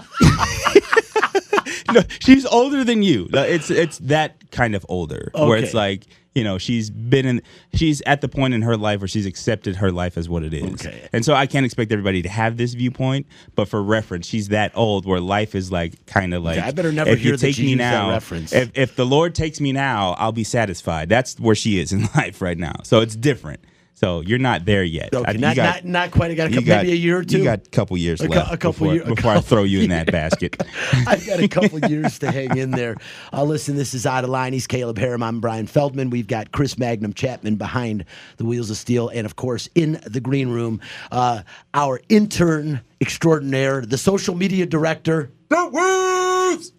no, 1.92 2.02
she's 2.20 2.46
older 2.46 2.84
than 2.84 3.02
you. 3.02 3.28
It's 3.32 3.70
it's 3.70 3.98
that 3.98 4.37
kind 4.50 4.74
of 4.74 4.84
older 4.88 5.30
where 5.34 5.58
it's 5.58 5.74
like 5.74 6.06
you 6.34 6.44
know 6.44 6.58
she's 6.58 6.90
been 6.90 7.26
in 7.26 7.42
she's 7.74 8.00
at 8.06 8.20
the 8.20 8.28
point 8.28 8.54
in 8.54 8.62
her 8.62 8.76
life 8.76 9.00
where 9.00 9.08
she's 9.08 9.26
accepted 9.26 9.76
her 9.76 9.90
life 9.90 10.16
as 10.16 10.28
what 10.28 10.42
it 10.42 10.54
is. 10.54 10.86
Okay. 10.86 11.08
And 11.12 11.24
so 11.24 11.34
I 11.34 11.46
can't 11.46 11.66
expect 11.66 11.92
everybody 11.92 12.22
to 12.22 12.28
have 12.28 12.56
this 12.56 12.74
viewpoint, 12.74 13.26
but 13.54 13.68
for 13.68 13.82
reference, 13.82 14.26
she's 14.26 14.48
that 14.48 14.72
old 14.76 15.04
where 15.04 15.20
life 15.20 15.54
is 15.54 15.72
like 15.72 16.06
kind 16.06 16.34
of 16.34 16.42
like 16.42 16.58
Okay, 16.58 16.66
I 16.66 16.70
better 16.70 16.92
never 16.92 17.10
if 17.10 17.20
hear 17.20 17.32
you 17.32 17.36
take 17.38 17.58
you 17.58 17.66
me 17.66 17.74
now, 17.74 18.10
reference. 18.10 18.52
If 18.52 18.70
if 18.74 18.96
the 18.96 19.06
Lord 19.06 19.34
takes 19.34 19.60
me 19.60 19.72
now, 19.72 20.14
I'll 20.18 20.32
be 20.32 20.44
satisfied. 20.44 21.08
That's 21.08 21.38
where 21.38 21.54
she 21.54 21.78
is 21.78 21.92
in 21.92 22.02
life 22.16 22.40
right 22.40 22.58
now. 22.58 22.74
So 22.84 23.00
it's 23.00 23.16
different. 23.16 23.60
So 23.98 24.20
you're 24.20 24.38
not 24.38 24.64
there 24.64 24.84
yet. 24.84 25.12
Okay, 25.12 25.28
I- 25.28 25.32
not, 25.32 25.56
got- 25.56 25.84
not 25.84 25.84
not 25.84 26.10
quite. 26.12 26.30
I 26.30 26.34
got 26.34 26.46
a 26.46 26.50
couple, 26.50 26.66
got- 26.66 26.84
maybe 26.84 26.92
a 26.92 26.94
year 26.94 27.18
or 27.18 27.24
two. 27.24 27.38
You 27.38 27.44
got 27.44 27.66
a 27.66 27.70
couple 27.70 27.96
years 27.96 28.20
A 28.20 28.28
cou- 28.28 28.34
left 28.34 28.52
a 28.52 28.56
couple 28.56 28.72
before, 28.72 28.94
year- 28.94 29.02
a 29.02 29.06
before 29.12 29.32
I 29.32 29.40
throw 29.40 29.64
you 29.64 29.80
in 29.80 29.90
that 29.90 30.06
basket. 30.12 30.56
I've 31.04 31.26
got 31.26 31.40
a 31.40 31.48
couple 31.58 31.80
years 31.80 32.20
to 32.20 32.30
hang 32.30 32.56
in 32.56 32.70
there. 32.70 32.96
Uh, 33.32 33.42
listen, 33.42 33.74
this 33.74 33.94
is 33.94 34.06
Out 34.06 34.22
of 34.22 34.30
Line. 34.30 34.52
He's 34.52 34.68
Caleb 34.68 34.98
Herring. 34.98 35.20
I'm 35.24 35.40
Brian 35.40 35.66
Feldman. 35.66 36.10
We've 36.10 36.28
got 36.28 36.52
Chris 36.52 36.78
Magnum 36.78 37.12
Chapman 37.12 37.56
behind 37.56 38.04
the 38.36 38.44
wheels 38.44 38.70
of 38.70 38.76
steel. 38.76 39.08
And, 39.08 39.26
of 39.26 39.34
course, 39.34 39.68
in 39.74 40.00
the 40.06 40.20
green 40.20 40.48
room, 40.50 40.80
uh, 41.10 41.42
our 41.74 42.00
intern 42.08 42.80
extraordinaire, 43.00 43.80
the 43.84 43.98
social 43.98 44.36
media 44.36 44.64
director. 44.64 45.32
The 45.48 45.68
Wolves! 45.72 46.72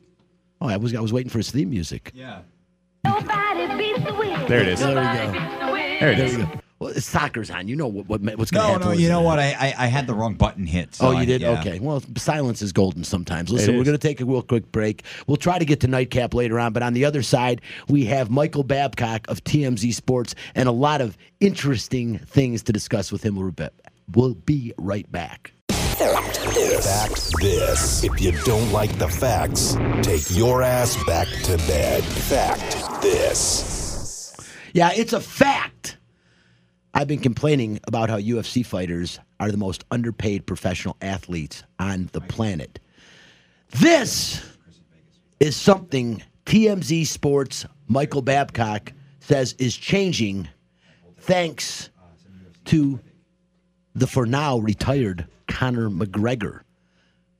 Oh, 0.61 0.69
I 0.69 0.77
was, 0.77 0.95
I 0.95 1.01
was 1.01 1.11
waiting 1.11 1.29
for 1.29 1.39
his 1.39 1.51
theme 1.51 1.69
music. 1.69 2.11
Yeah. 2.15 2.43
Nobody 3.03 3.77
beats 3.77 4.05
the 4.05 4.13
wind. 4.13 4.47
There 4.47 4.61
it 4.61 4.67
is. 4.69 4.79
There 4.79 4.89
we 4.89 4.95
go. 4.95 5.31
There 5.33 6.11
it 6.13 6.17
There 6.17 6.25
is. 6.25 6.37
We 6.79 6.87
go. 6.87 6.91
Well, 6.93 7.01
soccer's 7.01 7.51
on. 7.51 7.67
You 7.67 7.75
know 7.75 7.87
what, 7.87 8.07
what 8.07 8.21
what's 8.37 8.51
going 8.51 8.61
to 8.63 8.67
No, 8.67 8.73
happen. 8.73 8.81
no, 8.85 8.89
with 8.91 8.99
you 8.99 9.09
know 9.09 9.21
it. 9.21 9.25
what? 9.25 9.39
I, 9.39 9.51
I 9.53 9.73
I 9.77 9.87
had 9.87 10.07
the 10.07 10.13
wrong 10.13 10.35
button 10.35 10.65
hit. 10.65 10.95
so 10.95 11.07
Oh, 11.07 11.11
I- 11.11 11.21
you 11.21 11.25
did? 11.27 11.41
yeah. 11.41 11.59
Okay. 11.59 11.79
Well, 11.79 12.01
silence 12.17 12.61
is 12.61 12.71
golden 12.73 13.03
sometimes. 13.03 13.51
Listen, 13.51 13.77
we're 13.77 13.83
going 13.83 13.97
to 13.97 14.07
take 14.07 14.21
a 14.21 14.25
real 14.25 14.41
quick 14.41 14.71
break. 14.71 15.03
We'll 15.27 15.37
try 15.37 15.59
to 15.59 15.65
get 15.65 15.79
to 15.81 15.87
nightcap 15.87 16.33
later 16.33 16.59
on, 16.59 16.73
but 16.73 16.83
on 16.83 16.93
the 16.93 17.05
other 17.05 17.21
side, 17.21 17.61
we 17.87 18.05
have 18.05 18.29
Michael 18.29 18.63
Babcock 18.63 19.27
of 19.29 19.43
TMZ 19.43 19.93
Sports 19.93 20.35
and 20.55 20.67
a 20.69 20.71
lot 20.71 21.01
of 21.01 21.17
interesting 21.39 22.17
things 22.19 22.63
to 22.63 22.73
discuss 22.73 23.11
with 23.11 23.23
him. 23.23 23.35
We'll 23.35 23.51
be, 23.51 23.67
we'll 24.13 24.33
be 24.35 24.73
right 24.77 25.09
back. 25.11 25.51
Fact 25.69 27.33
this. 27.41 28.03
If 28.03 28.21
you 28.21 28.31
don't 28.43 28.71
like 28.71 28.97
the 28.97 29.07
facts, 29.07 29.75
take 30.01 30.23
your 30.35 30.61
ass 30.63 31.01
back 31.03 31.27
to 31.43 31.57
bed. 31.67 32.03
Fact 32.03 33.01
this. 33.01 34.35
Yeah, 34.73 34.91
it's 34.95 35.13
a 35.13 35.19
fact. 35.19 35.97
I've 36.93 37.07
been 37.07 37.19
complaining 37.19 37.79
about 37.87 38.09
how 38.09 38.17
UFC 38.17 38.65
fighters 38.65 39.19
are 39.39 39.51
the 39.51 39.57
most 39.57 39.85
underpaid 39.91 40.45
professional 40.45 40.97
athletes 41.01 41.63
on 41.77 42.09
the 42.13 42.21
planet. 42.21 42.79
This 43.71 44.43
is 45.39 45.55
something 45.55 46.23
TMZ 46.45 47.05
Sports 47.05 47.65
Michael 47.87 48.23
Babcock 48.23 48.91
says 49.19 49.53
is 49.59 49.77
changing 49.77 50.47
thanks 51.19 51.89
to 52.65 52.99
the 53.93 54.07
for 54.07 54.25
now 54.25 54.57
retired 54.57 55.27
Conor 55.47 55.89
McGregor. 55.89 56.61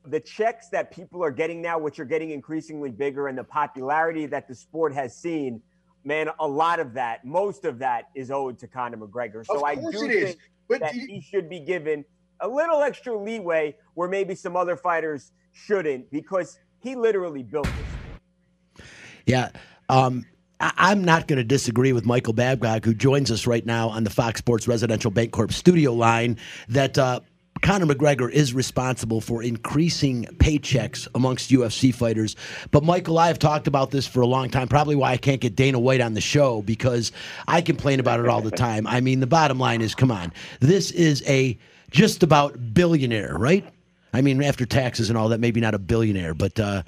the 0.05 0.19
checks 0.19 0.69
that 0.69 0.89
people 0.91 1.23
are 1.23 1.31
getting 1.31 1.61
now, 1.61 1.77
which 1.77 1.99
are 1.99 2.05
getting 2.05 2.31
increasingly 2.31 2.89
bigger, 2.89 3.27
and 3.27 3.37
the 3.37 3.43
popularity 3.43 4.25
that 4.25 4.47
the 4.47 4.55
sport 4.55 4.93
has 4.93 5.15
seen, 5.15 5.61
man, 6.03 6.29
a 6.39 6.47
lot 6.47 6.79
of 6.79 6.93
that, 6.93 7.25
most 7.25 7.65
of 7.65 7.79
that 7.79 8.09
is 8.15 8.31
owed 8.31 8.57
to 8.59 8.67
Conor 8.67 8.97
McGregor. 8.97 9.45
So 9.45 9.65
I 9.65 9.75
do 9.75 9.87
it 9.89 10.11
is. 10.11 10.23
think 10.29 10.39
But 10.67 10.79
that 10.81 10.93
do 10.93 10.99
you- 10.99 11.07
he 11.07 11.21
should 11.21 11.49
be 11.49 11.59
given 11.59 12.05
a 12.41 12.47
little 12.47 12.81
extra 12.81 13.17
leeway 13.17 13.75
where 13.95 14.07
maybe 14.07 14.33
some 14.35 14.55
other 14.55 14.77
fighters 14.77 15.31
shouldn't, 15.51 16.09
because 16.11 16.59
he 16.79 16.95
literally 16.95 17.43
built 17.43 17.65
this. 17.65 18.85
Yeah. 19.25 19.49
Um, 19.89 20.25
I- 20.61 20.73
I'm 20.77 21.03
not 21.03 21.27
going 21.27 21.37
to 21.37 21.43
disagree 21.43 21.91
with 21.93 22.05
Michael 22.05 22.33
Babcock, 22.33 22.85
who 22.85 22.93
joins 22.93 23.31
us 23.31 23.45
right 23.47 23.65
now 23.65 23.89
on 23.89 24.03
the 24.03 24.09
Fox 24.09 24.39
Sports 24.39 24.67
Residential 24.67 25.11
Bancorp 25.11 25.51
studio 25.51 25.93
line, 25.93 26.37
that 26.69 26.97
uh, 26.97 27.19
Conor 27.61 27.87
McGregor 27.87 28.31
is 28.31 28.53
responsible 28.53 29.21
for 29.21 29.43
increasing 29.43 30.25
paychecks 30.37 31.07
amongst 31.13 31.51
UFC 31.51 31.93
fighters. 31.93 32.35
But, 32.71 32.83
Michael, 32.83 33.19
I 33.19 33.27
have 33.27 33.39
talked 33.39 33.67
about 33.67 33.91
this 33.91 34.07
for 34.07 34.21
a 34.21 34.27
long 34.27 34.49
time, 34.49 34.67
probably 34.67 34.95
why 34.95 35.11
I 35.11 35.17
can't 35.17 35.41
get 35.41 35.55
Dana 35.55 35.79
White 35.79 36.01
on 36.01 36.13
the 36.13 36.21
show, 36.21 36.61
because 36.61 37.11
I 37.47 37.61
complain 37.61 37.99
about 37.99 38.19
it 38.19 38.27
all 38.27 38.41
the 38.41 38.51
time. 38.51 38.87
I 38.87 39.01
mean, 39.01 39.19
the 39.19 39.27
bottom 39.27 39.59
line 39.59 39.81
is 39.81 39.95
come 39.95 40.11
on, 40.11 40.33
this 40.59 40.91
is 40.91 41.23
a 41.27 41.57
just 41.91 42.23
about 42.23 42.73
billionaire, 42.73 43.35
right? 43.37 43.65
I 44.13 44.21
mean, 44.21 44.41
after 44.41 44.65
taxes 44.65 45.09
and 45.09 45.17
all 45.17 45.29
that, 45.29 45.39
maybe 45.39 45.61
not 45.61 45.73
a 45.73 45.79
billionaire, 45.79 46.33
but. 46.33 46.59
Uh, 46.59 46.83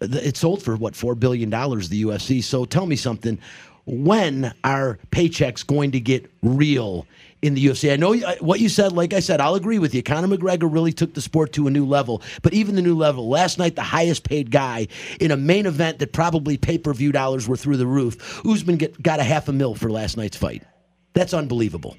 it 0.00 0.36
sold 0.36 0.62
for 0.62 0.76
what 0.76 0.94
four 0.94 1.14
billion 1.14 1.50
dollars 1.50 1.88
the 1.88 2.02
UFC. 2.04 2.42
So 2.42 2.64
tell 2.64 2.86
me 2.86 2.96
something. 2.96 3.38
When 3.86 4.52
are 4.64 4.98
paychecks 5.10 5.66
going 5.66 5.92
to 5.92 6.00
get 6.00 6.30
real 6.42 7.06
in 7.46 7.54
the 7.54 7.64
UFC? 7.64 7.92
I 7.92 7.96
know 7.96 8.12
you- 8.12 8.26
what 8.40 8.60
you 8.60 8.68
said. 8.68 8.92
Like 8.92 9.12
I 9.12 9.20
said, 9.20 9.40
I'll 9.40 9.54
agree 9.54 9.78
with 9.78 9.94
you. 9.94 10.02
Conor 10.02 10.28
McGregor 10.36 10.72
really 10.72 10.92
took 10.92 11.14
the 11.14 11.20
sport 11.20 11.52
to 11.54 11.66
a 11.66 11.70
new 11.70 11.86
level. 11.86 12.22
But 12.42 12.52
even 12.54 12.74
the 12.74 12.82
new 12.82 12.96
level, 12.96 13.28
last 13.28 13.58
night 13.58 13.76
the 13.76 13.82
highest 13.82 14.24
paid 14.28 14.50
guy 14.50 14.88
in 15.20 15.30
a 15.30 15.36
main 15.36 15.66
event 15.66 15.98
that 16.00 16.12
probably 16.12 16.56
pay 16.56 16.78
per 16.78 16.92
view 16.92 17.12
dollars 17.12 17.48
were 17.48 17.56
through 17.56 17.76
the 17.76 17.86
roof. 17.86 18.44
Usman 18.44 18.76
get, 18.76 19.00
got 19.02 19.20
a 19.20 19.24
half 19.24 19.48
a 19.48 19.52
mil 19.52 19.74
for 19.74 19.90
last 19.90 20.16
night's 20.16 20.36
fight. 20.36 20.62
That's 21.14 21.32
unbelievable. 21.32 21.96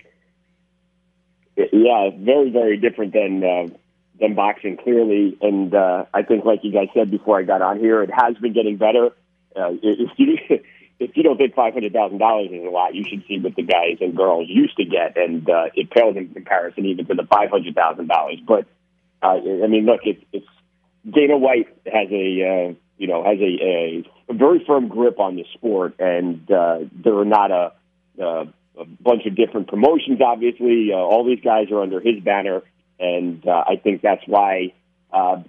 Yeah, 1.56 2.12
very, 2.16 2.52
very 2.52 2.78
different 2.78 3.14
than 3.14 3.44
uh, 3.44 3.68
than 4.20 4.36
boxing, 4.36 4.78
clearly. 4.78 5.38
And 5.42 5.74
uh, 5.74 6.06
I 6.14 6.22
think, 6.22 6.46
like 6.46 6.60
you 6.64 6.72
guys 6.72 6.88
said 6.94 7.10
before 7.10 7.40
I 7.40 7.44
got 7.44 7.62
on 7.62 7.80
here, 7.80 8.04
it 8.04 8.12
has 8.14 8.36
been 8.38 8.54
getting 8.54 8.78
better. 8.78 9.08
Uh, 9.56 9.72
if 9.82 10.10
you 10.18 10.38
if 11.00 11.16
you 11.16 11.24
don't 11.24 11.38
think 11.38 11.54
five 11.54 11.74
hundred 11.74 11.94
thousand 11.94 12.18
dollars 12.18 12.50
is 12.52 12.66
a 12.66 12.70
lot, 12.70 12.96
you 12.96 13.04
should 13.08 13.24
see 13.28 13.40
what 13.40 13.56
the 13.56 13.64
guys 13.64 13.98
and 14.02 14.16
girls 14.16 14.48
used 14.50 14.78
to 14.78 14.86
get, 14.86 15.16
and 15.18 15.50
uh, 15.50 15.66
it 15.76 15.90
pales 15.92 16.18
in 16.18 16.30
comparison 16.30 16.86
even 16.86 17.06
to 17.06 17.14
the 17.14 17.28
five 17.30 17.50
hundred 17.50 17.76
thousand 17.76 18.08
dollars. 18.08 18.40
But 18.46 18.66
uh, 19.22 19.38
I 19.64 19.68
mean, 19.68 19.86
look, 19.86 20.02
it's 20.04 20.24
it's 20.34 20.48
Dana 21.10 21.38
White 21.38 21.68
has 21.86 22.10
a 22.12 22.70
uh, 22.72 22.74
you 22.98 23.08
know 23.08 23.24
has 23.24 23.40
a, 23.40 24.04
a, 24.30 24.34
very 24.34 24.64
firm 24.66 24.88
grip 24.88 25.20
on 25.20 25.36
the 25.36 25.46
sport, 25.54 25.96
and 26.00 26.50
uh, 26.52 26.80
there 26.92 27.18
are 27.18 27.26
not 27.26 27.52
a, 27.52 27.74
uh, 28.22 28.46
a 28.80 28.86
bunch 28.86 29.26
of 29.26 29.36
different 29.36 29.68
promotions. 29.68 30.20
Obviously, 30.22 30.90
uh, 30.92 30.98
all 30.98 31.24
these 31.24 31.42
guys 31.42 31.72
are 31.72 31.82
under 31.82 32.00
his 32.00 32.24
banner, 32.24 32.64
and 33.00 33.48
uh, 33.48 33.64
I 33.68 33.76
think 33.76 34.02
that's 34.02 34.24
why 34.26 34.74
uh, 35.14 35.44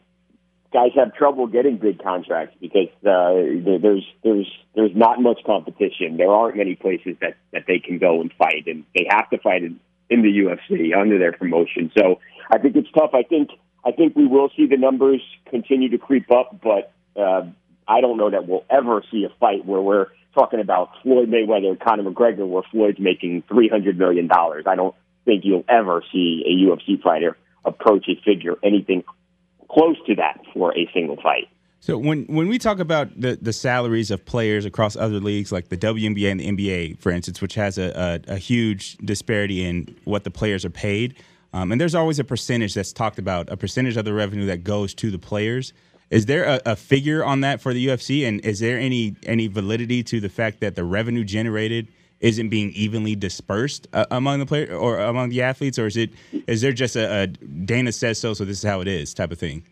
guys 0.72 0.90
have 0.94 1.14
trouble 1.14 1.46
getting 1.46 1.78
big 1.78 2.02
contracts 2.02 2.56
because 2.60 2.88
uh, 3.06 3.32
there's 3.80 4.04
there's 4.22 4.50
there's 4.74 4.94
not 4.94 5.20
much 5.20 5.40
competition. 5.46 6.16
There 6.16 6.30
aren't 6.30 6.56
many 6.56 6.74
places 6.74 7.16
that 7.20 7.36
that 7.52 7.64
they 7.66 7.78
can 7.78 7.98
go 7.98 8.20
and 8.20 8.32
fight, 8.38 8.66
and 8.66 8.84
they 8.94 9.06
have 9.10 9.30
to 9.30 9.38
fight 9.38 9.62
in, 9.62 9.80
in 10.10 10.22
the 10.22 10.28
UFC 10.28 10.96
under 10.96 11.18
their 11.18 11.32
promotion. 11.32 11.90
So 11.96 12.20
I 12.50 12.58
think 12.58 12.76
it's 12.76 12.90
tough. 12.92 13.10
I 13.14 13.22
think 13.22 13.50
I 13.84 13.92
think 13.92 14.16
we 14.16 14.26
will 14.26 14.50
see 14.56 14.66
the 14.66 14.76
numbers 14.76 15.22
continue 15.50 15.90
to 15.90 15.98
creep 15.98 16.30
up, 16.30 16.60
but 16.62 16.92
uh, 17.20 17.46
I 17.86 18.00
don't 18.00 18.18
know 18.18 18.30
that 18.30 18.46
we'll 18.46 18.64
ever 18.70 19.02
see 19.10 19.24
a 19.24 19.34
fight 19.38 19.64
where 19.64 19.80
we're 19.80 20.08
talking 20.34 20.60
about 20.60 20.90
Floyd 21.02 21.28
Mayweather, 21.28 21.78
Conor 21.80 22.10
McGregor, 22.10 22.46
where 22.46 22.62
Floyd's 22.70 23.00
making 23.00 23.44
three 23.48 23.68
hundred 23.68 23.98
million 23.98 24.26
dollars. 24.26 24.64
I 24.66 24.76
don't 24.76 24.94
think 25.24 25.44
you'll 25.44 25.64
ever 25.68 26.02
see 26.12 26.44
a 26.46 26.68
UFC 26.68 27.00
fighter 27.02 27.36
approach 27.64 28.06
a 28.08 28.14
figure 28.24 28.54
anything 28.62 29.04
close 29.70 29.96
to 30.06 30.14
that 30.16 30.40
for 30.52 30.76
a 30.76 30.88
single 30.92 31.16
fight. 31.16 31.48
So 31.80 31.96
when 31.96 32.24
when 32.24 32.48
we 32.48 32.58
talk 32.58 32.80
about 32.80 33.20
the 33.20 33.38
the 33.40 33.52
salaries 33.52 34.10
of 34.10 34.24
players 34.24 34.64
across 34.64 34.96
other 34.96 35.20
leagues 35.20 35.52
like 35.52 35.68
the 35.68 35.76
WNBA 35.76 36.30
and 36.30 36.40
the 36.40 36.48
NBA, 36.48 36.98
for 37.00 37.12
instance, 37.12 37.40
which 37.40 37.54
has 37.54 37.78
a, 37.78 38.20
a, 38.28 38.34
a 38.34 38.36
huge 38.36 38.96
disparity 38.98 39.64
in 39.64 39.94
what 40.04 40.24
the 40.24 40.30
players 40.30 40.64
are 40.64 40.70
paid, 40.70 41.14
um, 41.52 41.70
and 41.70 41.80
there's 41.80 41.94
always 41.94 42.18
a 42.18 42.24
percentage 42.24 42.74
that's 42.74 42.92
talked 42.92 43.18
about, 43.18 43.48
a 43.48 43.56
percentage 43.56 43.96
of 43.96 44.04
the 44.04 44.12
revenue 44.12 44.46
that 44.46 44.64
goes 44.64 44.92
to 44.94 45.10
the 45.10 45.18
players. 45.18 45.72
Is 46.10 46.26
there 46.26 46.44
a, 46.44 46.60
a 46.66 46.76
figure 46.76 47.24
on 47.24 47.42
that 47.42 47.60
for 47.60 47.72
the 47.72 47.86
UFC, 47.86 48.26
and 48.26 48.40
is 48.44 48.58
there 48.58 48.78
any 48.78 49.14
any 49.24 49.46
validity 49.46 50.02
to 50.04 50.20
the 50.20 50.28
fact 50.28 50.60
that 50.60 50.74
the 50.74 50.84
revenue 50.84 51.22
generated 51.22 51.88
isn't 52.20 52.48
being 52.48 52.70
evenly 52.72 53.14
dispersed 53.14 53.86
uh, 53.92 54.06
among 54.10 54.40
the 54.40 54.46
player 54.46 54.74
or 54.74 54.98
among 54.98 55.28
the 55.28 55.42
athletes, 55.42 55.78
or 55.78 55.86
is 55.86 55.96
it 55.96 56.10
is 56.46 56.60
there 56.60 56.72
just 56.72 56.96
a, 56.96 57.22
a 57.22 57.26
Dana 57.26 57.92
says 57.92 58.18
so, 58.18 58.34
so 58.34 58.44
this 58.44 58.58
is 58.58 58.64
how 58.64 58.80
it 58.80 58.88
is 58.88 59.14
type 59.14 59.30
of 59.30 59.38
thing? 59.38 59.64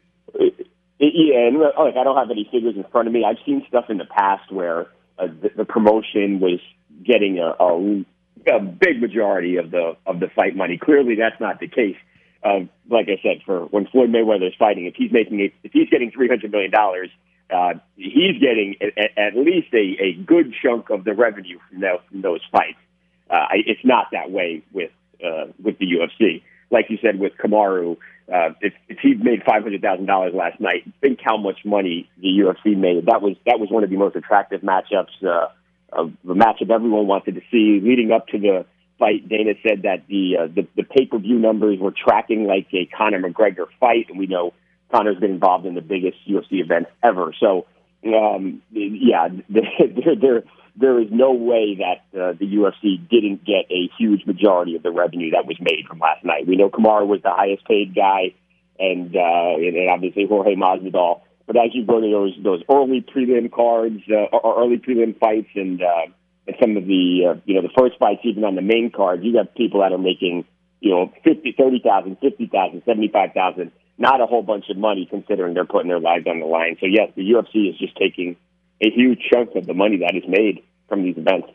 Yeah, 0.98 1.48
and 1.48 1.58
look, 1.58 1.74
I 1.76 2.04
don't 2.04 2.16
have 2.16 2.30
any 2.30 2.48
figures 2.50 2.74
in 2.76 2.84
front 2.84 3.06
of 3.06 3.12
me. 3.12 3.24
I've 3.24 3.36
seen 3.44 3.64
stuff 3.68 3.90
in 3.90 3.98
the 3.98 4.06
past 4.06 4.50
where 4.50 4.86
uh, 5.18 5.26
the, 5.26 5.50
the 5.58 5.64
promotion 5.64 6.40
was 6.40 6.58
getting 7.04 7.38
a, 7.38 7.54
a, 7.62 8.56
a 8.56 8.60
big 8.60 9.00
majority 9.00 9.56
of 9.56 9.70
the 9.70 9.96
of 10.06 10.20
the 10.20 10.28
fight 10.34 10.56
money. 10.56 10.78
Clearly, 10.78 11.14
that's 11.14 11.40
not 11.40 11.60
the 11.60 11.68
case. 11.68 11.96
Uh, 12.42 12.60
like 12.88 13.08
I 13.08 13.20
said, 13.22 13.42
for 13.44 13.66
when 13.66 13.86
Floyd 13.86 14.10
Mayweather 14.10 14.48
is 14.48 14.54
fighting, 14.58 14.86
if 14.86 14.94
he's 14.94 15.12
making 15.12 15.40
a, 15.40 15.52
if 15.64 15.72
he's 15.72 15.88
getting 15.90 16.10
three 16.10 16.28
hundred 16.28 16.50
million 16.50 16.70
dollars, 16.70 17.10
uh, 17.50 17.74
he's 17.96 18.40
getting 18.40 18.76
at, 18.80 19.18
at 19.18 19.36
least 19.36 19.68
a, 19.72 19.96
a 20.02 20.12
good 20.26 20.54
chunk 20.62 20.90
of 20.90 21.04
the 21.04 21.14
revenue 21.14 21.58
from, 21.70 21.80
those, 21.80 22.00
from 22.10 22.22
those 22.22 22.40
fights. 22.50 22.78
Uh, 23.30 23.46
it's 23.52 23.84
not 23.84 24.08
that 24.12 24.30
way 24.30 24.62
with 24.72 24.90
uh, 25.24 25.46
with 25.62 25.78
the 25.78 25.86
UFC. 25.86 26.42
Like 26.70 26.86
you 26.90 26.98
said 27.02 27.18
with 27.18 27.32
Kamaru, 27.42 27.96
uh, 28.32 28.50
if, 28.60 28.72
if 28.88 28.98
he 29.00 29.14
made 29.14 29.42
five 29.44 29.62
hundred 29.62 29.82
thousand 29.82 30.06
dollars 30.06 30.32
last 30.34 30.60
night, 30.60 30.84
think 31.00 31.20
how 31.22 31.36
much 31.36 31.64
money 31.64 32.08
the 32.20 32.28
UFC 32.28 32.76
made. 32.76 33.06
That 33.06 33.22
was 33.22 33.36
that 33.46 33.58
was 33.58 33.68
one 33.70 33.82
of 33.82 33.90
the 33.90 33.96
most 33.96 34.16
attractive 34.16 34.62
matchups, 34.62 35.24
uh, 35.24 35.48
of 35.92 36.12
matchup 36.24 36.70
everyone 36.70 37.06
wanted 37.06 37.34
to 37.36 37.40
see 37.50 37.80
leading 37.82 38.12
up 38.12 38.28
to 38.28 38.38
the 38.38 38.66
fight. 38.98 39.28
Dana 39.28 39.54
said 39.66 39.82
that 39.82 40.06
the 40.08 40.36
uh, 40.38 40.46
the, 40.46 40.66
the 40.76 40.82
pay 40.82 41.06
per 41.06 41.18
view 41.18 41.38
numbers 41.38 41.78
were 41.78 41.92
tracking 41.92 42.46
like 42.46 42.66
a 42.72 42.86
Conor 42.86 43.20
McGregor 43.20 43.66
fight, 43.80 44.06
and 44.08 44.18
we 44.18 44.26
know 44.26 44.52
Conor's 44.92 45.18
been 45.18 45.32
involved 45.32 45.66
in 45.66 45.74
the 45.74 45.80
biggest 45.80 46.16
UFC 46.28 46.62
events 46.64 46.90
ever. 47.02 47.32
So, 47.40 47.66
um, 48.06 48.62
yeah, 48.72 49.28
there 49.48 50.16
there 50.20 50.42
there 50.76 51.00
is 51.00 51.08
no 51.10 51.32
way 51.32 51.78
that 51.78 52.18
uh, 52.18 52.32
the 52.38 52.46
UFC 52.46 53.08
didn't 53.08 53.44
get 53.44 53.70
a 53.70 53.90
huge 53.98 54.26
majority 54.26 54.76
of 54.76 54.82
the 54.82 54.90
revenue 54.90 55.30
that 55.30 55.46
was 55.46 55.56
made 55.60 55.86
from 55.88 55.98
last 55.98 56.24
night. 56.24 56.46
We 56.46 56.56
know 56.56 56.68
Kamaru 56.68 57.06
was 57.06 57.22
the 57.22 57.30
highest 57.30 57.64
paid 57.66 57.94
guy, 57.94 58.34
and 58.78 59.14
uh, 59.16 59.56
and 59.56 59.90
obviously 59.90 60.26
Jorge 60.26 60.54
Masvidal. 60.54 61.22
But 61.46 61.56
as 61.56 61.70
you 61.72 61.86
go 61.86 62.00
to 62.00 62.10
those 62.10 62.34
those 62.42 62.62
early 62.70 63.00
prelim 63.00 63.50
cards 63.50 64.02
uh, 64.10 64.36
or 64.36 64.62
early 64.62 64.78
prelim 64.78 65.18
fights, 65.18 65.48
and 65.54 65.80
uh, 65.80 66.12
and 66.46 66.56
some 66.60 66.76
of 66.76 66.86
the 66.86 67.30
uh, 67.30 67.40
you 67.46 67.54
know 67.54 67.62
the 67.62 67.72
first 67.76 67.98
fights 67.98 68.20
even 68.24 68.44
on 68.44 68.54
the 68.54 68.62
main 68.62 68.90
card, 68.94 69.24
you 69.24 69.32
got 69.32 69.54
people 69.54 69.80
that 69.80 69.92
are 69.92 69.98
making 69.98 70.44
you 70.80 70.90
know 70.90 71.12
fifty, 71.24 71.54
thirty 71.56 71.80
thousand, 71.82 72.18
fifty 72.20 72.46
thousand, 72.46 72.82
seventy 72.84 73.08
five 73.08 73.30
thousand. 73.32 73.72
Not 73.98 74.20
a 74.20 74.26
whole 74.26 74.42
bunch 74.42 74.66
of 74.68 74.76
money 74.76 75.06
considering 75.08 75.54
they're 75.54 75.64
putting 75.64 75.88
their 75.88 76.00
lives 76.00 76.26
on 76.26 76.40
the 76.40 76.46
line. 76.46 76.76
So 76.80 76.86
yes, 76.86 77.10
the 77.16 77.22
UFC 77.22 77.70
is 77.70 77.78
just 77.78 77.96
taking 77.96 78.36
a 78.82 78.90
huge 78.90 79.20
chunk 79.32 79.54
of 79.56 79.66
the 79.66 79.74
money 79.74 79.98
that 79.98 80.14
is 80.14 80.24
made 80.28 80.62
from 80.88 81.02
these 81.02 81.16
events. 81.16 81.48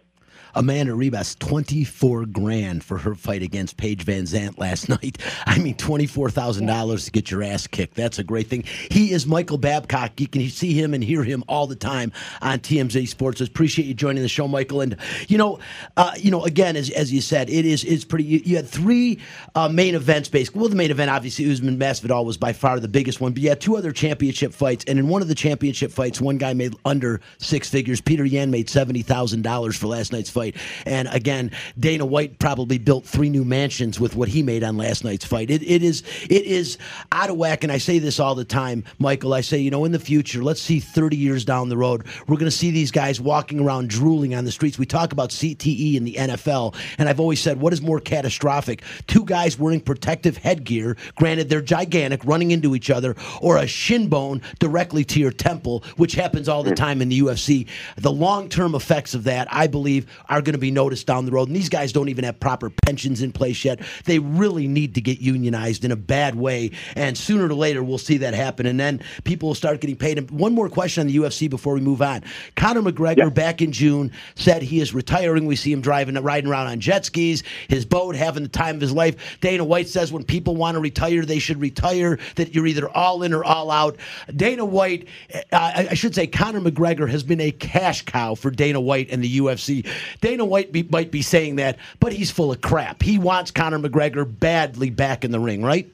Amanda 0.55 0.93
Ribas, 0.93 1.37
24 1.39 2.25
grand 2.27 2.83
for 2.83 2.97
her 2.97 3.15
fight 3.15 3.41
against 3.41 3.77
Paige 3.77 4.05
VanZant 4.05 4.57
last 4.57 4.89
night. 4.89 5.17
I 5.45 5.59
mean, 5.59 5.75
$24,000 5.75 7.05
to 7.05 7.11
get 7.11 7.31
your 7.31 7.43
ass 7.43 7.67
kicked. 7.67 7.95
That's 7.95 8.19
a 8.19 8.23
great 8.23 8.47
thing. 8.47 8.63
He 8.89 9.11
is 9.11 9.25
Michael 9.25 9.57
Babcock. 9.57 10.19
You 10.19 10.27
can 10.27 10.47
see 10.49 10.73
him 10.73 10.93
and 10.93 11.03
hear 11.03 11.23
him 11.23 11.43
all 11.47 11.67
the 11.67 11.75
time 11.75 12.11
on 12.41 12.59
TMZ 12.59 13.07
Sports. 13.07 13.41
I 13.41 13.45
appreciate 13.45 13.85
you 13.85 13.93
joining 13.93 14.23
the 14.23 14.29
show, 14.29 14.47
Michael. 14.47 14.81
And, 14.81 14.97
you 15.27 15.37
know, 15.37 15.59
uh, 15.97 16.13
you 16.17 16.31
know, 16.31 16.43
again, 16.43 16.75
as, 16.75 16.89
as 16.89 17.11
you 17.11 17.21
said, 17.21 17.49
it 17.49 17.65
is 17.65 17.83
it's 17.83 18.05
pretty. 18.05 18.25
You, 18.25 18.41
you 18.43 18.55
had 18.55 18.67
three 18.67 19.19
uh, 19.55 19.69
main 19.69 19.95
events, 19.95 20.29
basically. 20.29 20.59
Well, 20.59 20.69
the 20.69 20.75
main 20.75 20.91
event, 20.91 21.11
obviously, 21.11 21.51
Usman 21.51 21.77
Masvidal 21.77 22.25
was 22.25 22.37
by 22.37 22.53
far 22.53 22.79
the 22.79 22.87
biggest 22.87 23.21
one, 23.21 23.33
but 23.33 23.41
you 23.41 23.49
had 23.49 23.61
two 23.61 23.77
other 23.77 23.91
championship 23.91 24.53
fights. 24.53 24.85
And 24.87 24.99
in 24.99 25.07
one 25.07 25.21
of 25.21 25.27
the 25.27 25.35
championship 25.35 25.91
fights, 25.91 26.19
one 26.19 26.37
guy 26.37 26.53
made 26.53 26.75
under 26.85 27.21
six 27.37 27.69
figures. 27.69 28.01
Peter 28.01 28.25
Yan 28.25 28.51
made 28.51 28.67
$70,000 28.67 29.77
for 29.77 29.87
last 29.87 30.11
night's 30.11 30.29
fight. 30.29 30.40
And 30.85 31.07
again, 31.11 31.51
Dana 31.79 32.05
White 32.05 32.39
probably 32.39 32.77
built 32.77 33.05
three 33.05 33.29
new 33.29 33.43
mansions 33.43 33.99
with 33.99 34.15
what 34.15 34.29
he 34.29 34.43
made 34.43 34.63
on 34.63 34.77
last 34.77 35.03
night's 35.03 35.25
fight. 35.25 35.49
It, 35.49 35.63
it 35.63 35.83
is 35.83 36.03
it 36.29 36.45
is 36.45 36.77
out 37.11 37.29
of 37.29 37.37
whack, 37.37 37.63
and 37.63 37.71
I 37.71 37.77
say 37.77 37.99
this 37.99 38.19
all 38.19 38.35
the 38.35 38.45
time, 38.45 38.83
Michael. 38.99 39.33
I 39.33 39.41
say, 39.41 39.59
you 39.59 39.71
know, 39.71 39.85
in 39.85 39.91
the 39.91 39.99
future, 39.99 40.43
let's 40.43 40.61
see 40.61 40.79
30 40.79 41.17
years 41.17 41.45
down 41.45 41.69
the 41.69 41.77
road, 41.77 42.05
we're 42.27 42.37
going 42.37 42.45
to 42.45 42.51
see 42.51 42.71
these 42.71 42.91
guys 42.91 43.19
walking 43.19 43.59
around 43.59 43.89
drooling 43.89 44.35
on 44.35 44.45
the 44.45 44.51
streets. 44.51 44.77
We 44.77 44.85
talk 44.85 45.11
about 45.11 45.29
CTE 45.29 45.95
in 45.95 46.03
the 46.03 46.13
NFL, 46.13 46.75
and 46.97 47.07
I've 47.07 47.19
always 47.19 47.39
said, 47.39 47.59
what 47.59 47.73
is 47.73 47.81
more 47.81 47.99
catastrophic? 47.99 48.83
Two 49.07 49.25
guys 49.25 49.59
wearing 49.59 49.81
protective 49.81 50.37
headgear, 50.37 50.97
granted 51.15 51.49
they're 51.49 51.61
gigantic, 51.61 52.23
running 52.25 52.51
into 52.51 52.75
each 52.75 52.89
other, 52.89 53.15
or 53.41 53.57
a 53.57 53.67
shin 53.67 54.07
bone 54.07 54.41
directly 54.59 55.03
to 55.05 55.19
your 55.19 55.31
temple, 55.31 55.83
which 55.97 56.13
happens 56.13 56.49
all 56.49 56.63
the 56.63 56.71
hmm. 56.71 56.75
time 56.75 57.01
in 57.01 57.09
the 57.09 57.19
UFC. 57.19 57.67
The 57.97 58.11
long 58.11 58.49
term 58.49 58.75
effects 58.75 59.13
of 59.13 59.23
that, 59.25 59.47
I 59.51 59.67
believe, 59.67 60.07
are 60.31 60.41
going 60.41 60.53
to 60.53 60.59
be 60.59 60.71
noticed 60.71 61.05
down 61.05 61.25
the 61.25 61.31
road. 61.31 61.47
And 61.49 61.55
these 61.55 61.69
guys 61.69 61.91
don't 61.91 62.09
even 62.09 62.23
have 62.23 62.39
proper 62.39 62.69
pensions 62.69 63.21
in 63.21 63.31
place 63.31 63.63
yet. 63.65 63.79
They 64.05 64.19
really 64.19 64.67
need 64.67 64.95
to 64.95 65.01
get 65.01 65.19
unionized 65.19 65.85
in 65.85 65.91
a 65.91 65.95
bad 65.95 66.35
way. 66.35 66.71
And 66.95 67.17
sooner 67.17 67.45
or 67.47 67.53
later, 67.53 67.83
we'll 67.83 67.97
see 67.97 68.17
that 68.19 68.33
happen. 68.33 68.65
And 68.65 68.79
then 68.79 69.01
people 69.23 69.49
will 69.49 69.55
start 69.55 69.81
getting 69.81 69.95
paid. 69.97 70.17
And 70.17 70.31
one 70.31 70.53
more 70.55 70.69
question 70.69 71.01
on 71.01 71.07
the 71.07 71.15
UFC 71.17 71.49
before 71.49 71.73
we 71.73 71.81
move 71.81 72.01
on. 72.01 72.23
Conor 72.55 72.81
McGregor, 72.81 73.17
Yeah. 73.17 73.29
back 73.29 73.61
in 73.61 73.71
June, 73.71 74.11
said 74.35 74.61
he 74.61 74.79
is 74.79 74.93
retiring. 74.93 75.45
We 75.45 75.55
see 75.55 75.71
him 75.71 75.81
driving, 75.81 76.15
riding 76.15 76.49
around 76.49 76.67
on 76.67 76.79
jet 76.79 77.05
skis, 77.05 77.43
his 77.67 77.85
boat, 77.85 78.15
having 78.15 78.43
the 78.43 78.49
time 78.49 78.75
of 78.75 78.81
his 78.81 78.93
life. 78.93 79.37
Dana 79.41 79.63
White 79.65 79.89
says 79.89 80.11
when 80.11 80.23
people 80.23 80.55
want 80.55 80.75
to 80.75 80.79
retire, 80.79 81.25
they 81.25 81.39
should 81.39 81.59
retire, 81.59 82.17
that 82.35 82.55
you're 82.55 82.67
either 82.67 82.89
all 82.89 83.23
in 83.23 83.33
or 83.33 83.43
all 83.43 83.69
out. 83.69 83.97
Dana 84.35 84.63
White, 84.65 85.07
uh, 85.33 85.41
I 85.51 85.87
I 85.91 85.93
should 85.93 86.15
say, 86.15 86.27
Conor 86.27 86.61
McGregor 86.61 87.09
has 87.09 87.23
been 87.23 87.41
a 87.41 87.51
cash 87.51 88.03
cow 88.05 88.35
for 88.35 88.49
Dana 88.49 88.79
White 88.79 89.09
and 89.11 89.21
the 89.23 89.37
UFC. 89.39 89.85
Dana 90.21 90.45
White 90.45 90.71
be, 90.71 90.83
might 90.83 91.11
be 91.11 91.21
saying 91.21 91.57
that, 91.57 91.77
but 91.99 92.13
he's 92.13 92.31
full 92.31 92.51
of 92.51 92.61
crap. 92.61 93.01
He 93.01 93.17
wants 93.17 93.51
Conor 93.51 93.79
McGregor 93.79 94.25
badly 94.39 94.89
back 94.89 95.25
in 95.25 95.31
the 95.31 95.39
ring, 95.39 95.63
right? 95.63 95.91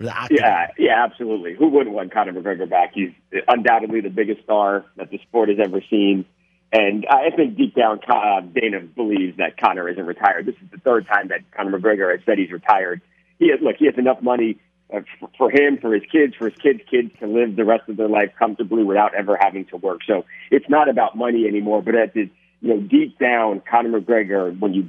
Yeah, 0.00 0.66
yeah, 0.76 1.04
absolutely. 1.04 1.54
Who 1.54 1.68
wouldn't 1.68 1.94
want 1.94 2.12
Conor 2.12 2.32
McGregor 2.32 2.68
back? 2.68 2.92
He's 2.94 3.12
undoubtedly 3.46 4.00
the 4.00 4.10
biggest 4.10 4.42
star 4.42 4.84
that 4.96 5.10
the 5.10 5.18
sport 5.18 5.48
has 5.50 5.58
ever 5.64 5.80
seen. 5.88 6.24
And 6.72 7.06
I 7.08 7.30
think 7.30 7.56
deep 7.56 7.76
down, 7.76 8.00
uh, 8.08 8.40
Dana 8.40 8.80
believes 8.80 9.36
that 9.36 9.56
Conor 9.56 9.88
isn't 9.88 10.04
retired. 10.04 10.46
This 10.46 10.56
is 10.56 10.70
the 10.72 10.78
third 10.78 11.06
time 11.06 11.28
that 11.28 11.48
Conor 11.56 11.78
McGregor 11.78 12.10
has 12.10 12.20
said 12.26 12.38
he's 12.38 12.50
retired. 12.50 13.00
He 13.38 13.50
has, 13.50 13.60
look, 13.62 13.76
he 13.78 13.86
has 13.86 13.94
enough 13.96 14.20
money 14.20 14.58
uh, 14.92 15.00
for 15.38 15.50
him, 15.50 15.78
for 15.80 15.94
his 15.94 16.02
kids, 16.10 16.34
for 16.36 16.50
his 16.50 16.58
kids' 16.58 16.80
kids 16.90 17.12
to 17.20 17.26
live 17.28 17.54
the 17.54 17.64
rest 17.64 17.88
of 17.88 17.96
their 17.96 18.08
life 18.08 18.32
comfortably 18.36 18.82
without 18.82 19.14
ever 19.14 19.38
having 19.40 19.64
to 19.66 19.76
work. 19.76 20.00
So 20.06 20.24
it's 20.50 20.68
not 20.68 20.88
about 20.88 21.16
money 21.16 21.46
anymore. 21.46 21.80
But 21.82 21.94
at 21.94 22.14
the, 22.14 22.28
you 22.64 22.74
know, 22.74 22.80
deep 22.80 23.18
down, 23.18 23.60
Conor 23.70 24.00
McGregor, 24.00 24.58
when 24.58 24.72
you 24.72 24.88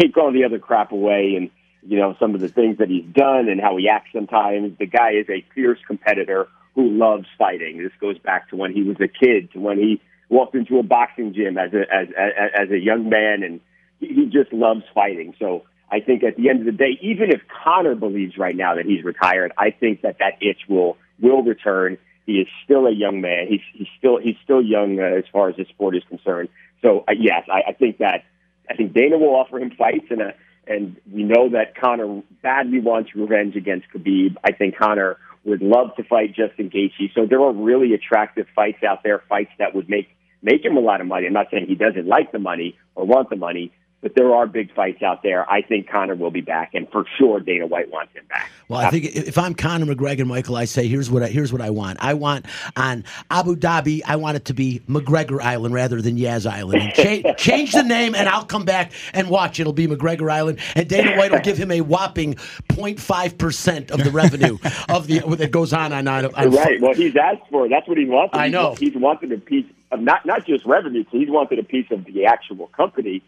take 0.00 0.16
all 0.16 0.32
the 0.32 0.44
other 0.44 0.58
crap 0.58 0.92
away 0.92 1.34
and 1.36 1.50
you 1.82 1.96
know, 1.96 2.14
some 2.18 2.34
of 2.34 2.40
the 2.40 2.48
things 2.48 2.78
that 2.78 2.88
he's 2.88 3.04
done 3.12 3.48
and 3.48 3.60
how 3.60 3.76
he 3.76 3.88
acts 3.88 4.10
sometimes. 4.12 4.76
The 4.78 4.86
guy 4.86 5.12
is 5.12 5.26
a 5.28 5.44
fierce 5.54 5.78
competitor 5.86 6.48
who 6.74 6.90
loves 6.90 7.26
fighting. 7.38 7.78
This 7.78 7.92
goes 8.00 8.18
back 8.18 8.50
to 8.50 8.56
when 8.56 8.72
he 8.72 8.82
was 8.82 8.96
a 9.00 9.08
kid, 9.08 9.50
to 9.52 9.60
when 9.60 9.78
he 9.78 10.00
walked 10.28 10.54
into 10.54 10.78
a 10.78 10.82
boxing 10.82 11.32
gym 11.34 11.56
as 11.56 11.72
a 11.72 11.80
as 11.92 12.08
as, 12.16 12.50
as 12.64 12.70
a 12.70 12.78
young 12.78 13.08
man, 13.08 13.42
and 13.42 13.60
he, 14.00 14.26
just 14.26 14.52
loves 14.52 14.82
fighting. 14.94 15.34
So 15.38 15.64
I 15.90 16.00
think 16.00 16.22
at 16.22 16.36
the 16.36 16.50
end 16.50 16.60
of 16.60 16.66
the 16.66 16.72
day, 16.72 16.98
even 17.00 17.30
if 17.30 17.40
Conor 17.64 17.94
believes 17.94 18.36
right 18.36 18.54
now 18.54 18.74
that 18.74 18.84
he's 18.84 19.02
retired, 19.02 19.52
I 19.56 19.70
think 19.70 20.02
that 20.02 20.18
that 20.18 20.34
itch 20.42 20.68
will 20.68 20.96
will 21.20 21.42
return. 21.42 21.96
He 22.28 22.40
is 22.40 22.48
still 22.62 22.86
a 22.86 22.92
young 22.92 23.22
man. 23.22 23.46
He's 23.48 23.62
he's 23.72 23.88
still 23.96 24.18
he's 24.18 24.36
still 24.44 24.60
young 24.60 25.00
uh, 25.00 25.16
as 25.16 25.24
far 25.32 25.48
as 25.48 25.56
the 25.56 25.64
sport 25.64 25.96
is 25.96 26.02
concerned. 26.10 26.50
So 26.82 27.02
uh, 27.08 27.12
yes, 27.18 27.48
I, 27.50 27.70
I 27.70 27.72
think 27.72 27.96
that 27.98 28.24
I 28.68 28.74
think 28.74 28.92
Dana 28.92 29.16
will 29.16 29.34
offer 29.34 29.58
him 29.58 29.70
fights, 29.70 30.04
and 30.10 30.20
uh, 30.20 30.32
and 30.66 30.98
we 31.10 31.22
know 31.22 31.48
that 31.48 31.74
Conor 31.74 32.22
badly 32.42 32.80
wants 32.80 33.14
revenge 33.14 33.56
against 33.56 33.86
Khabib. 33.94 34.36
I 34.44 34.52
think 34.52 34.76
Conor 34.76 35.16
would 35.46 35.62
love 35.62 35.96
to 35.96 36.04
fight 36.04 36.34
Justin 36.34 36.68
Gaethje. 36.68 37.14
So 37.14 37.24
there 37.24 37.40
are 37.40 37.52
really 37.54 37.94
attractive 37.94 38.46
fights 38.54 38.82
out 38.82 39.02
there, 39.02 39.22
fights 39.26 39.52
that 39.58 39.74
would 39.74 39.88
make 39.88 40.08
make 40.42 40.62
him 40.62 40.76
a 40.76 40.80
lot 40.80 41.00
of 41.00 41.06
money. 41.06 41.26
I'm 41.26 41.32
not 41.32 41.46
saying 41.50 41.64
he 41.66 41.76
doesn't 41.76 42.06
like 42.06 42.30
the 42.30 42.38
money 42.38 42.76
or 42.94 43.06
want 43.06 43.30
the 43.30 43.36
money, 43.36 43.72
but 44.00 44.14
there 44.14 44.32
are 44.32 44.46
big 44.46 44.72
fights 44.74 45.02
out 45.02 45.22
there. 45.22 45.50
I 45.50 45.60
think 45.62 45.88
Conor 45.88 46.14
will 46.14 46.30
be 46.30 46.40
back, 46.40 46.70
and 46.74 46.88
for 46.90 47.04
sure 47.18 47.40
Dana 47.40 47.66
White 47.66 47.90
wants 47.90 48.14
him 48.14 48.24
back. 48.28 48.48
Well, 48.68 48.80
I 48.80 48.90
think 48.90 49.06
if 49.06 49.36
I'm 49.36 49.54
Conor 49.54 49.86
McGregor, 49.86 50.26
Michael, 50.26 50.56
I 50.56 50.66
say 50.66 50.86
here's 50.86 51.10
what 51.10 51.22
I, 51.22 51.28
here's 51.28 51.52
what 51.52 51.60
I 51.62 51.70
want. 51.70 51.98
I 52.00 52.14
want 52.14 52.46
on 52.76 53.04
Abu 53.30 53.56
Dhabi, 53.56 54.02
I 54.06 54.16
want 54.16 54.36
it 54.36 54.44
to 54.46 54.54
be 54.54 54.80
McGregor 54.88 55.40
Island 55.40 55.74
rather 55.74 56.00
than 56.00 56.16
Yas 56.16 56.46
Island. 56.46 56.80
And 56.82 56.94
cha- 57.24 57.32
change 57.38 57.72
the 57.72 57.82
name, 57.82 58.14
and 58.14 58.28
I'll 58.28 58.44
come 58.44 58.64
back 58.64 58.92
and 59.14 59.28
watch. 59.30 59.58
It'll 59.58 59.72
be 59.72 59.88
McGregor 59.88 60.30
Island, 60.30 60.60
and 60.76 60.88
Dana 60.88 61.16
White 61.16 61.32
will 61.32 61.40
give 61.40 61.56
him 61.58 61.70
a 61.72 61.80
whopping 61.80 62.34
0.5 62.68 63.38
percent 63.38 63.90
of 63.90 64.04
the 64.04 64.10
revenue 64.10 64.58
of 64.88 65.06
the 65.06 65.20
that 65.36 65.50
goes 65.50 65.72
on 65.72 65.92
on, 65.92 66.06
on, 66.06 66.26
on 66.26 66.50
Right. 66.50 66.80
Well, 66.80 66.94
he's 66.94 67.16
asked 67.16 67.42
for. 67.50 67.68
That's 67.68 67.88
what 67.88 67.98
he 67.98 68.04
wanted. 68.04 68.36
I 68.36 68.44
He's- 68.48 68.52
know. 68.52 68.74
He's 68.78 68.94
wanted 68.94 69.32
a 69.32 69.38
piece 69.38 69.66
of 69.90 70.00
not 70.00 70.24
not 70.26 70.46
just 70.46 70.64
revenue. 70.66 71.04
So 71.10 71.18
he's 71.18 71.30
wanted 71.30 71.58
a 71.58 71.62
piece 71.64 71.86
of 71.90 72.04
the 72.04 72.26
actual 72.26 72.68
company. 72.68 73.22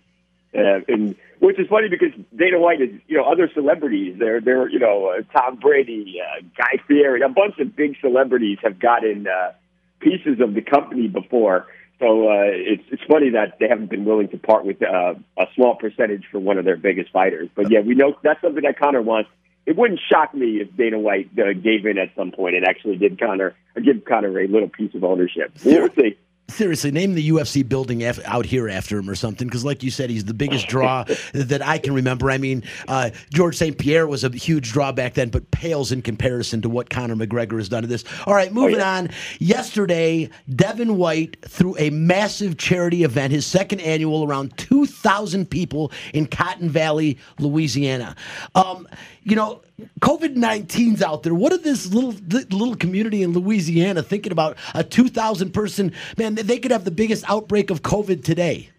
Uh, 0.53 0.81
and 0.89 1.17
which 1.39 1.59
is 1.59 1.69
funny 1.69 1.89
because 1.89 2.13
Dana 2.37 2.59
White 2.59 2.81
is, 2.81 2.91
you 3.07 3.17
know, 3.17 3.25
other 3.25 3.49
celebrities. 3.55 4.17
They're, 4.19 4.41
they're, 4.41 4.69
you 4.69 4.81
know, 4.81 5.07
uh, 5.07 5.23
Tom 5.33 5.57
Brady, 5.57 6.21
uh, 6.21 6.43
Guy 6.59 6.83
Fieri, 6.89 7.23
a 7.23 7.29
bunch 7.29 7.59
of 7.61 7.77
big 7.77 7.97
celebrities 8.01 8.59
have 8.63 8.81
gotten 8.81 9.29
uh, 9.29 9.53
pieces 10.01 10.41
of 10.41 10.55
the 10.55 10.61
company 10.61 11.07
before. 11.07 11.69
So 12.01 12.29
uh, 12.29 12.45
it's 12.47 12.83
it's 12.91 13.03
funny 13.05 13.31
that 13.31 13.59
they 13.61 13.69
haven't 13.69 13.91
been 13.91 14.07
willing 14.07 14.29
to 14.29 14.39
part 14.39 14.65
with 14.65 14.83
uh, 14.83 15.15
a 15.39 15.47
small 15.55 15.77
percentage 15.77 16.25
for 16.33 16.39
one 16.39 16.57
of 16.57 16.65
their 16.65 16.79
biggest 16.79 17.13
fighters. 17.13 17.51
But 17.55 17.71
yeah, 17.71 17.81
we 17.81 17.95
know 17.95 18.17
that's 18.23 18.41
something 18.41 18.63
that 18.63 18.79
Conor 18.79 19.03
wants. 19.03 19.29
It 19.67 19.77
wouldn't 19.77 20.01
shock 20.11 20.35
me 20.35 20.63
if 20.63 20.75
Dana 20.75 20.99
White 20.99 21.29
uh, 21.39 21.53
gave 21.53 21.85
in 21.85 21.99
at 21.99 22.09
some 22.17 22.33
point 22.33 22.57
and 22.57 22.65
actually 22.65 22.97
did 22.97 23.21
Conor 23.21 23.55
uh, 23.77 23.81
give 23.81 24.05
Conor 24.07 24.41
a 24.41 24.49
little 24.49 24.71
piece 24.71 24.95
of 24.95 25.05
ownership. 25.05 25.53
We'll 25.63 25.91
see. 25.91 26.17
Seriously, 26.51 26.91
name 26.91 27.15
the 27.15 27.31
UFC 27.31 27.67
building 27.67 28.03
af- 28.03 28.21
out 28.25 28.47
here 28.47 28.69
after 28.69 28.99
him 28.99 29.09
or 29.09 29.15
something. 29.15 29.47
Because, 29.47 29.65
like 29.65 29.83
you 29.83 29.91
said, 29.91 30.11
he's 30.11 30.25
the 30.25 30.35
biggest 30.35 30.69
draw 30.69 31.05
that 31.33 31.63
I 31.67 31.79
can 31.79 31.95
remember. 31.95 32.31
I 32.31 32.39
mean, 32.39 32.63
uh, 32.89 33.11
Georges 33.33 33.59
St-Pierre 33.59 34.07
was 34.07 34.25
a 34.25 34.31
huge 34.31 34.73
draw 34.73 34.93
back 34.93 35.15
then, 35.15 35.31
but 35.31 35.51
pales 35.51 35.93
in 35.93 36.03
comparison 36.03 36.63
to 36.63 36.69
what 36.69 36.91
Conor 36.91 37.17
McGregor 37.17 37.59
has 37.59 37.69
done 37.69 37.83
to 37.83 37.89
this. 37.89 38.05
All 38.27 38.35
right, 38.35 38.53
moving 38.53 38.81
on. 38.81 39.11
Yesterday, 39.39 40.31
Devin 40.55 40.97
White 40.97 41.37
threw 41.47 41.77
a 41.79 41.91
massive 41.91 42.57
charity 42.57 43.05
event, 43.05 43.33
his 43.33 43.47
second 43.47 43.81
annual, 43.81 44.25
around 44.25 44.57
2,000 44.59 45.49
people 45.51 45.93
in 46.13 46.27
Cotton 46.27 46.69
Valley, 46.69 47.19
Louisiana. 47.39 48.17
Um, 48.55 48.89
you 49.23 49.37
know, 49.37 49.63
COVID 50.01 50.37
19's 50.37 51.03
out 51.03 51.23
there. 51.23 51.35
What 51.35 51.53
are 51.53 51.59
this 51.59 51.93
little 51.93 52.13
little 52.31 52.77
community 52.77 53.23
in 53.23 53.33
Louisiana 53.33 54.03
thinking 54.03 54.33
about 54.33 54.57
a 54.75 54.85
2,000 54.85 55.53
person? 55.53 55.93
Man, 56.17 56.35
they 56.35 56.59
could 56.59 56.71
have 56.71 56.85
the 56.85 56.91
biggest 56.91 57.25
outbreak 57.29 57.71
of 57.71 57.83
COVID 57.83 58.25
today. 58.25 58.71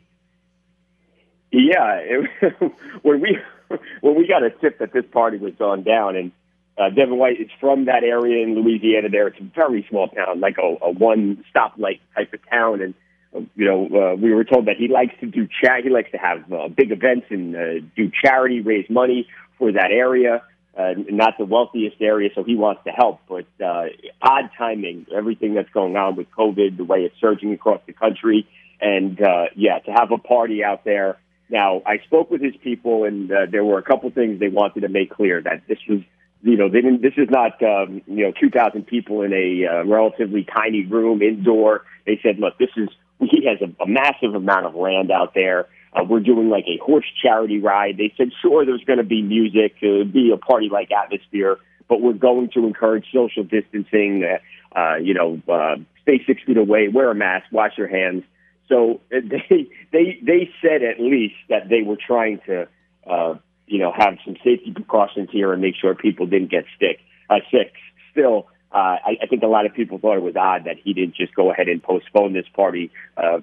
Yeah, 1.51 1.99
it, 2.01 2.53
when 3.01 3.21
we 3.21 3.37
when 4.01 4.15
we 4.15 4.27
got 4.27 4.43
a 4.43 4.49
tip 4.49 4.79
that 4.79 4.93
this 4.93 5.05
party 5.11 5.37
was 5.37 5.53
going 5.57 5.83
down, 5.83 6.15
and 6.15 6.31
uh, 6.77 6.89
Devin 6.89 7.17
White 7.17 7.39
is 7.39 7.49
from 7.59 7.85
that 7.85 8.03
area 8.03 8.43
in 8.43 8.55
Louisiana. 8.55 9.09
There, 9.09 9.27
it's 9.27 9.39
a 9.39 9.51
very 9.55 9.85
small 9.89 10.07
town, 10.07 10.39
like 10.39 10.57
a, 10.57 10.85
a 10.85 10.91
one 10.91 11.43
stoplight 11.53 11.99
type 12.15 12.33
of 12.33 12.39
town, 12.49 12.81
and 12.81 12.93
uh, 13.35 13.41
you 13.55 13.65
know, 13.65 13.85
uh, 13.85 14.15
we 14.15 14.33
were 14.33 14.43
told 14.43 14.67
that 14.67 14.77
he 14.77 14.87
likes 14.87 15.13
to 15.19 15.27
do 15.27 15.47
chat. 15.61 15.83
He 15.83 15.89
likes 15.89 16.11
to 16.11 16.17
have 16.17 16.51
uh, 16.51 16.67
big 16.67 16.91
events 16.91 17.27
and 17.29 17.55
uh, 17.55 17.85
do 17.95 18.11
charity, 18.23 18.61
raise 18.61 18.89
money 18.89 19.27
for 19.57 19.71
that 19.71 19.91
area. 19.91 20.41
Uh, 20.77 20.93
not 21.09 21.37
the 21.37 21.43
wealthiest 21.43 21.97
area, 21.99 22.29
so 22.33 22.43
he 22.45 22.55
wants 22.55 22.81
to 22.85 22.91
help. 22.91 23.19
But 23.27 23.45
uh, 23.63 23.87
odd 24.21 24.51
timing, 24.57 25.05
everything 25.13 25.53
that's 25.53 25.69
going 25.71 25.97
on 25.97 26.15
with 26.15 26.27
COVID, 26.31 26.77
the 26.77 26.85
way 26.85 26.99
it's 26.99 27.15
surging 27.19 27.51
across 27.51 27.81
the 27.85 27.91
country, 27.91 28.47
and 28.79 29.21
uh, 29.21 29.47
yeah, 29.55 29.79
to 29.79 29.91
have 29.91 30.11
a 30.11 30.17
party 30.17 30.63
out 30.63 30.85
there. 30.85 31.17
Now, 31.49 31.81
I 31.85 31.97
spoke 32.05 32.31
with 32.31 32.41
his 32.41 32.55
people, 32.63 33.03
and 33.03 33.29
uh, 33.29 33.47
there 33.51 33.65
were 33.65 33.77
a 33.77 33.83
couple 33.83 34.09
things 34.11 34.39
they 34.39 34.47
wanted 34.47 34.81
to 34.81 34.87
make 34.87 35.11
clear 35.11 35.41
that 35.41 35.63
this 35.67 35.79
was, 35.89 35.99
you 36.41 36.55
know, 36.55 36.69
they 36.69 36.79
didn't. 36.79 37.01
This 37.01 37.15
is 37.17 37.29
not, 37.29 37.61
um, 37.61 38.01
you 38.07 38.23
know, 38.23 38.31
2,000 38.39 38.87
people 38.87 39.23
in 39.23 39.33
a 39.33 39.67
uh, 39.67 39.83
relatively 39.83 40.45
tiny 40.45 40.85
room 40.85 41.21
indoor. 41.21 41.83
They 42.05 42.17
said, 42.23 42.39
look, 42.39 42.57
this 42.57 42.69
is. 42.77 42.87
He 43.19 43.45
has 43.45 43.59
a, 43.61 43.83
a 43.83 43.87
massive 43.87 44.33
amount 44.33 44.65
of 44.65 44.73
land 44.73 45.11
out 45.11 45.33
there. 45.35 45.67
Uh, 45.93 46.03
we're 46.03 46.21
doing 46.21 46.49
like 46.49 46.65
a 46.67 46.77
horse 46.83 47.05
charity 47.21 47.59
ride. 47.59 47.97
They 47.97 48.13
said, 48.17 48.31
sure, 48.41 48.65
there's 48.65 48.83
going 48.83 48.99
to 48.99 49.03
be 49.03 49.21
music, 49.21 49.75
uh, 49.83 50.05
be 50.05 50.31
a 50.33 50.37
party 50.37 50.69
like 50.71 50.89
atmosphere, 50.91 51.57
but 51.89 52.01
we're 52.01 52.13
going 52.13 52.49
to 52.53 52.65
encourage 52.65 53.05
social 53.13 53.43
distancing. 53.43 54.23
Uh, 54.23 54.37
uh, 54.77 54.95
you 54.95 55.13
know, 55.13 55.41
uh, 55.49 55.75
stay 56.03 56.23
six 56.25 56.41
feet 56.43 56.57
away, 56.57 56.87
wear 56.87 57.11
a 57.11 57.15
mask, 57.15 57.45
wash 57.51 57.77
your 57.77 57.87
hands. 57.87 58.23
So 58.69 59.01
uh, 59.13 59.19
they 59.49 59.69
they 59.91 60.19
they 60.23 60.49
said 60.61 60.83
at 60.83 60.99
least 60.99 61.35
that 61.49 61.69
they 61.69 61.81
were 61.81 61.97
trying 61.97 62.39
to, 62.45 62.67
uh, 63.05 63.35
you 63.67 63.79
know, 63.79 63.91
have 63.91 64.17
some 64.25 64.35
safety 64.37 64.71
precautions 64.73 65.29
here 65.31 65.51
and 65.51 65.61
make 65.61 65.75
sure 65.75 65.93
people 65.93 66.25
didn't 66.25 66.51
get 66.51 66.65
sick. 66.79 66.99
Uh, 67.29 67.39
sick. 67.51 67.73
Still, 68.11 68.47
uh, 68.71 68.97
I, 69.05 69.17
I 69.23 69.27
think 69.27 69.43
a 69.43 69.47
lot 69.47 69.65
of 69.65 69.73
people 69.73 69.99
thought 69.99 70.17
it 70.17 70.23
was 70.23 70.35
odd 70.35 70.65
that 70.65 70.77
he 70.83 70.93
didn't 70.93 71.15
just 71.15 71.35
go 71.35 71.51
ahead 71.51 71.67
and 71.67 71.81
postpone 71.83 72.33
this 72.33 72.45
party 72.53 72.91
uh, 73.17 73.39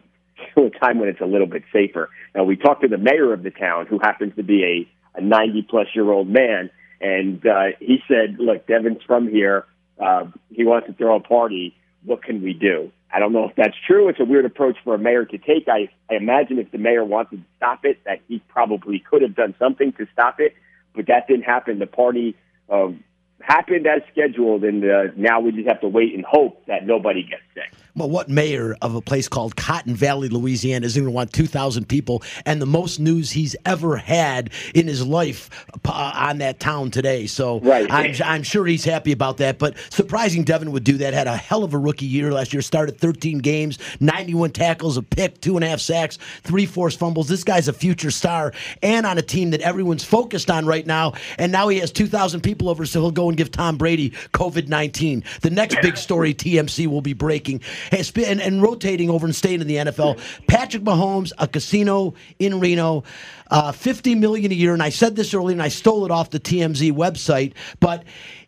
to 0.55 0.67
a 0.67 0.71
time 0.71 0.99
when 0.99 1.09
it's 1.09 1.21
a 1.21 1.27
little 1.27 1.47
bit 1.47 1.65
safer. 1.73 2.11
Now, 2.35 2.45
we 2.45 2.57
talked 2.57 2.83
to 2.83 2.89
the 2.89 2.99
mayor 2.99 3.33
of 3.33 3.43
the 3.43 3.51
town, 3.51 3.87
who 3.87 3.99
happens 3.99 4.35
to 4.37 4.43
be 4.43 4.89
a, 5.15 5.19
a 5.19 5.21
90 5.21 5.63
plus 5.69 5.87
year 5.95 6.11
old 6.11 6.29
man, 6.29 6.71
and 7.01 7.45
uh, 7.47 7.77
he 7.81 7.99
said, 8.09 8.37
Look, 8.39 8.67
Devin's 8.67 9.03
from 9.07 9.29
here. 9.29 9.67
Uh, 9.99 10.27
he 10.51 10.65
wants 10.65 10.87
to 10.87 10.93
throw 10.93 11.17
a 11.17 11.21
party. 11.21 11.75
What 12.05 12.23
can 12.23 12.43
we 12.43 12.53
do? 12.53 12.93
I 13.13 13.19
don't 13.19 13.33
know 13.33 13.49
if 13.49 13.57
that's 13.57 13.77
true. 13.87 14.09
It's 14.09 14.21
a 14.21 14.25
weird 14.25 14.45
approach 14.45 14.77
for 14.85 14.95
a 14.95 14.99
mayor 14.99 15.25
to 15.25 15.39
take. 15.39 15.67
I, 15.69 15.89
I 16.11 16.17
imagine 16.17 16.59
if 16.59 16.71
the 16.71 16.79
mayor 16.79 17.05
wanted 17.05 17.39
to 17.39 17.43
stop 17.57 17.85
it, 17.85 17.99
that 18.05 18.21
he 18.29 18.41
probably 18.49 18.99
could 18.99 19.23
have 19.23 19.35
done 19.35 19.55
something 19.59 19.93
to 19.95 20.07
stop 20.13 20.41
it, 20.41 20.55
but 20.95 21.07
that 21.07 21.27
didn't 21.27 21.45
happen. 21.45 21.79
The 21.79 21.87
party 21.87 22.37
um, 22.71 23.03
happened 23.41 23.87
as 23.87 24.03
scheduled, 24.13 24.65
and 24.65 24.85
uh, 24.85 25.05
now 25.17 25.41
we 25.41 25.53
just 25.53 25.69
have 25.69 25.81
to 25.81 25.89
wait 25.89 26.15
and 26.15 26.25
hope 26.25 26.65
that 26.67 26.87
nobody 26.87 27.23
gets 27.23 27.43
sick. 27.55 27.73
Well, 27.99 28.11
what 28.11 28.29
mayor 28.29 28.77
of 28.81 28.95
a 28.95 29.01
place 29.01 29.29
called 29.29 29.57
Cotton 29.57 29.95
Valley, 29.97 30.29
Louisiana, 30.29 30.87
is 30.87 30.95
going 30.95 31.07
to 31.07 31.11
want 31.11 31.33
2,000 31.33 31.89
people 31.89 32.23
and 32.47 32.63
the 32.63 32.67
most 32.67 33.01
news 33.01 33.33
he's 33.33 33.57
ever 33.67 33.97
had 33.97 34.51
in 34.73 34.87
his 34.87 35.05
life 35.05 35.67
uh, 35.85 36.13
on 36.15 36.39
that 36.39 36.61
town 36.61 36.93
today? 36.93 37.27
So 37.27 37.59
Right. 37.59 37.91
I'm, 37.91 38.15
I'm 38.25 38.43
sure 38.45 38.67
he's 38.67 38.85
happy 38.85 39.11
about 39.11 39.39
that. 39.39 39.59
But 39.59 39.77
surprising 39.91 40.45
Devin 40.45 40.71
would 40.71 40.85
do 40.85 40.99
that. 40.99 41.13
Had 41.13 41.27
a 41.27 41.37
hell 41.37 41.65
of 41.65 41.75
a 41.75 41.79
rookie 41.79 42.07
year 42.07 42.33
last 42.33 42.53
year. 42.53 42.63
Started 42.63 42.99
13 42.99 43.39
games, 43.39 43.81
91 43.99 44.51
tackles, 44.53 44.97
a 44.97 45.03
pick, 45.03 45.41
two 45.41 45.57
and 45.57 45.65
a 45.65 45.69
half 45.69 45.81
sacks, 45.81 46.19
three 46.45 46.67
forced 46.67 47.01
fumbles. 47.01 47.27
This 47.27 47.43
guy's 47.43 47.67
a 47.67 47.73
future 47.73 48.13
star 48.13 48.53
and 48.81 49.07
on 49.07 49.19
a 49.19 49.23
team 49.23 49.51
that 49.51 49.61
everyone's 49.63 50.05
focused 50.05 50.51
on 50.53 50.67
right 50.67 50.87
now. 50.87 51.15
And 51.37 51.51
now 51.51 51.67
he 51.67 51.79
has 51.81 51.91
2,000 51.91 52.43
people 52.43 52.69
over, 52.69 52.87
so 52.87 53.01
he'll 53.01 53.11
go 53.11 53.28
and 53.29 53.37
give 53.37 53.51
Tom 53.51 53.77
Brady 53.77 54.11
COVID 54.33 54.69
19. 54.69 55.25
The 55.43 55.51
next 55.51 55.79
big 55.83 55.97
story 55.97 56.35
TMZ 56.35 56.87
will 56.87 57.01
be 57.01 57.13
breaking 57.13 57.61
and, 57.93 58.41
and 58.41 58.63
rotating 58.63 59.11
over 59.11 59.27
and 59.27 59.35
staying 59.35 59.61
in 59.61 59.67
the 59.67 59.77
NFL. 59.77 60.21
Patrick 60.47 60.83
Mahomes, 60.83 61.33
a 61.39 61.47
casino 61.47 62.15
in 62.39 62.61
Reno, 62.61 63.05
uh, 63.51 63.73
50 63.73 64.15
million 64.15 64.53
a 64.53 64.55
year. 64.55 64.73
And 64.73 64.83
I 64.83 64.91
said 64.91 65.17
this 65.17 65.35
earlier, 65.35 65.53
and 65.53 65.63
I 65.63 65.69
stole 65.69 66.05
it 66.05 66.11
off 66.11 66.31
the 66.31 66.41
TMZ 66.41 66.93
website, 66.93 67.55
but. 67.81 68.05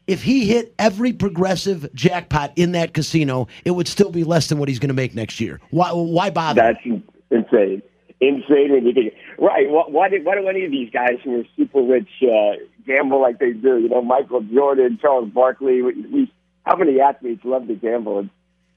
If 0.06 0.24
he 0.24 0.44
hit 0.44 0.74
every 0.76 1.12
progressive 1.12 1.88
jackpot 1.94 2.54
in 2.56 2.72
that 2.72 2.94
casino, 2.94 3.46
it 3.64 3.70
would 3.70 3.86
still 3.86 4.10
be 4.10 4.24
less 4.24 4.48
than 4.48 4.58
what 4.58 4.68
he's 4.68 4.80
going 4.80 4.88
to 4.88 4.94
make 4.94 5.14
next 5.14 5.38
year. 5.38 5.60
Why? 5.70 5.92
Why 5.92 6.30
bother? 6.30 6.60
That's 6.62 7.04
insane. 7.30 7.80
Insane 8.20 8.72
when 8.72 8.86
you 8.86 8.92
think. 8.92 9.14
Right. 9.38 9.66
Why, 9.68 10.08
did, 10.10 10.24
why 10.24 10.34
do 10.34 10.46
any 10.46 10.64
of 10.66 10.70
these 10.70 10.90
guys 10.90 11.18
who 11.24 11.40
are 11.40 11.44
super 11.56 11.80
rich 11.80 12.08
uh, 12.22 12.56
gamble 12.86 13.20
like 13.20 13.38
they 13.38 13.52
do? 13.52 13.78
You 13.78 13.88
know, 13.88 14.02
Michael 14.02 14.42
Jordan, 14.42 14.98
Charles 15.00 15.30
Barkley. 15.30 15.80
We, 15.80 15.94
we, 16.12 16.32
how 16.64 16.76
many 16.76 17.00
athletes 17.00 17.40
love 17.44 17.66
to 17.68 17.74
gamble? 17.74 18.18
And 18.18 18.30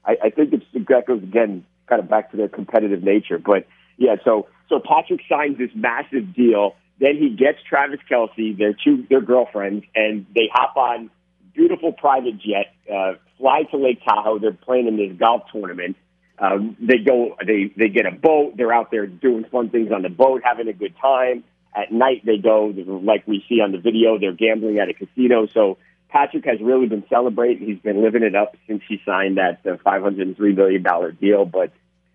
I, 0.04 0.16
I 0.24 0.30
think 0.30 0.54
it's, 0.54 0.64
that 0.72 1.06
goes 1.06 1.22
again 1.22 1.66
kind 1.88 2.00
of 2.00 2.08
back 2.08 2.30
to 2.30 2.36
their 2.36 2.48
competitive 2.48 3.02
nature. 3.02 3.38
But 3.38 3.66
yeah, 3.98 4.16
so 4.24 4.48
so 4.68 4.80
Patrick 4.80 5.20
signs 5.28 5.58
this 5.58 5.70
massive 5.74 6.34
deal. 6.34 6.74
Then 7.00 7.16
he 7.18 7.30
gets 7.30 7.58
Travis 7.68 8.00
Kelce, 8.10 8.56
their 8.56 8.72
two 8.72 9.04
their 9.10 9.20
girlfriends, 9.20 9.84
and 9.94 10.26
they 10.34 10.48
hop 10.52 10.76
on 10.76 11.10
beautiful 11.54 11.92
private 11.92 12.38
jet, 12.38 12.74
uh, 12.92 13.14
fly 13.38 13.62
to 13.70 13.76
Lake 13.76 14.00
Tahoe. 14.06 14.38
They're 14.38 14.52
playing 14.52 14.88
in 14.88 14.96
this 14.96 15.16
golf 15.18 15.42
tournament. 15.52 15.96
Um, 16.38 16.76
they 16.80 16.98
go, 16.98 17.36
they 17.46 17.72
they 17.76 17.88
get 17.88 18.06
a 18.06 18.10
boat. 18.10 18.56
They're 18.56 18.72
out 18.72 18.90
there 18.90 19.06
doing 19.06 19.44
fun 19.44 19.70
things 19.70 19.92
on 19.92 20.02
the 20.02 20.08
boat, 20.08 20.42
having 20.44 20.68
a 20.68 20.72
good 20.72 20.94
time. 21.00 21.44
At 21.76 21.92
night, 21.92 22.24
they 22.24 22.38
go 22.38 22.72
like 22.86 23.26
we 23.26 23.44
see 23.48 23.60
on 23.60 23.72
the 23.72 23.78
video. 23.78 24.18
They're 24.18 24.32
gambling 24.32 24.78
at 24.78 24.88
a 24.88 24.94
casino. 24.94 25.46
So 25.46 25.78
Patrick 26.08 26.44
has 26.44 26.60
really 26.60 26.86
been 26.86 27.04
celebrating. 27.08 27.66
He's 27.66 27.80
been 27.80 28.02
living 28.02 28.22
it 28.22 28.34
up 28.34 28.56
since 28.68 28.82
he 28.88 29.00
signed 29.04 29.36
that 29.36 29.60
uh, 29.66 29.76
five 29.82 30.02
hundred 30.02 30.26
and 30.28 30.36
three 30.36 30.54
million 30.54 30.82
dollar 30.82 31.12
deal. 31.12 31.44
But 31.44 31.72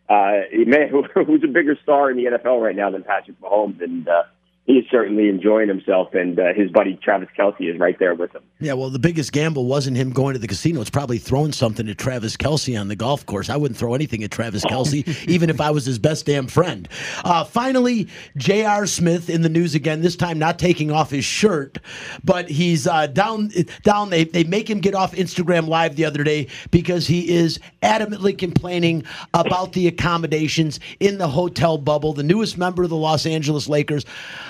uh, 0.09 0.41
man, 0.53 0.89
who's 1.13 1.43
a 1.43 1.47
bigger 1.47 1.77
star 1.83 2.09
in 2.09 2.17
the 2.17 2.25
NFL 2.25 2.61
right 2.61 2.75
now 2.75 2.89
than 2.89 3.03
Patrick 3.03 3.39
Mahomes? 3.41 3.81
And 3.81 4.07
uh, 4.07 4.23
he's 4.69 4.85
certainly 4.91 5.29
enjoying 5.29 5.67
himself. 5.67 6.13
And 6.13 6.39
uh, 6.39 6.53
his 6.55 6.69
buddy 6.69 6.97
Travis 7.01 7.27
Kelce 7.37 7.73
is 7.73 7.79
right 7.79 7.97
there 7.97 8.13
with 8.13 8.35
him. 8.35 8.43
Yeah, 8.59 8.73
well, 8.73 8.91
the 8.91 8.99
biggest 8.99 9.31
gamble 9.31 9.65
wasn't 9.65 9.97
him 9.97 10.11
going 10.11 10.33
to 10.33 10.39
the 10.39 10.47
casino. 10.47 10.79
It's 10.79 10.91
probably 10.91 11.17
throwing 11.17 11.51
something 11.51 11.89
at 11.89 11.97
Travis 11.97 12.37
Kelce 12.37 12.79
on 12.79 12.87
the 12.87 12.95
golf 12.95 13.25
course. 13.25 13.49
I 13.49 13.57
wouldn't 13.57 13.79
throw 13.79 13.95
anything 13.95 14.23
at 14.23 14.29
Travis 14.29 14.63
Kelce, 14.63 15.07
even 15.27 15.49
if 15.49 15.59
I 15.59 15.71
was 15.71 15.85
his 15.85 15.97
best 15.97 16.27
damn 16.27 16.45
friend. 16.47 16.87
Uh, 17.25 17.43
finally, 17.43 18.07
J.R. 18.37 18.85
Smith 18.85 19.27
in 19.27 19.41
the 19.41 19.49
news 19.49 19.73
again. 19.73 20.01
This 20.01 20.15
time, 20.15 20.37
not 20.37 20.59
taking 20.59 20.91
off 20.91 21.09
his 21.09 21.25
shirt, 21.25 21.79
but 22.23 22.47
he's 22.47 22.85
uh, 22.85 23.07
down. 23.07 23.51
Down. 23.81 24.11
They 24.11 24.25
they 24.25 24.43
make 24.43 24.69
him 24.69 24.79
get 24.79 24.93
off 24.93 25.13
Instagram 25.13 25.67
Live 25.67 25.95
the 25.95 26.05
other 26.05 26.23
day 26.23 26.47
because 26.69 27.07
he 27.07 27.29
is 27.35 27.59
adamantly 27.81 28.37
complaining 28.37 29.03
about 29.33 29.73
the 29.73 29.87
accommodations 29.87 30.79
in 30.99 31.17
the 31.17 31.27
hotel 31.27 31.79
bubble. 31.79 32.13
The 32.13 32.23
newest 32.23 32.57
member 32.57 32.83
of 32.83 32.89
the 32.89 32.95
Los 32.95 33.25
Angeles 33.25 33.67
Lakers. 33.67 34.05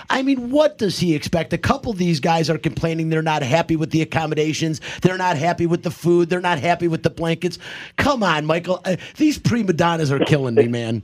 I 0.10 0.24
mean, 0.24 0.50
what 0.50 0.78
does 0.78 1.00
he 1.00 1.14
expect? 1.16 1.54
A 1.54 1.58
couple 1.58 1.92
of 1.92 1.98
these 1.98 2.20
guys 2.20 2.50
are 2.50 2.58
complaining 2.58 3.10
they're 3.10 3.22
not 3.22 3.44
happy 3.44 3.76
with 3.76 3.92
the 3.92 4.02
accommodations. 4.02 4.82
They're 5.02 5.18
not 5.18 5.38
happy 5.38 5.68
with 5.68 5.84
the 5.84 5.92
food. 5.92 6.30
They're 6.30 6.42
not 6.42 6.60
happy 6.60 6.88
with 6.88 7.04
the 7.04 7.10
blankets. 7.10 7.60
Come 7.98 8.24
on, 8.24 8.46
Michael. 8.46 8.82
Uh, 8.84 8.96
these 9.18 9.38
prima 9.38 9.74
donnas 9.74 10.12
are 10.12 10.20
killing 10.20 10.56
me, 10.56 10.68
man. 10.68 11.04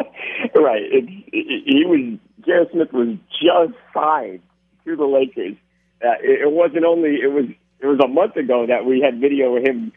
right. 0.54 0.82
It's, 0.82 1.08
it, 1.32 1.62
he 1.66 1.84
was 1.84 2.18
J.R. 2.46 2.66
Smith 2.72 2.92
was 2.92 3.16
just 3.30 3.78
signed 3.92 4.40
to 4.84 4.96
the 4.96 5.04
Lakers. 5.04 5.56
Uh, 6.02 6.12
it, 6.22 6.42
it 6.42 6.52
wasn't 6.52 6.84
only 6.84 7.16
it 7.16 7.32
was 7.32 7.46
it 7.80 7.86
was 7.86 7.98
a 8.02 8.08
month 8.08 8.36
ago 8.36 8.66
that 8.66 8.86
we 8.86 9.00
had 9.00 9.20
video 9.20 9.56
of 9.56 9.64
him 9.64 9.92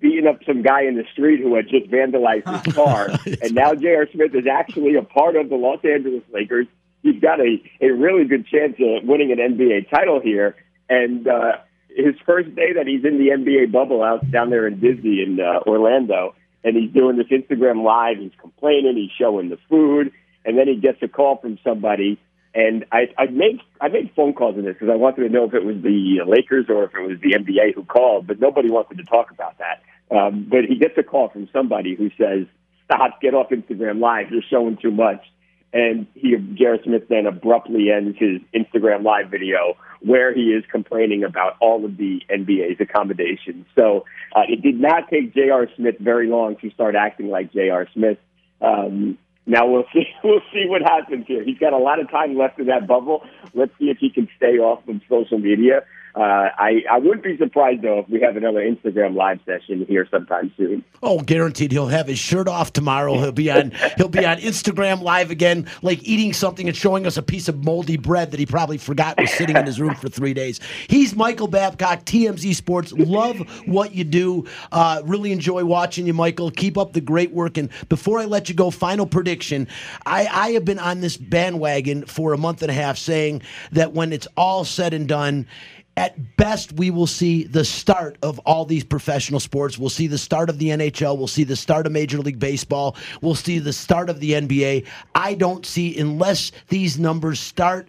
beating 0.00 0.26
up 0.26 0.38
some 0.46 0.62
guy 0.62 0.82
in 0.82 0.96
the 0.96 1.04
street 1.12 1.40
who 1.40 1.54
had 1.54 1.68
just 1.68 1.90
vandalized 1.90 2.64
his 2.64 2.74
car, 2.74 3.10
and 3.42 3.54
now 3.54 3.74
J.R. 3.74 4.08
Smith 4.12 4.34
is 4.34 4.46
actually 4.46 4.96
a 4.96 5.02
part 5.02 5.36
of 5.36 5.48
the 5.48 5.56
Los 5.56 5.84
Angeles 5.84 6.22
Lakers. 6.32 6.66
He's 7.02 7.20
got 7.20 7.40
a 7.40 7.56
a 7.80 7.90
really 7.90 8.24
good 8.24 8.46
chance 8.46 8.74
of 8.78 9.04
winning 9.08 9.32
an 9.32 9.38
NBA 9.38 9.90
title 9.90 10.20
here, 10.20 10.56
and 10.88 11.26
uh, 11.26 11.52
his 11.88 12.14
first 12.26 12.54
day 12.54 12.72
that 12.74 12.86
he's 12.86 13.04
in 13.04 13.18
the 13.18 13.28
NBA 13.30 13.72
bubble 13.72 14.02
out 14.02 14.30
down 14.30 14.50
there 14.50 14.66
in 14.66 14.80
Disney 14.80 15.22
in 15.22 15.38
uh, 15.40 15.60
Orlando. 15.66 16.34
and 16.62 16.76
he's 16.76 16.92
doing 16.92 17.16
this 17.16 17.28
Instagram 17.28 17.84
live. 17.84 18.18
He's 18.18 18.32
complaining. 18.40 18.96
He's 18.96 19.10
showing 19.18 19.48
the 19.48 19.58
food, 19.68 20.12
and 20.44 20.58
then 20.58 20.68
he 20.68 20.76
gets 20.76 21.02
a 21.02 21.08
call 21.08 21.38
from 21.38 21.58
somebody. 21.64 22.18
And 22.54 22.84
I, 22.90 23.08
I 23.16 23.26
made 23.26 23.60
I 23.80 23.88
made 23.88 24.10
phone 24.16 24.34
calls 24.34 24.56
in 24.58 24.64
this 24.64 24.74
because 24.74 24.88
I 24.92 24.96
wanted 24.96 25.22
to 25.22 25.28
know 25.28 25.44
if 25.44 25.54
it 25.54 25.64
was 25.64 25.76
the 25.82 26.20
Lakers 26.26 26.66
or 26.68 26.84
if 26.84 26.94
it 26.94 27.00
was 27.00 27.18
the 27.20 27.32
NBA 27.32 27.74
who 27.74 27.84
called, 27.84 28.26
but 28.26 28.40
nobody 28.40 28.70
wanted 28.70 28.98
to 28.98 29.04
talk 29.04 29.30
about 29.30 29.56
that. 29.58 29.82
Um, 30.14 30.46
but 30.50 30.64
he 30.64 30.76
gets 30.76 30.98
a 30.98 31.04
call 31.04 31.28
from 31.28 31.48
somebody 31.52 31.94
who 31.94 32.10
says, 32.18 32.46
"Stop! 32.84 33.20
Get 33.20 33.34
off 33.34 33.50
Instagram 33.50 34.00
Live. 34.00 34.30
You're 34.30 34.42
showing 34.50 34.76
too 34.76 34.90
much." 34.90 35.24
And 35.72 36.06
he, 36.14 36.36
J.R. 36.54 36.78
Smith, 36.84 37.08
then 37.08 37.26
abruptly 37.26 37.90
ends 37.90 38.18
his 38.18 38.40
Instagram 38.54 39.04
Live 39.04 39.30
video 39.30 39.76
where 40.00 40.34
he 40.34 40.52
is 40.52 40.64
complaining 40.70 41.24
about 41.24 41.56
all 41.60 41.84
of 41.84 41.96
the 41.96 42.22
NBA's 42.30 42.80
accommodations. 42.80 43.66
So 43.78 44.04
uh, 44.34 44.42
it 44.48 44.62
did 44.62 44.80
not 44.80 45.08
take 45.08 45.34
J.R. 45.34 45.68
Smith 45.76 45.96
very 46.00 46.26
long 46.26 46.56
to 46.56 46.70
start 46.70 46.94
acting 46.94 47.28
like 47.28 47.52
J.R. 47.52 47.86
Smith. 47.92 48.18
Um, 48.60 49.18
now 49.46 49.66
we'll 49.66 49.84
see. 49.92 50.06
We'll 50.24 50.42
see 50.52 50.64
what 50.66 50.82
happens 50.82 51.26
here. 51.26 51.42
He's 51.42 51.58
got 51.58 51.72
a 51.72 51.78
lot 51.78 51.98
of 51.98 52.10
time 52.10 52.36
left 52.36 52.58
in 52.58 52.66
that 52.66 52.86
bubble. 52.86 53.24
Let's 53.54 53.72
see 53.78 53.86
if 53.86 53.98
he 53.98 54.10
can 54.10 54.28
stay 54.36 54.58
off 54.58 54.86
of 54.86 55.00
social 55.08 55.38
media. 55.38 55.84
Uh, 56.14 56.48
I, 56.58 56.82
I 56.90 56.98
wouldn't 56.98 57.22
be 57.22 57.36
surprised 57.36 57.82
though 57.82 58.00
if 58.00 58.08
we 58.08 58.20
have 58.20 58.36
another 58.36 58.60
Instagram 58.60 59.14
live 59.14 59.38
session 59.46 59.86
here 59.88 60.06
sometime 60.10 60.52
soon. 60.56 60.84
Oh, 61.02 61.20
guaranteed 61.20 61.72
he'll 61.72 61.86
have 61.88 62.08
his 62.08 62.18
shirt 62.18 62.48
off 62.48 62.72
tomorrow. 62.72 63.14
He'll 63.14 63.32
be 63.32 63.50
on 63.50 63.72
he'll 63.96 64.08
be 64.08 64.26
on 64.26 64.38
Instagram 64.38 65.02
live 65.02 65.30
again, 65.30 65.68
like 65.82 66.02
eating 66.02 66.32
something 66.32 66.66
and 66.66 66.76
showing 66.76 67.06
us 67.06 67.16
a 67.16 67.22
piece 67.22 67.48
of 67.48 67.64
moldy 67.64 67.96
bread 67.96 68.32
that 68.32 68.40
he 68.40 68.46
probably 68.46 68.78
forgot 68.78 69.20
was 69.20 69.30
sitting 69.30 69.56
in 69.56 69.66
his 69.66 69.80
room 69.80 69.94
for 69.94 70.08
three 70.08 70.34
days. 70.34 70.60
He's 70.88 71.14
Michael 71.14 71.48
Babcock, 71.48 72.04
TMZ 72.04 72.54
Sports. 72.54 72.92
Love 72.92 73.38
what 73.66 73.94
you 73.94 74.04
do. 74.04 74.46
Uh, 74.72 75.02
really 75.04 75.32
enjoy 75.32 75.64
watching 75.64 76.06
you, 76.06 76.14
Michael. 76.14 76.50
Keep 76.50 76.76
up 76.76 76.92
the 76.92 77.00
great 77.00 77.30
work. 77.30 77.56
And 77.56 77.70
before 77.88 78.18
I 78.18 78.24
let 78.24 78.48
you 78.48 78.54
go, 78.54 78.70
final 78.70 79.06
prediction. 79.06 79.68
I, 80.06 80.26
I 80.26 80.50
have 80.52 80.64
been 80.64 80.78
on 80.78 81.00
this 81.00 81.16
bandwagon 81.16 82.04
for 82.06 82.32
a 82.32 82.38
month 82.38 82.62
and 82.62 82.70
a 82.70 82.74
half 82.74 82.98
saying 82.98 83.42
that 83.72 83.92
when 83.92 84.12
it's 84.12 84.26
all 84.36 84.64
said 84.64 84.92
and 84.92 85.06
done, 85.06 85.46
at 86.00 86.38
best, 86.38 86.72
we 86.72 86.90
will 86.90 87.06
see 87.06 87.44
the 87.44 87.62
start 87.62 88.16
of 88.22 88.38
all 88.40 88.64
these 88.64 88.82
professional 88.82 89.38
sports. 89.38 89.78
We'll 89.78 89.90
see 89.90 90.06
the 90.06 90.16
start 90.16 90.48
of 90.48 90.58
the 90.58 90.68
NHL. 90.68 91.18
We'll 91.18 91.26
see 91.26 91.44
the 91.44 91.56
start 91.56 91.84
of 91.84 91.92
Major 91.92 92.16
League 92.16 92.38
Baseball. 92.38 92.96
We'll 93.20 93.34
see 93.34 93.58
the 93.58 93.74
start 93.74 94.08
of 94.08 94.18
the 94.18 94.32
NBA. 94.32 94.86
I 95.14 95.34
don't 95.34 95.66
see, 95.66 95.98
unless 95.98 96.52
these 96.68 96.98
numbers 96.98 97.38
start 97.38 97.86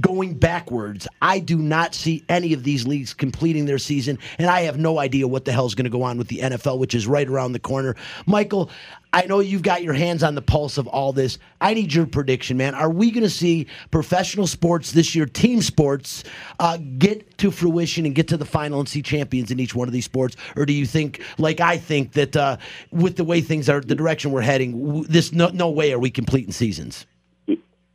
going 0.00 0.34
backwards. 0.34 1.08
I 1.22 1.38
do 1.38 1.58
not 1.58 1.94
see 1.94 2.24
any 2.28 2.52
of 2.52 2.64
these 2.64 2.86
leagues 2.86 3.14
completing 3.14 3.66
their 3.66 3.78
season, 3.78 4.18
and 4.38 4.48
I 4.48 4.62
have 4.62 4.78
no 4.78 4.98
idea 4.98 5.28
what 5.28 5.44
the 5.44 5.52
hell 5.52 5.66
is 5.66 5.74
going 5.74 5.84
to 5.84 5.90
go 5.90 6.02
on 6.02 6.18
with 6.18 6.28
the 6.28 6.38
NFL, 6.38 6.78
which 6.78 6.94
is 6.94 7.06
right 7.06 7.28
around 7.28 7.52
the 7.52 7.58
corner. 7.58 7.96
Michael, 8.26 8.70
I 9.12 9.24
know 9.24 9.40
you've 9.40 9.62
got 9.62 9.82
your 9.82 9.94
hands 9.94 10.22
on 10.22 10.34
the 10.34 10.42
pulse 10.42 10.76
of 10.76 10.86
all 10.86 11.12
this. 11.12 11.38
I 11.60 11.72
need 11.72 11.94
your 11.94 12.06
prediction, 12.06 12.56
man. 12.56 12.74
Are 12.74 12.90
we 12.90 13.10
going 13.10 13.24
to 13.24 13.30
see 13.30 13.66
professional 13.90 14.46
sports 14.46 14.92
this 14.92 15.14
year, 15.14 15.24
team 15.24 15.62
sports, 15.62 16.24
uh, 16.60 16.78
get 16.98 17.38
to 17.38 17.50
fruition 17.50 18.04
and 18.04 18.14
get 18.14 18.28
to 18.28 18.36
the 18.36 18.44
final 18.44 18.80
and 18.80 18.88
see 18.88 19.00
champions 19.00 19.50
in 19.50 19.60
each 19.60 19.74
one 19.74 19.88
of 19.88 19.92
these 19.92 20.04
sports? 20.04 20.36
Or 20.56 20.66
do 20.66 20.74
you 20.74 20.84
think, 20.84 21.22
like 21.38 21.60
I 21.60 21.78
think, 21.78 22.12
that 22.12 22.36
uh, 22.36 22.58
with 22.90 23.16
the 23.16 23.24
way 23.24 23.40
things 23.40 23.68
are, 23.68 23.80
the 23.80 23.94
direction 23.94 24.30
we're 24.30 24.42
heading, 24.42 25.02
this 25.04 25.32
no, 25.32 25.48
no 25.48 25.70
way 25.70 25.92
are 25.92 25.98
we 25.98 26.10
completing 26.10 26.52
seasons? 26.52 27.06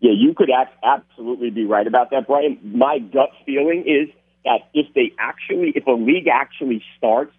Yeah, 0.03 0.11
you 0.11 0.33
could 0.33 0.49
absolutely 0.83 1.49
be 1.49 1.63
right 1.63 1.87
about 1.87 2.11
that, 2.11 2.27
Brian. 2.27 2.59
My 2.61 2.99
gut 2.99 3.29
feeling 3.45 3.85
is 3.87 4.13
that 4.43 4.67
if 4.73 4.93
they 4.93 5.13
actually, 5.17 5.71
if 5.77 5.87
a 5.87 5.91
league 5.91 6.27
actually 6.27 6.83
starts, 6.97 7.31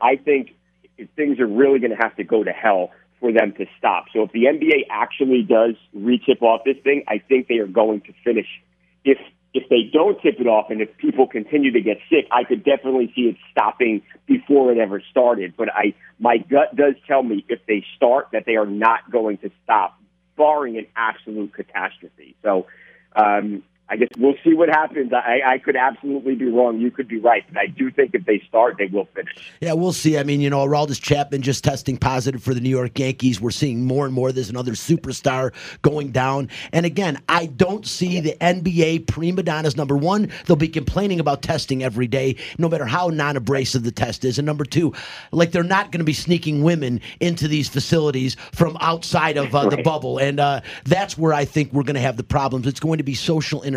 I 0.00 0.16
think 0.16 0.54
things 1.14 1.38
are 1.40 1.46
really 1.46 1.78
going 1.78 1.90
to 1.90 2.02
have 2.02 2.16
to 2.16 2.24
go 2.24 2.42
to 2.42 2.52
hell 2.52 2.90
for 3.20 3.32
them 3.34 3.52
to 3.58 3.66
stop. 3.76 4.06
So 4.14 4.22
if 4.22 4.32
the 4.32 4.44
NBA 4.44 4.86
actually 4.90 5.42
does 5.42 5.74
re-tip 5.92 6.40
off 6.40 6.62
this 6.64 6.78
thing, 6.82 7.04
I 7.06 7.18
think 7.18 7.48
they 7.48 7.58
are 7.58 7.66
going 7.66 8.00
to 8.00 8.14
finish. 8.24 8.48
If 9.04 9.18
if 9.52 9.68
they 9.68 9.90
don't 9.92 10.20
tip 10.22 10.36
it 10.38 10.46
off 10.46 10.70
and 10.70 10.80
if 10.80 10.96
people 10.96 11.26
continue 11.26 11.72
to 11.72 11.80
get 11.82 11.98
sick, 12.10 12.26
I 12.30 12.44
could 12.44 12.64
definitely 12.64 13.12
see 13.14 13.22
it 13.22 13.36
stopping 13.50 14.02
before 14.26 14.72
it 14.72 14.78
ever 14.78 15.02
started. 15.10 15.52
But 15.54 15.68
I 15.68 15.92
my 16.18 16.38
gut 16.38 16.76
does 16.76 16.94
tell 17.06 17.22
me 17.22 17.44
if 17.50 17.60
they 17.68 17.84
start 17.94 18.28
that 18.32 18.44
they 18.46 18.56
are 18.56 18.66
not 18.66 19.10
going 19.10 19.36
to 19.38 19.50
stop 19.64 19.98
barring 20.36 20.76
an 20.78 20.86
absolute 20.96 21.52
catastrophe. 21.54 22.36
So 22.42 22.66
um, 23.14 23.62
I 23.88 23.96
guess 23.96 24.08
we'll 24.18 24.34
see 24.42 24.52
what 24.52 24.68
happens. 24.68 25.12
I, 25.12 25.40
I 25.46 25.58
could 25.58 25.76
absolutely 25.76 26.34
be 26.34 26.46
wrong. 26.46 26.80
You 26.80 26.90
could 26.90 27.06
be 27.06 27.20
right. 27.20 27.44
But 27.48 27.58
I 27.58 27.66
do 27.66 27.90
think 27.92 28.14
if 28.14 28.24
they 28.24 28.42
start, 28.48 28.76
they 28.78 28.86
will 28.86 29.06
finish. 29.14 29.52
Yeah, 29.60 29.74
we'll 29.74 29.92
see. 29.92 30.18
I 30.18 30.24
mean, 30.24 30.40
you 30.40 30.50
know, 30.50 30.66
Aroldis 30.66 31.00
Chapman 31.00 31.42
just 31.42 31.62
testing 31.62 31.96
positive 31.96 32.42
for 32.42 32.52
the 32.52 32.60
New 32.60 32.70
York 32.70 32.98
Yankees. 32.98 33.40
We're 33.40 33.52
seeing 33.52 33.84
more 33.84 34.04
and 34.04 34.12
more. 34.12 34.32
There's 34.32 34.50
another 34.50 34.72
superstar 34.72 35.52
going 35.82 36.10
down. 36.10 36.50
And 36.72 36.84
again, 36.84 37.22
I 37.28 37.46
don't 37.46 37.86
see 37.86 38.18
the 38.18 38.36
NBA 38.40 39.06
prima 39.06 39.44
donnas. 39.44 39.76
Number 39.76 39.96
one, 39.96 40.32
they'll 40.46 40.56
be 40.56 40.68
complaining 40.68 41.20
about 41.20 41.42
testing 41.42 41.84
every 41.84 42.08
day, 42.08 42.36
no 42.58 42.68
matter 42.68 42.86
how 42.86 43.08
non 43.08 43.36
abrasive 43.36 43.84
the 43.84 43.92
test 43.92 44.24
is. 44.24 44.36
And 44.36 44.46
number 44.46 44.64
two, 44.64 44.94
like 45.30 45.52
they're 45.52 45.62
not 45.62 45.92
going 45.92 46.00
to 46.00 46.04
be 46.04 46.12
sneaking 46.12 46.64
women 46.64 47.00
into 47.20 47.46
these 47.46 47.68
facilities 47.68 48.36
from 48.50 48.76
outside 48.80 49.36
of 49.36 49.54
uh, 49.54 49.68
the 49.68 49.80
bubble. 49.82 50.18
And 50.18 50.40
uh, 50.40 50.62
that's 50.84 51.16
where 51.16 51.32
I 51.32 51.44
think 51.44 51.72
we're 51.72 51.84
going 51.84 51.94
to 51.94 52.00
have 52.00 52.16
the 52.16 52.24
problems. 52.24 52.66
It's 52.66 52.80
going 52.80 52.98
to 52.98 53.04
be 53.04 53.14
social 53.14 53.62
interaction. 53.62 53.75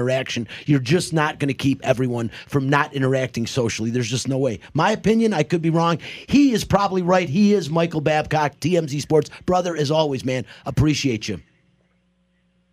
You're 0.65 0.79
just 0.79 1.13
not 1.13 1.39
going 1.39 1.47
to 1.47 1.53
keep 1.53 1.81
everyone 1.83 2.31
from 2.47 2.69
not 2.69 2.93
interacting 2.93 3.47
socially. 3.47 3.89
There's 3.89 4.09
just 4.09 4.27
no 4.27 4.37
way. 4.37 4.59
My 4.73 4.91
opinion, 4.91 5.33
I 5.33 5.43
could 5.43 5.61
be 5.61 5.69
wrong. 5.69 5.99
He 6.27 6.53
is 6.53 6.63
probably 6.63 7.01
right. 7.01 7.27
He 7.27 7.53
is 7.53 7.69
Michael 7.69 8.01
Babcock, 8.01 8.59
TMZ 8.59 9.01
Sports. 9.01 9.29
Brother, 9.45 9.75
as 9.75 9.91
always, 9.91 10.23
man, 10.23 10.45
appreciate 10.65 11.27
you. 11.27 11.41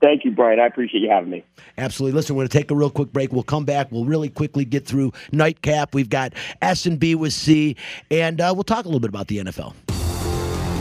Thank 0.01 0.25
you, 0.25 0.31
Brian. 0.31 0.61
I 0.61 0.67
appreciate 0.67 1.01
you 1.01 1.09
having 1.09 1.31
me. 1.31 1.45
Absolutely. 1.79 2.15
Listen, 2.17 2.37
we're 2.37 2.41
going 2.41 2.49
to 2.49 2.59
take 2.59 2.71
a 2.71 2.75
real 2.75 2.91
quick 2.91 3.13
break. 3.13 3.33
We'll 3.33 3.43
come 3.43 3.65
back. 3.65 3.91
We'll 3.91 4.05
really 4.05 4.29
quickly 4.29 4.65
get 4.65 4.87
through 4.87 5.13
nightcap. 5.33 5.95
We've 5.95 6.11
got 6.11 6.35
S 6.61 6.87
and 6.87 7.01
B 7.01 7.15
with 7.15 7.33
C, 7.33 7.77
and 8.11 8.41
uh, 8.41 8.53
we'll 8.55 8.65
talk 8.65 8.85
a 8.85 8.89
little 8.89 9.01
bit 9.01 9.09
about 9.09 9.29
the 9.29 9.39
NFL. 9.39 9.75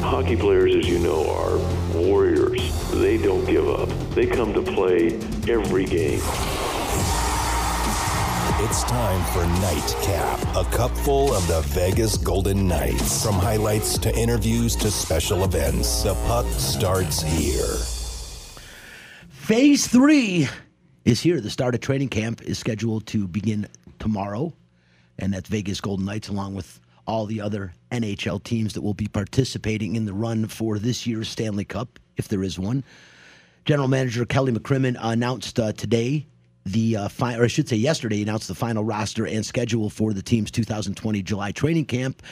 Hockey 0.06 0.36
players, 0.36 0.76
as 0.76 0.88
you 0.88 1.00
know, 1.00 1.28
are 1.32 1.58
warriors. 1.98 2.92
They 2.92 3.18
don't 3.18 3.44
give 3.46 3.68
up. 3.68 3.90
They 4.12 4.28
come 4.28 4.54
to 4.54 4.62
play 4.62 5.16
every 5.50 5.86
game. 5.86 6.22
It's 8.60 8.84
time 8.84 9.24
for 9.34 9.44
Nightcap, 9.62 10.40
a 10.56 10.64
cupful 10.70 11.34
of 11.34 11.48
the 11.48 11.62
Vegas 11.70 12.18
Golden 12.18 12.68
Knights. 12.68 13.26
From 13.26 13.34
highlights 13.34 13.98
to 13.98 14.16
interviews 14.16 14.76
to 14.78 14.92
special 14.92 15.44
events, 15.44 16.04
the 16.04 16.14
puck 16.28 16.46
starts 16.52 17.24
here. 17.24 17.76
Phase 19.30 19.88
three 19.88 20.48
is 21.04 21.20
here. 21.20 21.42
The 21.42 21.50
start 21.50 21.74
of 21.74 21.82
training 21.82 22.10
camp 22.10 22.44
is 22.44 22.60
scheduled 22.60 23.08
to 23.08 23.28
begin 23.28 23.68
tomorrow, 23.98 24.54
and 25.18 25.34
that's 25.34 25.50
Vegas 25.50 25.82
Golden 25.82 26.06
Knights, 26.06 26.30
along 26.30 26.54
with 26.54 26.80
all 27.08 27.26
the 27.26 27.42
other 27.42 27.74
NHL 27.92 28.44
teams 28.44 28.74
that 28.74 28.82
will 28.82 28.94
be 28.94 29.08
participating 29.08 29.96
in 29.96 30.06
the 30.06 30.14
run 30.14 30.48
for 30.48 30.80
this 30.80 31.06
year's 31.06 31.30
Stanley 31.30 31.66
Cup, 31.66 32.00
if 32.18 32.28
there 32.28 32.44
is 32.44 32.60
one. 32.60 32.84
General 33.66 33.88
Manager 33.88 34.26
Kelly 34.26 34.52
McCrimmon 34.52 34.96
announced 35.00 35.60
uh, 35.60 35.72
today 35.74 36.28
the 36.66 36.98
uh, 36.98 37.08
fi- 37.08 37.38
or 37.38 37.44
I 37.44 37.48
should 37.48 37.70
say 37.70 37.76
yesterday, 37.76 38.22
announced 38.24 38.48
the 38.48 38.56
final 38.56 38.84
roster 38.84 39.28
and 39.28 39.46
schedule 39.46 39.90
for 39.90 40.14
the 40.14 40.22
team's 40.22 40.50
2020 40.52 41.22
July 41.22 41.52
training 41.52 41.86
camp. 41.86 42.24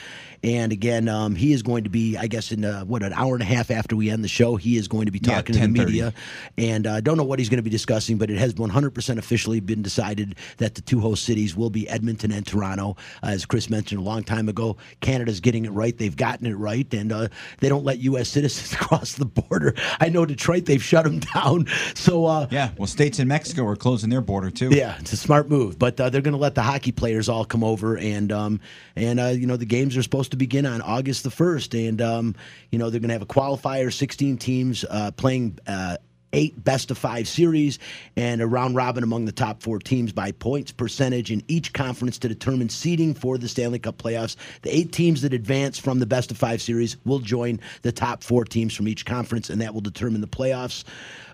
And 0.42 0.72
again, 0.72 1.08
um, 1.08 1.34
he 1.34 1.52
is 1.54 1.62
going 1.62 1.84
to 1.84 1.90
be, 1.90 2.18
I 2.18 2.26
guess, 2.26 2.52
in 2.52 2.66
uh, 2.66 2.84
what 2.84 3.02
an 3.02 3.14
hour 3.14 3.32
and 3.32 3.42
a 3.42 3.46
half 3.46 3.70
after 3.70 3.96
we 3.96 4.10
end 4.10 4.22
the 4.22 4.28
show, 4.28 4.56
he 4.56 4.76
is 4.76 4.88
going 4.88 5.06
to 5.06 5.12
be 5.12 5.18
Yeah, 5.22 5.36
talking 5.36 5.54
to 5.54 5.60
the 5.60 5.68
media. 5.68 6.12
And 6.58 6.86
I 6.86 6.98
uh, 6.98 7.00
don't 7.00 7.16
know 7.16 7.24
what 7.24 7.38
he's 7.38 7.48
going 7.48 7.58
to 7.58 7.62
be 7.62 7.70
discussing, 7.70 8.18
but 8.18 8.28
it 8.28 8.36
has 8.36 8.52
100% 8.54 9.18
officially 9.18 9.60
been 9.60 9.80
decided 9.80 10.34
that 10.58 10.74
the 10.74 10.82
two 10.82 11.00
host 11.00 11.24
cities 11.24 11.56
will 11.56 11.70
be 11.70 11.88
Edmonton 11.88 12.30
and 12.30 12.46
Toronto. 12.46 12.96
Uh, 13.22 13.28
as 13.28 13.46
Chris 13.46 13.70
mentioned 13.70 14.00
a 14.00 14.04
long 14.04 14.22
time 14.22 14.50
ago, 14.50 14.76
Canada's 15.00 15.40
getting 15.40 15.64
it 15.64 15.70
right. 15.70 15.96
They've 15.96 16.14
gotten 16.14 16.46
it 16.46 16.54
right, 16.54 16.92
and 16.92 17.10
uh, 17.10 17.28
they 17.60 17.70
don't 17.70 17.84
let 17.84 18.00
U.S. 18.00 18.28
citizens 18.34 18.74
cross 18.78 19.14
the 19.14 19.24
border. 19.24 19.74
I 20.00 20.10
know 20.10 20.26
Detroit, 20.26 20.66
they've 20.66 20.82
shut 20.82 21.04
them 21.04 21.20
down. 21.20 21.68
So, 21.94 22.26
uh, 22.26 22.48
Yeah, 22.50 22.72
well, 22.76 22.86
states 22.86 23.18
in 23.18 23.28
Mexico 23.28 23.66
are 23.66 23.76
closing 23.76 24.10
their 24.10 24.20
border 24.24 24.50
too. 24.50 24.70
yeah, 24.70 24.96
it's 24.98 25.12
a 25.12 25.16
smart 25.16 25.48
move, 25.48 25.78
but 25.78 26.00
uh, 26.00 26.10
they're 26.10 26.22
going 26.22 26.32
to 26.32 26.38
let 26.38 26.54
the 26.54 26.62
hockey 26.62 26.92
players 26.92 27.28
all 27.28 27.44
come 27.44 27.62
over, 27.62 27.96
and 27.96 28.32
um, 28.32 28.60
and 28.96 29.20
uh, 29.20 29.26
you 29.26 29.46
know 29.46 29.56
the 29.56 29.66
games 29.66 29.96
are 29.96 30.02
supposed 30.02 30.30
to 30.32 30.36
begin 30.36 30.66
on 30.66 30.80
August 30.82 31.24
the 31.24 31.30
first, 31.30 31.74
and 31.74 32.00
um, 32.02 32.34
you 32.70 32.78
know 32.78 32.90
they're 32.90 33.00
going 33.00 33.08
to 33.08 33.14
have 33.14 33.22
a 33.22 33.26
qualifier, 33.26 33.92
sixteen 33.92 34.36
teams 34.36 34.84
uh, 34.90 35.10
playing. 35.12 35.58
Uh, 35.66 35.96
Eight 36.36 36.64
best 36.64 36.90
of 36.90 36.98
five 36.98 37.28
series 37.28 37.78
and 38.16 38.42
a 38.42 38.46
round 38.48 38.74
robin 38.74 39.04
among 39.04 39.24
the 39.24 39.30
top 39.30 39.62
four 39.62 39.78
teams 39.78 40.12
by 40.12 40.32
points 40.32 40.72
percentage 40.72 41.30
in 41.30 41.44
each 41.46 41.72
conference 41.72 42.18
to 42.18 42.28
determine 42.28 42.68
seeding 42.68 43.14
for 43.14 43.38
the 43.38 43.46
Stanley 43.46 43.78
Cup 43.78 43.98
playoffs. 43.98 44.34
The 44.62 44.76
eight 44.76 44.90
teams 44.90 45.22
that 45.22 45.32
advance 45.32 45.78
from 45.78 46.00
the 46.00 46.06
best 46.06 46.32
of 46.32 46.36
five 46.36 46.60
series 46.60 46.96
will 47.04 47.20
join 47.20 47.60
the 47.82 47.92
top 47.92 48.24
four 48.24 48.44
teams 48.44 48.74
from 48.74 48.88
each 48.88 49.06
conference, 49.06 49.48
and 49.48 49.60
that 49.60 49.74
will 49.74 49.80
determine 49.80 50.22
the 50.22 50.26
playoffs. 50.26 50.82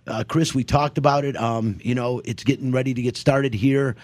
Uh, 0.07 0.25
Chris, 0.27 0.55
we 0.55 0.65
talked 0.65 0.99
about 0.99 1.25
it. 1.25 1.37
Um, 1.37 1.79
you 1.83 1.95
know, 1.95 2.21
it's 2.25 2.45
getting 2.45 2.73
ready 2.73 2.95
to 2.95 3.03
get 3.03 3.17
started 3.17 3.55
here. 3.55 3.97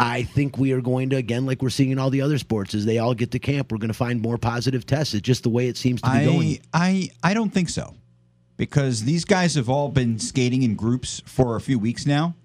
I 0.00 0.22
think 0.22 0.58
we 0.58 0.72
are 0.72 0.80
going 0.80 1.10
to 1.10 1.16
again, 1.16 1.44
like 1.44 1.60
we're 1.60 1.70
seeing 1.70 1.90
in 1.90 1.98
all 1.98 2.10
the 2.10 2.20
other 2.22 2.38
sports, 2.38 2.72
as 2.74 2.84
they 2.86 2.98
all 2.98 3.14
get 3.14 3.32
to 3.32 3.40
camp, 3.40 3.72
we're 3.72 3.78
going 3.78 3.88
to 3.88 3.94
find 3.94 4.20
more 4.20 4.38
positive 4.38 4.86
tests. 4.86 5.12
It's 5.12 5.26
just 5.26 5.42
the 5.42 5.48
way 5.48 5.66
it 5.66 5.76
seems 5.76 6.00
to 6.02 6.10
be 6.10 6.24
going. 6.24 6.58
I, 6.72 7.10
I 7.22 7.30
I 7.30 7.34
don't 7.34 7.50
think 7.50 7.68
so, 7.68 7.94
because 8.56 9.02
these 9.02 9.24
guys 9.24 9.56
have 9.56 9.68
all 9.68 9.88
been 9.88 10.20
skating 10.20 10.62
in 10.62 10.76
groups 10.76 11.20
for 11.26 11.56
a 11.56 11.60
few 11.60 11.80
weeks 11.80 12.06
now, 12.06 12.36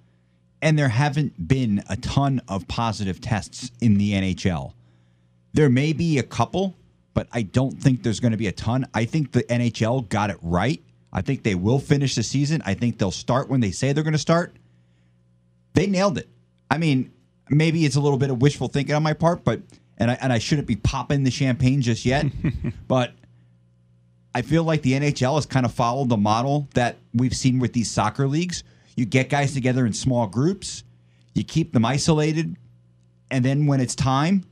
and 0.64 0.80
there 0.80 0.90
haven't 0.90 1.48
been 1.48 1.84
a 1.90 1.98
ton 1.98 2.42
of 2.48 2.68
positive 2.68 3.22
tests 3.22 3.72
in 3.80 4.00
the 4.00 4.14
NHL. 4.14 4.74
There 5.54 5.70
may 5.70 5.94
be 5.94 6.18
a 6.18 6.24
couple, 6.24 6.76
but 7.14 7.28
I 7.32 7.44
don't 7.44 7.80
think 7.80 8.02
there's 8.02 8.20
going 8.20 8.32
to 8.32 8.38
be 8.38 8.48
a 8.48 8.52
ton. 8.52 8.88
I 8.96 9.06
think 9.06 9.32
the 9.32 9.44
NHL 9.44 10.10
got 10.10 10.32
it 10.32 10.38
right. 10.42 10.82
I 11.14 11.22
think 11.22 11.44
they 11.44 11.56
will 11.56 11.80
finish 11.80 12.16
the 12.16 12.24
season. 12.24 12.64
I 12.66 12.74
think 12.74 12.98
they'll 12.98 13.12
start 13.12 13.48
when 13.48 13.62
they 13.62 13.72
say 13.72 13.94
they're 13.94 14.04
going 14.04 14.14
to 14.14 14.20
start. 14.20 14.56
They 15.74 15.86
nailed 15.86 16.18
it. 16.18 16.28
I 16.72 16.80
mean, 16.80 17.14
maybe 17.50 17.86
it's 17.86 17.96
a 17.96 18.02
little 18.02 18.18
bit 18.18 18.32
of 18.32 18.42
wishful 18.42 18.68
thinking 18.68 18.96
on 18.96 19.04
my 19.04 19.14
part, 19.14 19.44
but 19.44 19.62
and 19.98 20.10
I 20.10 20.16
and 20.16 20.34
I 20.34 20.40
shouldn't 20.40 20.68
be 20.68 20.76
popping 20.76 21.24
the 21.24 21.32
champagne 21.32 21.82
just 21.82 22.04
yet, 22.04 22.26
but 22.88 23.14
I 24.34 24.42
feel 24.42 24.64
like 24.64 24.82
the 24.82 24.94
NHL 24.94 25.36
has 25.36 25.46
kind 25.46 25.66
of 25.66 25.74
followed 25.74 26.10
the 26.10 26.18
model 26.18 26.68
that 26.74 26.98
we've 27.14 27.36
seen 27.36 27.60
with 27.60 27.74
these 27.74 27.92
soccer 27.92 28.28
leagues. 28.28 28.64
You 28.96 29.06
get 29.06 29.30
guys 29.30 29.54
together 29.54 29.86
in 29.86 29.94
small 29.94 30.26
groups, 30.26 30.84
you 31.36 31.44
keep 31.44 31.74
them 31.74 31.86
isolated, 31.86 32.56
and 33.30 33.46
then 33.46 33.68
when 33.68 33.80
it's 33.80 33.96
time, 33.96 34.44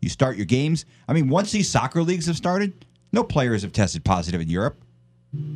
you 0.00 0.08
start 0.08 0.36
your 0.36 0.46
games. 0.46 0.84
I 1.08 1.12
mean, 1.12 1.28
once 1.28 1.50
these 1.50 1.68
soccer 1.68 2.02
leagues 2.02 2.26
have 2.26 2.36
started, 2.36 2.84
no 3.12 3.24
players 3.24 3.62
have 3.62 3.72
tested 3.72 4.04
positive 4.04 4.40
in 4.40 4.48
Europe. 4.48 4.83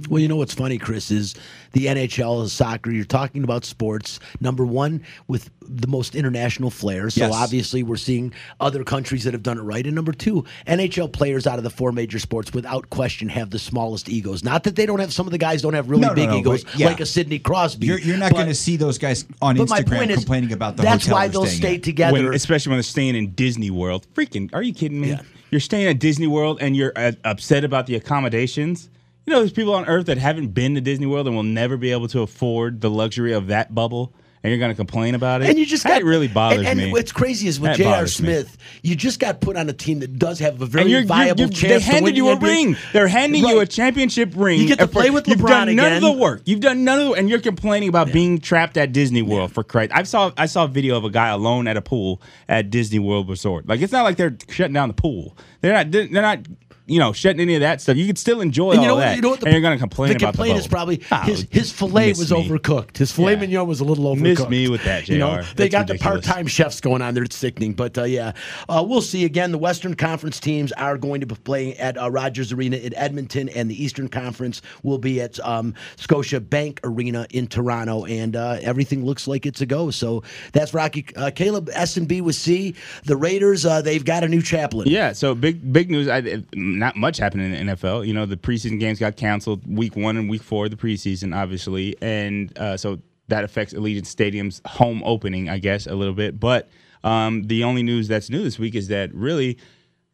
Well, 0.08 0.20
you 0.22 0.28
know 0.28 0.36
what's 0.36 0.54
funny, 0.54 0.78
Chris, 0.78 1.10
is 1.10 1.34
the 1.72 1.86
NHL 1.86 2.42
is 2.42 2.52
soccer. 2.52 2.90
You're 2.90 3.04
talking 3.04 3.44
about 3.44 3.66
sports. 3.66 4.20
Number 4.40 4.64
one, 4.64 5.02
with 5.26 5.50
the 5.60 5.86
most 5.86 6.14
international 6.14 6.70
flair. 6.70 7.10
So 7.10 7.26
Yes. 7.26 7.34
obviously, 7.34 7.82
we're 7.82 7.96
seeing 7.96 8.32
other 8.58 8.84
countries 8.84 9.24
that 9.24 9.34
have 9.34 9.42
done 9.42 9.58
it 9.58 9.62
right. 9.62 9.84
And 9.84 9.94
number 9.94 10.12
two, 10.12 10.46
NHL 10.66 11.08
players 11.12 11.46
out 11.46 11.58
of 11.58 11.64
the 11.64 11.70
four 11.70 11.92
major 11.92 12.18
sports, 12.18 12.54
without 12.54 12.88
question, 12.88 13.28
have 13.28 13.50
the 13.50 13.58
smallest 13.58 14.08
egos. 14.08 14.42
Not 14.42 14.64
that 14.64 14.76
they 14.76 14.86
don't 14.86 14.98
have. 14.98 15.12
Some 15.12 15.26
of 15.26 15.32
the 15.32 15.38
guys 15.38 15.60
don't 15.60 15.74
have 15.74 15.90
really 15.90 16.00
No, 16.00 16.08
no, 16.08 16.14
big 16.14 16.30
no, 16.30 16.38
egos, 16.38 16.64
but- 16.64 16.78
yeah. 16.78 16.86
like 16.86 17.00
a 17.00 17.06
Sidney 17.06 17.38
Crosby. 17.38 17.86
You're, 17.88 17.98
you're 18.00 18.16
not 18.16 18.32
going 18.32 18.46
to 18.48 18.54
see 18.54 18.76
those 18.76 18.96
guys 18.96 19.26
on 19.42 19.56
Instagram 19.58 20.08
is, 20.08 20.16
complaining 20.16 20.52
about 20.52 20.78
the 20.78 20.82
that's 20.84 21.06
why 21.06 21.28
they'll 21.28 21.44
stay 21.44 21.74
at. 21.76 21.82
together. 21.82 22.12
When, 22.14 22.34
especially 22.34 22.70
when 22.70 22.76
they're 22.78 22.82
staying 22.82 23.14
in 23.14 23.32
Disney 23.32 23.70
World. 23.70 24.06
Freaking, 24.14 24.48
are 24.54 24.62
you 24.62 24.72
kidding 24.72 25.00
me? 25.00 25.10
Yeah. 25.10 25.20
You're 25.50 25.60
staying 25.60 25.86
at 25.86 25.98
Disney 25.98 26.26
World 26.26 26.58
and 26.62 26.74
you're 26.74 26.92
uh, 26.96 27.12
upset 27.24 27.64
about 27.64 27.86
the 27.86 27.94
accommodations. 27.96 28.88
You 29.28 29.34
know, 29.34 29.40
there's 29.40 29.52
people 29.52 29.74
on 29.74 29.84
Earth 29.84 30.06
that 30.06 30.16
haven't 30.16 30.54
been 30.54 30.74
to 30.76 30.80
Disney 30.80 31.04
World 31.04 31.26
and 31.26 31.36
will 31.36 31.42
never 31.42 31.76
be 31.76 31.92
able 31.92 32.08
to 32.08 32.22
afford 32.22 32.80
the 32.80 32.88
luxury 32.88 33.34
of 33.34 33.48
that 33.48 33.74
bubble, 33.74 34.14
and 34.42 34.50
you're 34.50 34.58
going 34.58 34.70
to 34.70 34.74
complain 34.74 35.14
about 35.14 35.42
it. 35.42 35.50
And 35.50 35.58
you 35.58 35.66
just 35.66 35.82
that 35.82 36.00
got 36.00 36.02
really 36.04 36.28
bothers 36.28 36.60
and, 36.60 36.68
and 36.68 36.78
me. 36.78 36.92
what's 36.92 37.12
crazy 37.12 37.46
is 37.46 37.60
with 37.60 37.76
J.R. 37.76 37.92
bothers 37.92 38.22
me. 38.22 38.28
Smith, 38.28 38.56
you 38.82 38.96
just 38.96 39.20
got 39.20 39.42
put 39.42 39.58
on 39.58 39.68
a 39.68 39.74
team 39.74 39.98
that 39.98 40.18
does 40.18 40.38
have 40.38 40.62
a 40.62 40.64
very 40.64 40.80
and 40.84 40.90
you're, 40.90 41.00
you're- 41.00 41.06
viable 41.08 41.40
you're- 41.40 41.52
chance. 41.52 41.60
They 41.60 41.68
to 41.68 41.74
win 41.74 42.04
handed 42.06 42.16
you 42.16 42.24
the 42.24 42.30
a 42.30 42.36
NBA. 42.36 42.42
ring. 42.42 42.76
They're 42.94 43.06
handing 43.06 43.44
you 43.44 43.60
a 43.60 43.66
championship 43.66 44.32
ring. 44.34 44.62
You 44.62 44.68
get 44.68 44.78
to 44.78 44.84
And 44.84 44.92
play 44.92 45.10
with 45.10 45.28
You've 45.28 45.40
LeBron 45.40 45.48
done 45.48 45.76
none 45.76 45.92
of 45.92 46.00
the 46.00 46.12
work. 46.12 46.40
You've 46.46 46.60
done 46.60 46.84
none 46.84 46.98
of 46.98 47.08
the, 47.08 47.12
and 47.12 47.28
you're 47.28 47.38
complaining 47.40 47.90
about 47.90 48.10
being 48.10 48.38
trapped 48.38 48.78
at 48.78 48.92
Disney 48.92 49.20
World 49.20 49.52
for 49.52 49.62
Christ. 49.62 49.92
I 49.94 50.04
saw 50.04 50.32
I 50.38 50.46
saw 50.46 50.64
a 50.64 50.68
video 50.68 50.96
of 50.96 51.04
a 51.04 51.10
guy 51.10 51.28
alone 51.28 51.68
at 51.68 51.76
a 51.76 51.82
pool 51.82 52.22
at 52.48 52.70
Disney 52.70 52.98
World 52.98 53.28
Resort. 53.28 53.68
Like 53.68 53.82
it's 53.82 53.92
not 53.92 54.04
like 54.04 54.16
they're 54.16 54.38
shutting 54.48 54.72
down 54.72 54.88
the 54.88 54.94
pool. 54.94 55.36
They're 55.60 55.74
not. 55.74 55.90
They're 55.90 56.08
not. 56.08 56.46
You 56.88 56.98
know, 56.98 57.12
shutting 57.12 57.40
any 57.40 57.54
of 57.54 57.60
that 57.60 57.80
stuff. 57.80 57.96
You 57.96 58.06
could 58.06 58.18
still 58.18 58.40
enjoy 58.40 58.70
And 58.72 58.78
all 58.80 58.82
you 58.84 58.88
know 58.88 58.94
what? 58.96 59.00
that. 59.02 59.16
You 59.16 59.22
know 59.22 59.28
what? 59.30 59.40
The, 59.40 59.46
and 59.46 59.52
you're 59.52 59.62
going 59.62 59.76
to 59.76 59.80
complain 59.80 60.08
the 60.10 60.16
about 60.16 60.34
complaint 60.34 60.54
the 60.54 60.60
is 60.60 60.66
probably 60.66 61.02
Oh, 61.12 61.16
his 61.22 61.46
his 61.50 61.70
fillet 61.72 62.08
was 62.14 62.32
me. 62.32 62.48
overcooked. 62.48 62.96
His 62.96 63.12
filet 63.12 63.34
Yeah. 63.34 63.40
mignon 63.40 63.66
was 63.66 63.80
a 63.80 63.84
little 63.84 64.04
overcooked. 64.14 64.20
Miss 64.22 64.48
me 64.48 64.68
with 64.68 64.82
that, 64.84 65.08
You 65.08 65.18
know, 65.18 65.42
they 65.56 65.68
That's 65.68 65.72
got 65.72 65.86
the 65.86 65.98
part-time 65.98 66.46
chefs 66.46 66.80
going 66.80 67.02
on 67.02 67.14
there. 67.14 67.24
It's 67.24 67.36
sickening, 67.36 67.74
but 67.74 67.96
uh, 67.98 68.04
yeah, 68.04 68.32
uh, 68.68 68.84
we'll 68.86 69.02
see. 69.02 69.24
Again, 69.24 69.52
the 69.52 69.58
Western 69.58 69.94
Conference 69.94 70.40
teams 70.40 70.72
are 70.72 70.96
going 70.98 71.20
to 71.20 71.26
be 71.26 71.34
playing 71.36 71.74
at 71.74 72.00
uh, 72.00 72.10
Rogers 72.10 72.52
Arena 72.52 72.76
in 72.78 72.94
Edmonton, 72.94 73.48
and 73.50 73.70
the 73.70 73.82
Eastern 73.82 74.08
Conference 74.08 74.62
will 74.82 74.98
be 74.98 75.20
at 75.20 75.38
um, 75.40 75.74
Scotiabank 75.98 76.78
Arena 76.84 77.26
in 77.30 77.46
Toronto, 77.46 78.04
and 78.06 78.34
uh, 78.34 78.58
everything 78.62 79.04
looks 79.04 79.28
like 79.28 79.44
it's 79.46 79.60
a 79.60 79.66
go. 79.66 79.90
So 79.90 80.22
that's 80.52 80.72
Rocky 80.72 81.04
uh, 81.16 81.30
Caleb 81.34 81.68
S 81.72 81.96
and 81.96 82.08
B 82.08 82.20
with 82.20 82.34
C. 82.36 82.74
The 83.04 83.16
Raiders, 83.16 83.66
uh, 83.66 83.82
they've 83.82 84.04
got 84.04 84.24
a 84.24 84.28
new 84.28 84.40
chaplain. 84.42 84.88
Yeah, 84.88 85.12
so 85.12 85.34
big 85.34 85.72
big 85.72 85.90
news. 85.90 86.08
I, 86.08 86.42
not 86.78 86.96
much 86.96 87.18
happened 87.18 87.42
in 87.42 87.66
the 87.66 87.72
NFL. 87.74 88.06
You 88.06 88.14
know, 88.14 88.26
the 88.26 88.36
preseason 88.36 88.78
games 88.78 88.98
got 88.98 89.16
canceled 89.16 89.66
week 89.66 89.96
one 89.96 90.16
and 90.16 90.28
week 90.28 90.42
four 90.42 90.66
of 90.66 90.70
the 90.70 90.76
preseason, 90.76 91.34
obviously, 91.34 91.96
and 92.00 92.56
uh, 92.58 92.76
so 92.76 92.98
that 93.28 93.44
affects 93.44 93.74
Allegiant 93.74 94.06
Stadium's 94.06 94.62
home 94.66 95.02
opening, 95.04 95.48
I 95.48 95.58
guess, 95.58 95.86
a 95.86 95.94
little 95.94 96.14
bit. 96.14 96.40
But 96.40 96.68
um, 97.04 97.42
the 97.44 97.64
only 97.64 97.82
news 97.82 98.08
that's 98.08 98.30
new 98.30 98.42
this 98.42 98.58
week 98.58 98.74
is 98.74 98.88
that 98.88 99.14
really. 99.14 99.58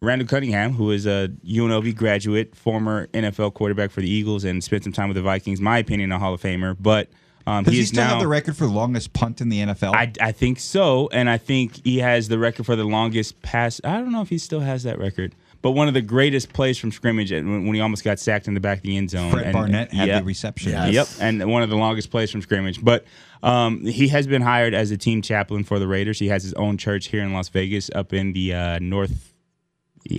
Randall 0.01 0.29
Cunningham, 0.29 0.75
who 0.75 0.91
is 0.91 1.07
a 1.07 1.31
UNLV 1.47 1.97
graduate, 1.97 2.55
former 2.55 3.07
NFL 3.15 3.55
quarterback 3.55 3.91
for 3.91 4.03
the 4.03 4.11
Eagles, 4.11 4.45
and 4.45 4.63
spent 4.63 4.85
some 4.85 4.93
time 4.93 5.09
with 5.09 5.15
the 5.15 5.23
Vikings. 5.23 5.63
My 5.63 5.79
opinion, 5.79 6.13
a 6.13 6.19
Hall 6.19 6.35
of 6.35 6.43
Famer, 6.43 6.77
but 6.79 7.09
um, 7.47 7.65
Does 7.65 7.75
he 7.75 7.81
he 7.81 7.87
still 7.87 8.05
now, 8.05 8.11
have 8.11 8.21
the 8.21 8.29
record 8.29 8.57
for 8.57 8.67
longest 8.67 9.13
punt 9.13 9.41
in 9.41 9.49
the 9.49 9.61
NFL? 9.61 9.95
I, 9.95 10.13
I 10.21 10.33
think 10.33 10.59
so, 10.59 11.09
and 11.13 11.29
I 11.29 11.37
think 11.37 11.85
he 11.85 11.99
has 11.99 12.29
the 12.29 12.39
record 12.39 12.65
for 12.65 12.77
the 12.77 12.85
longest 12.85 13.41
pass. 13.43 13.81
I 13.85 13.99
don't 13.99 14.13
know 14.13 14.23
if 14.23 14.31
he 14.31 14.39
still 14.39 14.61
has 14.61 14.83
that 14.85 14.99
record, 14.99 15.35
but 15.65 15.71
one 15.71 15.89
of 15.89 15.95
the 15.95 16.03
greatest 16.03 16.53
plays 16.53 16.77
from 16.77 16.93
scrimmage 16.93 17.33
when, 17.33 17.65
when 17.65 17.75
he 17.75 17.81
almost 17.81 18.05
got 18.05 18.19
sacked 18.19 18.47
in 18.49 18.53
the 18.55 18.61
back 18.61 18.77
of 18.79 18.83
the 18.83 18.97
end 18.99 19.09
zone. 19.09 19.33
Fred 19.33 19.45
And- 19.47 19.53
Barnett 19.55 19.93
had 19.93 20.09
Yep. 20.09 20.21
the 20.21 20.25
reception. 20.27 20.73
Yes. 20.73 20.93
Yep, 20.93 21.09
and 21.21 21.51
one 21.51 21.63
of 21.63 21.71
the 21.71 21.77
longest 21.77 22.11
plays 22.11 22.31
from 22.31 22.43
scrimmage. 22.43 22.85
But 22.85 23.07
um, 23.43 23.85
he 23.87 24.09
has 24.09 24.27
been 24.27 24.43
hired 24.43 24.75
as 24.75 24.91
a 24.91 24.99
team 24.99 25.23
chaplain 25.23 25.65
for 25.65 25.79
the 25.79 25.89
Raiders. 25.89 26.19
He 26.19 26.29
has 26.29 26.43
his 26.43 26.53
own 26.55 26.77
church 26.77 27.07
here 27.09 27.23
in 27.23 27.33
Las 27.33 27.49
Vegas, 27.49 27.91
up 27.95 28.13
in 28.13 28.35
the 28.35 28.53
uh, 28.55 28.79
north, 28.81 29.33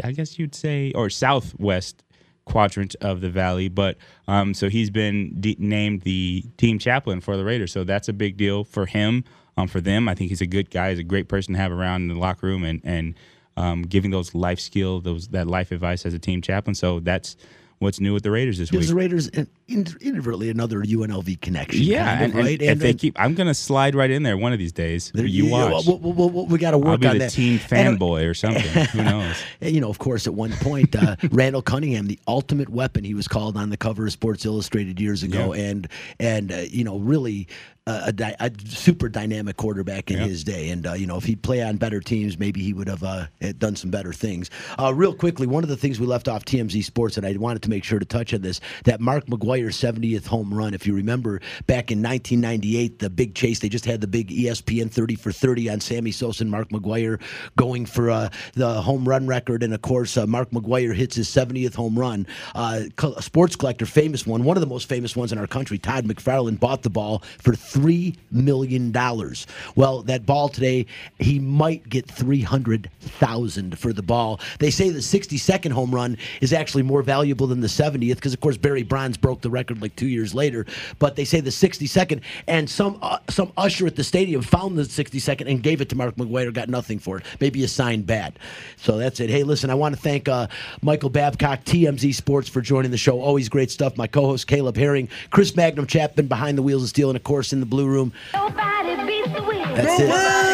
I 0.04 0.12
guess 0.14 0.40
you'd 0.40 0.56
say, 0.56 0.92
or 0.96 1.10
southwest 1.12 2.04
quadrant 2.46 2.96
of 3.02 3.22
the 3.22 3.30
valley. 3.30 3.68
But 3.70 3.98
um, 4.28 4.54
so 4.56 4.68
he's 4.68 4.90
been 4.90 5.40
de- 5.40 5.58
named 5.60 6.02
the 6.02 6.44
team 6.58 6.80
chaplain 6.80 7.22
for 7.22 7.38
the 7.38 7.46
Raiders. 7.46 7.72
So 7.72 7.84
that's 7.84 8.08
a 8.10 8.14
big 8.14 8.36
deal 8.38 8.64
for 8.64 8.88
him, 8.88 9.24
um, 9.58 9.68
for 9.68 9.80
them. 9.82 10.10
I 10.10 10.16
think 10.16 10.30
he's 10.30 10.42
a 10.42 10.48
good 10.48 10.70
guy. 10.72 10.90
He's 10.90 11.00
a 11.00 11.04
great 11.04 11.28
person 11.28 11.54
to 11.54 11.60
have 11.60 11.72
around 11.72 12.02
in 12.04 12.08
the 12.08 12.20
locker 12.20 12.48
room 12.48 12.64
and 12.64 12.82
and 12.84 13.14
um, 13.58 13.84
giving 13.84 14.12
those 14.12 14.36
life 14.36 14.60
skill, 14.60 15.02
those 15.02 15.30
that 15.30 15.48
life 15.48 15.72
advice 15.72 16.06
as 16.06 16.14
a 16.14 16.20
team 16.20 16.42
chaplain. 16.42 16.76
So 16.76 17.00
that's 17.00 17.36
what's 17.80 18.00
new 18.00 18.14
with 18.14 18.24
the 18.24 18.32
Raiders 18.32 18.58
this 18.58 18.72
Gives 18.72 18.88
week. 18.88 18.90
the 18.90 18.96
Raiders 18.96 19.30
inadvertently 19.68 20.50
another 20.50 20.82
UNLV 20.82 21.42
connection. 21.42 21.82
Yeah, 21.82 22.06
kind 22.18 22.18
of, 22.18 22.22
and, 22.22 22.34
and 22.40 22.46
right? 22.46 22.62
if 22.62 22.80
they 22.80 22.94
keep, 22.94 23.20
I'm 23.20 23.34
gonna 23.36 23.54
slide 23.54 23.96
right 23.96 24.12
in 24.12 24.24
there 24.24 24.38
one 24.38 24.54
of 24.54 24.60
these 24.60 24.72
days. 24.72 25.12
There- 25.14 25.26
You 25.26 25.48
watch. 25.50 25.86
well, 25.88 26.46
we 26.46 26.58
got 26.58 26.72
to 26.72 26.78
I'll 26.78 26.84
work 26.84 27.02
be 27.02 27.08
on 27.08 27.14
the 27.18 27.26
that. 27.26 27.32
team 27.32 27.60
fanboy 27.60 28.30
or 28.30 28.34
something. 28.34 28.62
Who 28.92 29.04
knows? 29.04 29.36
and, 29.62 29.74
you 29.74 29.82
know, 29.82 29.90
of 29.90 29.98
course, 30.00 30.28
at 30.28 30.34
one 30.34 30.52
point, 30.54 30.96
uh, 30.96 31.16
Randall 31.32 31.62
Cunningham, 31.62 32.08
the 32.08 32.20
ultimate 32.28 32.70
weapon, 32.70 33.04
he 33.04 33.14
was 33.14 33.28
called 33.28 33.58
on 33.58 33.70
the 33.70 33.78
cover 33.78 34.06
of 34.06 34.12
Sports 34.12 34.46
Illustrated 34.46 35.00
years 35.00 35.24
ago, 35.24 35.54
Yeah. 35.54 35.64
and 35.64 35.88
and 36.20 36.52
uh, 36.52 36.58
you 36.70 36.84
know, 36.84 36.98
really. 37.00 37.48
Uh, 37.88 38.06
a, 38.08 38.12
di- 38.12 38.36
a 38.40 38.50
super 38.66 39.08
dynamic 39.08 39.58
quarterback 39.58 40.10
in 40.10 40.18
Yeah. 40.18 40.24
his 40.26 40.44
day, 40.44 40.70
and 40.70 40.88
uh, 40.88 40.94
you 40.94 41.06
know 41.06 41.18
if 41.18 41.24
he'd 41.26 41.44
play 41.44 41.62
on 41.62 41.78
better 41.78 42.00
teams, 42.00 42.40
maybe 42.40 42.60
he 42.64 42.74
would 42.74 42.88
have 42.88 43.04
uh, 43.04 43.28
done 43.60 43.76
some 43.76 43.92
better 43.92 44.12
things. 44.12 44.50
Uh, 44.80 44.92
real 44.92 45.14
quickly, 45.14 45.46
one 45.46 45.62
of 45.62 45.70
the 45.70 45.78
things 45.78 46.00
we 46.00 46.08
left 46.08 46.28
off 46.28 46.46
TMZ 46.46 46.84
Sports, 46.84 47.16
and 47.18 47.28
I 47.28 47.34
wanted 47.34 47.62
to 47.62 47.70
make 47.70 47.84
sure 47.84 48.00
to 48.00 48.06
touch 48.06 48.34
on 48.34 48.42
this: 48.42 48.60
that 48.86 49.02
Mark 49.02 49.30
McGwire's 49.56 49.82
70th 49.82 50.26
home 50.26 50.54
run. 50.54 50.74
If 50.74 50.86
you 50.86 50.94
remember 50.94 51.40
back 51.68 51.92
in 51.92 52.02
1998, 52.02 53.00
the 53.00 53.10
big 53.10 53.36
chase, 53.36 53.60
they 53.60 53.70
just 53.70 53.86
had 53.86 54.02
the 54.02 54.08
big 54.08 54.30
ESPN 54.30 54.92
30 54.92 55.16
for 55.16 55.32
30 55.32 55.70
on 55.70 55.80
Sammy 55.80 56.12
Sosa 56.12 56.44
and 56.44 56.52
Mark 56.52 56.70
McGwire 56.70 57.22
going 57.56 57.86
for 57.86 58.10
uh, 58.10 58.30
the 58.54 58.82
home 58.82 59.08
run 59.08 59.28
record, 59.28 59.64
and 59.64 59.74
of 59.74 59.82
course, 59.82 60.18
uh, 60.18 60.26
Mark 60.26 60.52
McGwire 60.52 60.94
hits 60.94 61.16
his 61.16 61.30
70th 61.30 61.76
home 61.76 61.98
run. 61.98 62.28
Uh, 62.54 62.84
a 63.18 63.22
sports 63.22 63.56
collector, 63.56 63.86
famous 63.86 64.28
one, 64.28 64.44
one 64.44 64.58
of 64.58 64.62
the 64.62 64.68
most 64.68 64.90
famous 64.90 65.16
ones 65.16 65.32
in 65.32 65.38
our 65.38 65.48
country, 65.48 65.78
Todd 65.78 66.06
McFarlane, 66.06 66.60
bought 66.60 66.84
the 66.84 66.90
ball 66.90 67.24
for 67.40 67.56
three 67.56 68.16
million 68.32 68.92
dollars. 68.92 69.48
Well, 69.76 70.02
that 70.04 70.26
ball 70.26 70.50
today, 70.50 70.86
he 71.20 71.40
might 71.40 71.88
get 71.90 72.10
three 72.10 72.42
hundred 72.42 72.90
thousand 73.00 73.78
for 73.80 73.94
the 73.94 74.04
ball. 74.04 74.40
They 74.60 74.72
say 74.72 74.90
the 74.90 75.00
62nd 75.00 75.72
home 75.72 75.94
run 75.94 76.18
is 76.42 76.54
actually 76.54 76.84
more 76.84 77.02
valuable 77.02 77.48
than 77.48 77.62
the 77.62 77.68
70th 77.68 78.16
because, 78.16 78.34
of 78.34 78.40
course, 78.40 78.58
Barry 78.58 78.84
Bonds 78.84 79.18
broke 79.18 79.42
the 79.46 79.50
record 79.50 79.82
like 79.82 79.96
two 79.96 80.08
years 80.08 80.36
later. 80.36 80.66
But 81.00 81.16
they 81.16 81.24
say 81.24 81.40
the 81.40 81.52
62nd, 81.52 82.22
and 82.48 82.70
some 82.70 82.98
uh, 83.02 83.20
some 83.30 83.54
usher 83.56 83.88
at 83.88 83.96
the 83.96 84.04
stadium 84.04 84.42
found 84.42 84.78
the 84.78 84.84
62nd 84.84 85.50
and 85.50 85.64
gave 85.64 85.80
it 85.80 85.90
to 85.90 85.96
Mark 85.96 86.16
McGwire. 86.16 86.54
Got 86.54 86.68
nothing 86.68 87.00
for 87.00 87.20
it. 87.20 87.26
Maybe 87.40 87.64
a 87.64 87.68
sign 87.68 88.02
bad. 88.02 88.38
So 88.78 88.98
that's 88.98 89.20
it. 89.20 89.30
Hey, 89.30 89.44
listen, 89.44 89.70
I 89.70 89.76
want 89.76 89.96
to 89.96 90.02
thank 90.02 90.28
uh, 90.28 90.48
Michael 90.82 91.10
Babcock, 91.10 91.64
TMZ 91.64 92.14
Sports, 92.14 92.50
for 92.50 92.62
joining 92.62 92.92
the 92.92 92.98
show. 92.98 93.22
Always 93.22 93.48
great 93.48 93.72
stuff. 93.72 93.96
My 93.96 94.08
co-host 94.08 94.48
Caleb 94.48 94.76
Herring, 94.76 95.08
Chris 95.30 95.56
Magnum 95.56 95.88
Chapman 95.88 96.28
behind 96.28 96.58
the 96.58 96.64
wheels 96.64 96.84
of 96.84 96.90
steel, 96.90 97.10
and 97.10 97.16
of 97.16 97.24
course 97.24 97.54
in 97.54 97.60
the 97.60 97.66
blue 97.66 97.88
room. 97.88 98.12
Nobody 98.34 98.96
beats 99.06 99.34
the 99.34 99.44
Wiz. 99.44 99.58
That's 99.76 100.00
it. 100.02 100.45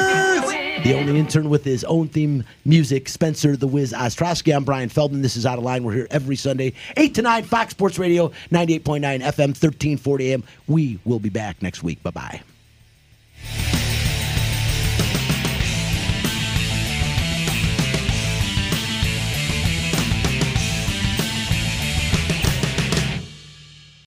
The 0.84 0.96
only 0.96 1.20
intern 1.20 1.48
with 1.48 1.64
his 1.64 1.84
own 1.84 2.08
theme 2.08 2.44
music, 2.66 3.08
Spencer 3.08 3.56
the 3.56 3.68
Wiz 3.68 3.94
Ostrowski. 3.94 4.56
I'm 4.56 4.64
Brian 4.64 4.90
Feldman. 4.90 5.22
This 5.22 5.38
is 5.38 5.46
Out 5.46 5.60
of 5.60 5.64
Line. 5.64 5.84
We're 5.84 5.94
here 5.94 6.08
every 6.10 6.36
Sunday, 6.36 6.74
8 6.98 7.14
to 7.16 7.22
9, 7.22 7.44
Fox 7.44 7.72
Sports 7.72 8.00
Radio, 8.00 8.30
98.9 8.50 9.02
FM, 9.22 9.50
1340 9.50 10.34
AM. 10.34 10.44
We 10.68 11.00
will 11.06 11.20
be 11.20 11.30
back 11.30 11.62
next 11.62 11.84
week. 11.84 12.02
Bye 12.02 12.10
bye. 12.10 12.42